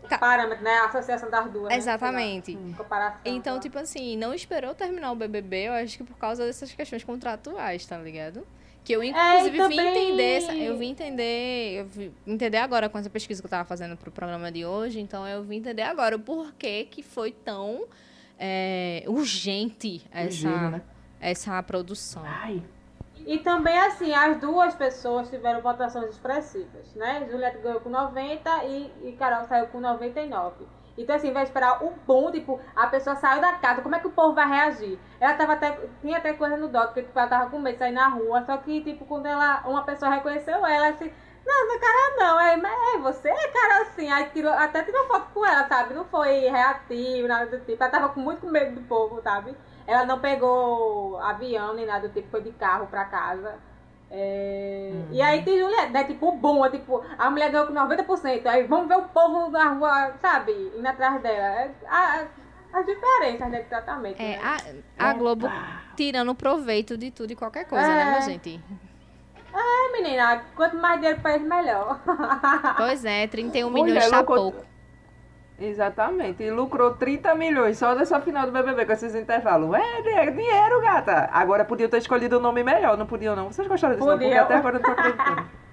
[0.08, 0.18] Tá.
[0.18, 0.78] parâmetro, né?
[0.78, 1.68] A associação das duas.
[1.68, 1.76] né?
[1.76, 2.54] exatamente.
[2.56, 3.20] Lá, Comparação.
[3.24, 3.60] Então, lá.
[3.60, 7.84] tipo assim, não esperou terminar o BBB, eu acho que por causa dessas questões contratuais,
[7.86, 8.46] tá ligado?
[8.86, 12.96] Que eu, inclusive, e vim entender, essa- eu vim entender, eu vim entender agora com
[12.96, 16.14] essa pesquisa que eu tava fazendo pro programa de hoje, então eu vim entender agora
[16.14, 17.84] o porquê que foi tão
[18.38, 20.82] é, urgente essa, né?
[21.20, 22.22] essa produção.
[22.24, 22.62] Ai,
[23.26, 27.26] E também, assim, as duas pessoas tiveram votações expressivas, né?
[27.28, 30.64] Juliette ganhou com 90 e, e Carol saiu com 99.
[30.96, 34.06] Então, assim, vai esperar o bom, tipo, a pessoa saiu da casa, como é que
[34.06, 34.98] o povo vai reagir?
[35.20, 37.92] Ela tava até, tinha até no doc, porque tipo, ela tava com medo de sair
[37.92, 41.12] na rua, só que, tipo, quando ela, uma pessoa reconheceu ela, assim,
[41.46, 44.82] não, não é cara não, é, mas é você, é cara assim, aí tirou, até
[44.82, 45.94] tirou foto com ela, sabe?
[45.94, 49.56] Não foi reativo, nada do tipo, ela tava com muito medo do povo, sabe?
[49.86, 53.54] Ela não pegou avião nem nada do tipo, foi de carro pra casa.
[54.10, 56.04] É, E aí tem Juliette, né?
[56.04, 58.46] Tipo, bom, é tipo, a mulher ganhou com 90%.
[58.46, 60.52] Aí vamos ver o povo na rua, sabe?
[60.76, 61.36] Indo atrás dela.
[61.36, 62.26] É, a- a-
[62.78, 64.20] as diferenças né, de tratamento.
[64.20, 64.82] É, né?
[64.98, 65.48] a, a Globo
[65.96, 68.04] tirando proveito de tudo e qualquer coisa, né, É.
[68.06, 68.60] minha gente?
[69.54, 71.98] É, menina, quanto mais dinheiro pra eles, melhor.
[72.76, 74.58] Pois é, 31 Mulher, milhões tá pouco.
[75.58, 76.42] Exatamente.
[76.42, 79.74] E lucrou 30 milhões só dessa final do BBB com esses intervalos.
[79.74, 81.28] É, é dinheiro, gata.
[81.32, 83.46] Agora podiam ter escolhido o nome melhor, não podiam não.
[83.50, 84.18] Vocês gostaram desse nome?
[84.18, 84.44] Porque Podiam.
[84.44, 85.46] até agora eu não tô acreditando.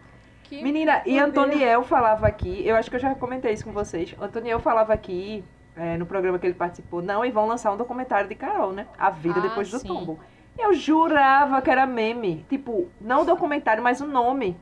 [0.44, 1.26] Que- Menina, e Podia.
[1.26, 4.14] Antoniel falava aqui, eu acho que eu já comentei isso com vocês.
[4.22, 5.44] Antoniel falava aqui,
[5.76, 8.86] é, no programa que ele participou, não, e vão lançar um documentário de Carol, né?
[9.00, 9.88] A vida Ah, depois do sim.
[9.88, 10.20] tombo.
[10.60, 12.46] Eu jurava que era meme.
[12.50, 14.56] Tipo, não o documentário, mas o nome.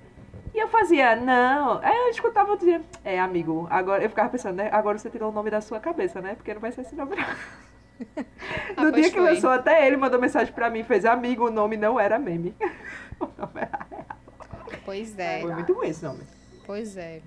[0.53, 1.79] E eu fazia, não.
[1.81, 4.69] Aí eu escutava e dizia, é, amigo, agora eu ficava pensando, né?
[4.71, 6.35] Agora você tirou o nome da sua cabeça, né?
[6.35, 7.25] Porque não vai ser esse nome, não.
[8.75, 9.29] Ah, No pois dia que foi.
[9.33, 12.55] lançou, até ele mandou mensagem pra mim, fez, amigo, o nome não era meme.
[13.19, 13.87] o nome era
[14.83, 15.41] Pois é.
[15.41, 16.21] Foi muito ruim esse nome.
[16.65, 17.21] Pois é.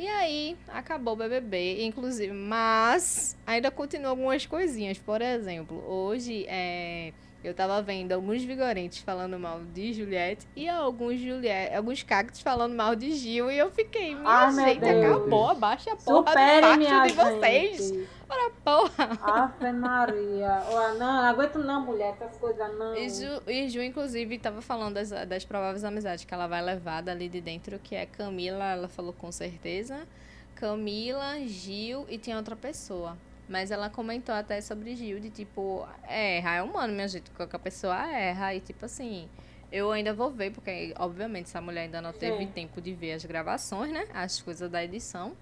[0.00, 4.98] E aí, acabou o BBB, inclusive, mas ainda continuam algumas coisinhas.
[4.98, 7.12] Por exemplo, hoje é,
[7.42, 12.74] eu tava vendo alguns vigorentes falando mal de Juliette e alguns, Juliette, alguns cactos falando
[12.74, 13.50] mal de Gil.
[13.50, 17.12] E eu fiquei, minha meu gente, acabou, abaixa a porra do Supere fato minha de
[17.14, 17.88] vocês.
[17.88, 18.08] gente.
[18.28, 19.18] Ora, porra.
[19.22, 20.62] Ave Maria.
[20.68, 22.94] Ó, não, não aguento não, mulher, essas coisas não.
[22.94, 27.02] E Ju, e Ju, inclusive, tava falando das, das prováveis amizades que ela vai levar
[27.02, 30.06] dali de dentro, que é Camila, ela falou com certeza.
[30.54, 33.16] Camila, Gil e tinha outra pessoa.
[33.50, 37.58] Mas ela comentou até sobre Gil, de tipo, é, errar é humano, minha gente, qualquer
[37.58, 38.54] pessoa erra.
[38.54, 39.28] E tipo assim,
[39.72, 42.46] eu ainda vou ver, porque obviamente essa mulher ainda não teve Sim.
[42.52, 44.06] tempo de ver as gravações, né?
[44.14, 45.32] As coisas da edição.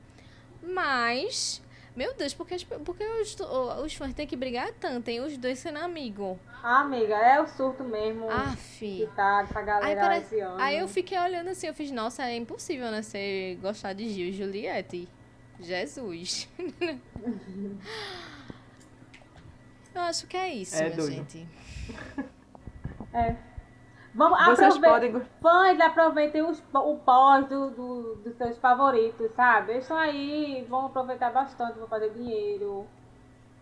[0.62, 1.62] Mas,
[1.94, 3.36] meu Deus, porque, porque os,
[3.84, 6.38] os fãs têm que brigar tanto, tem os dois sendo amigos.
[6.62, 8.30] Ah, amiga, é o surto mesmo.
[8.30, 8.78] Aff.
[8.80, 10.60] que tá essa Aí, galera parece- esse ano.
[10.60, 13.02] aí eu fiquei olhando assim, eu fiz, nossa, é impossível, né?
[13.02, 15.06] Você gostar de Gil e Juliette.
[15.60, 16.48] Jesus.
[19.94, 21.10] eu acho que é isso, É minha doido.
[21.12, 21.48] gente.
[23.12, 23.34] É.
[24.14, 25.18] Vamos Vocês aproveitar.
[25.18, 25.28] podem.
[25.40, 29.72] Fãs, aproveitem os, o pós do, do- dos seus favoritos, sabe?
[29.72, 32.86] Eles estão aí, vão aproveitar bastante, vão fazer dinheiro.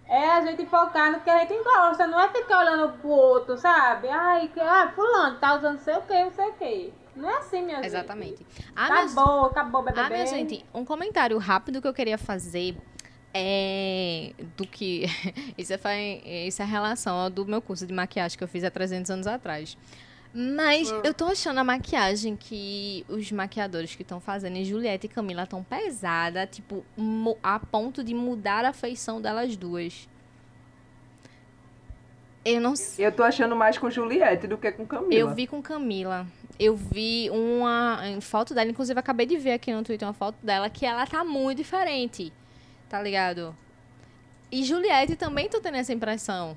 [0.06, 3.56] É a gente focar no que a gente gosta, não é ficar olhando pro outro,
[3.58, 4.08] sabe?
[4.08, 6.94] Ai, que, ah, fulano tá usando sei o que, não sei o que.
[7.16, 7.86] Não é assim, minha gente.
[7.86, 8.46] Exatamente.
[8.74, 10.00] Ah, Acabou, acabou, bebê.
[10.00, 12.76] Ah, minha gente, um comentário rápido que eu queria fazer
[13.32, 15.06] é do que.
[15.56, 18.70] Isso é, isso é relação ao do meu curso de maquiagem que eu fiz há
[18.70, 19.76] 300 anos atrás.
[20.38, 25.08] Mas eu tô achando a maquiagem que os maquiadores que estão fazendo em Juliette e
[25.08, 26.84] Camila tão pesada, tipo,
[27.42, 30.06] a ponto de mudar a feição delas duas.
[32.44, 33.06] Eu não sei.
[33.06, 35.14] Eu tô achando mais com Juliette do que com Camila.
[35.14, 36.26] Eu vi com Camila.
[36.58, 40.70] Eu vi uma foto dela, inclusive acabei de ver aqui no Twitter uma foto dela
[40.70, 42.32] que ela tá muito diferente.
[42.88, 43.54] Tá ligado?
[44.50, 46.56] E Juliette também tô tendo essa impressão.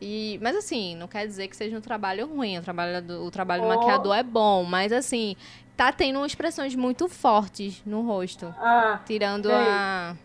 [0.00, 2.58] E, mas assim, não quer dizer que seja um trabalho ruim.
[2.58, 3.74] O trabalho do, o trabalho do Oh.
[3.76, 5.34] maquiador é bom, mas assim,
[5.76, 8.54] tá tendo expressões muito fortes no rosto.
[8.58, 9.54] Ah, Tirando Sei.
[9.56, 10.16] a.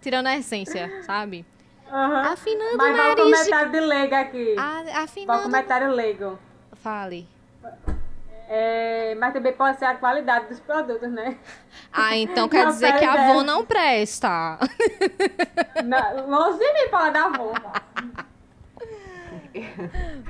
[0.00, 1.46] Tirando a essência, sabe?
[1.88, 2.32] aham.
[2.32, 3.16] Afinando Mas o vai o nariz.
[3.16, 4.54] de- comentário de leigo aqui.
[4.58, 5.42] A, Vai o afinando.
[5.42, 6.38] comentário leigo.
[6.82, 7.28] Fale.
[8.54, 11.38] É, mas também pode ser a qualidade dos produtos, né?
[11.90, 14.58] Ah, então quer dizer que a avó não presta.
[15.82, 17.50] Na- Longe de mim falar da avó.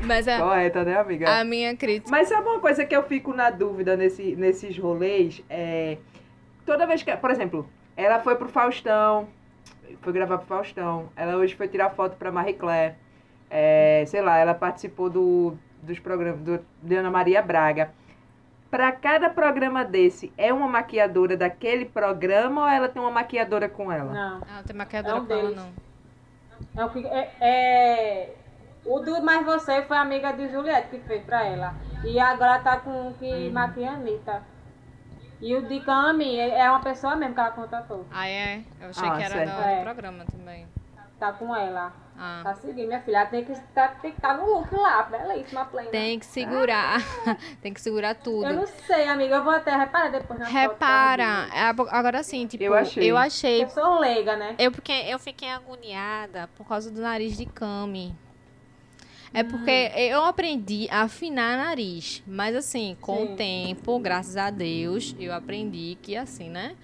[0.05, 1.41] Mas é Correta, né, amiga?
[1.41, 2.11] a minha crítica.
[2.13, 5.43] Mas sabe uma coisa que eu fico na dúvida nesse, nesses rolês?
[5.51, 5.99] É,
[6.65, 7.17] toda vez que.
[7.17, 9.27] Por exemplo, ela foi pro Faustão,
[10.01, 11.09] foi gravar pro Faustão.
[11.17, 12.95] Ela hoje foi tirar foto pra Marie Claire.
[13.51, 17.91] É, sei lá, ela participou do, dos programas do, de Ana Maria Braga.
[18.73, 23.93] Pra cada programa desse, é uma maquiadora daquele programa ou ela tem uma maquiadora com
[23.93, 24.11] ela?
[24.11, 24.41] Não.
[24.41, 25.57] Não tem maquiadora É um com ela, deles.
[25.57, 26.83] não.
[26.83, 27.07] É o que.
[27.07, 28.35] É, é-
[28.87, 31.75] o do Mais Você foi amiga de Juliette que fez pra ela.
[32.03, 34.43] E agora tá com o que maquia a Anitta.
[35.39, 38.07] E o de Cami é é uma pessoa mesmo que ela contratou.
[38.11, 38.63] Ah, é?
[38.81, 39.55] Eu achei Ah, que era certo.
[39.55, 39.77] do, É.
[39.77, 40.67] do programa também.
[41.23, 41.93] Tá com ela.
[42.19, 42.41] Ah.
[42.43, 43.19] Tá seguindo, minha filha.
[43.19, 45.89] Ela tem que estar tem que tá no look lá, belíssima, plena.
[45.89, 47.01] Tem que segurar.
[47.63, 48.45] tem que segurar tudo.
[48.45, 49.37] Eu não sei, amiga.
[49.37, 51.23] Eu vou até reparar depois na foto Repara.
[51.23, 51.87] ela viu.
[51.87, 53.09] É, Agora sim, tipo, Eu achei.
[53.09, 53.63] Eu achei.
[53.63, 54.57] Eu sou leiga, né?
[54.59, 58.13] Eu, porque eu fiquei agoniada por causa do nariz de Cami.
[59.33, 62.21] É porque eu aprendi a afinar nariz.
[62.27, 63.33] Mas assim, com Sim.
[63.33, 66.75] o tempo, graças a Deus, eu aprendi que assim, né?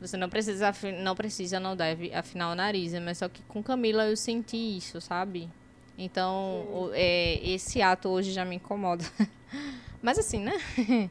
[0.00, 0.72] Você não precisa,
[1.02, 2.92] não precisa, não deve afinar o nariz.
[2.92, 3.00] né?
[3.00, 5.48] Mas só que com Camila eu senti isso, sabe?
[5.96, 9.04] Então, o- é, esse ato hoje já me incomoda.
[10.02, 10.52] Mas assim, né?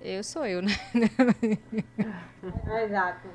[0.00, 0.70] Eu sou eu, né?
[2.84, 3.28] Exato.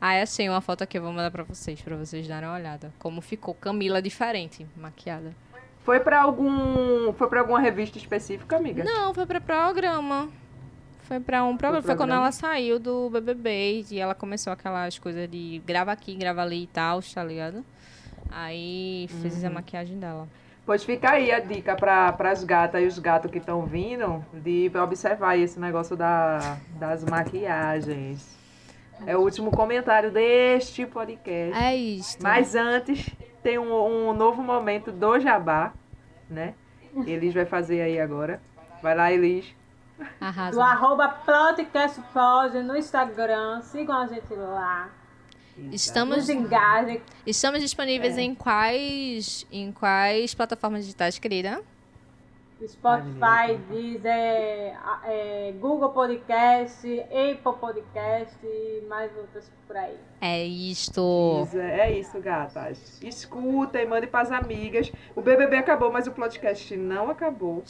[0.00, 2.92] Ah, achei uma foto aqui, eu vou mandar pra vocês, pra vocês darem uma olhada.
[2.98, 5.34] Como ficou Camila diferente, maquiada.
[5.80, 7.12] Foi pra algum.
[7.12, 8.82] Foi pra alguma revista específica, amiga?
[8.84, 10.30] Não, foi pra programa.
[11.08, 11.82] Foi pra um programa.
[11.82, 16.42] Foi, quando ela saiu do BBB e ela começou aquelas coisas de grava aqui, grava
[16.42, 17.64] ali e tal, tá ligado?
[18.30, 20.28] Aí fez a maquiagem dela.
[20.66, 24.70] Pois fica aí a dica para as gatas e os gatos que estão vindo de
[24.78, 28.36] observar esse negócio da, das maquiagens.
[29.06, 31.58] É o último comentário deste podcast.
[31.58, 32.18] É isso.
[32.20, 33.08] Mas antes,
[33.42, 35.72] tem um, um novo momento do Jabá,
[36.28, 36.52] né?
[37.06, 38.42] Elis vai fazer aí agora.
[38.82, 39.56] Vai lá, Elis.
[39.98, 40.64] Do Arrasa.
[40.64, 43.60] arroba podcastpod no Instagram.
[43.62, 44.90] Sigam a gente lá.
[45.72, 47.02] Estamos, engajem.
[47.26, 48.20] estamos disponíveis É.
[48.20, 51.60] em quais em quais plataformas digitais, querida?
[52.66, 59.96] Spotify, Deezer, a- é, Google Podcast, Apple Podcast e mais outras por aí.
[60.20, 61.44] É isto.
[61.46, 63.00] Isso, É isso, gatas.
[63.02, 64.90] Escutem, mandem pras amigas.
[65.14, 67.62] O BBB acabou, mas o podcast não acabou.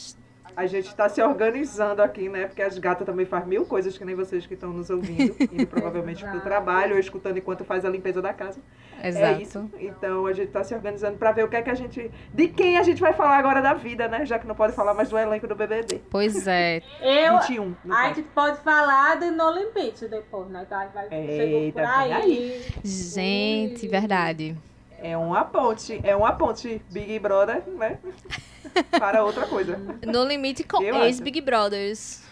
[0.56, 2.46] A gente tá se organizando aqui, né?
[2.46, 5.36] Porque as gatas também fazem mil coisas que nem vocês que estão nos ouvindo.
[5.52, 8.60] Indo provavelmente pro trabalho ou escutando enquanto faz a limpeza da casa.
[9.00, 9.42] É Exato.
[9.42, 9.70] isso.
[9.78, 12.10] Então a gente tá se organizando pra ver o que é que a gente.
[12.34, 14.26] De quem a gente vai falar agora da vida, né?
[14.26, 16.02] Já que não pode falar mais do elenco do BBB.
[16.10, 16.82] Pois é.
[17.00, 17.76] Eu, 21.
[17.84, 18.14] no a caso.
[18.16, 20.64] gente pode falar de No Limite depois, né?
[20.66, 22.66] Que a gente vai chegou Eita, por vem aí.
[22.82, 24.56] Gente, verdade.
[25.00, 26.00] É uma ponte.
[26.02, 27.98] É uma ponte Big Brother, né?
[28.98, 29.78] Para outra coisa.
[30.04, 32.22] No limite com ex-Big Brothers.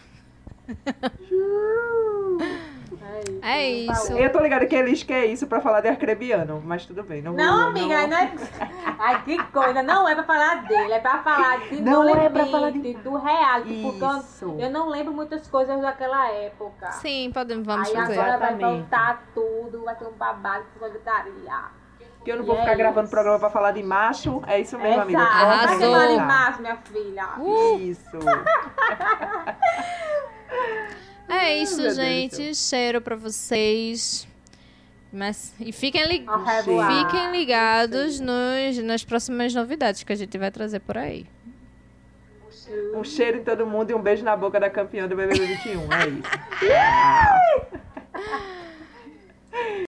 [3.42, 4.12] É isso.
[4.12, 7.22] Eu tô ligada que eles querem isso pra falar de arcrebiano, mas tudo bem.
[7.22, 8.32] Não, Não, vou- amiga, não é.
[8.98, 9.82] Ai, que coisa.
[9.82, 12.70] Não é pra falar dele, é pra falar de Não No é pra Limite, falar
[12.70, 13.82] de- do reality.
[13.82, 14.56] Porque eu- Isso.
[14.58, 16.90] eu não lembro muitas coisas daquela época.
[16.92, 18.18] Sim, podemos, vamos Aí fazer.
[18.18, 21.85] agora vai voltar tudo, vai ter um babado gritaria.
[22.26, 24.42] Que eu não vou E ficar é gravando programa pra falar de macho.
[24.48, 25.16] É isso mesmo, amiga.
[25.20, 25.32] Exato.
[25.46, 25.78] Vai Arrasou.
[25.80, 26.18] chamar deixar.
[26.20, 27.28] de macho, minha filha.
[27.80, 28.18] Isso.
[31.28, 32.54] É isso, Meu Deus gente.
[32.54, 34.26] Cheiro pra vocês.
[35.12, 40.78] Mas, e fiquem, li- fiquem ligados nos, nas próximas novidades que a gente vai trazer
[40.80, 41.26] por aí.
[42.94, 45.80] Um cheiro em todo mundo e um beijo na boca da campeã do BBB 21.
[45.92, 46.22] É isso.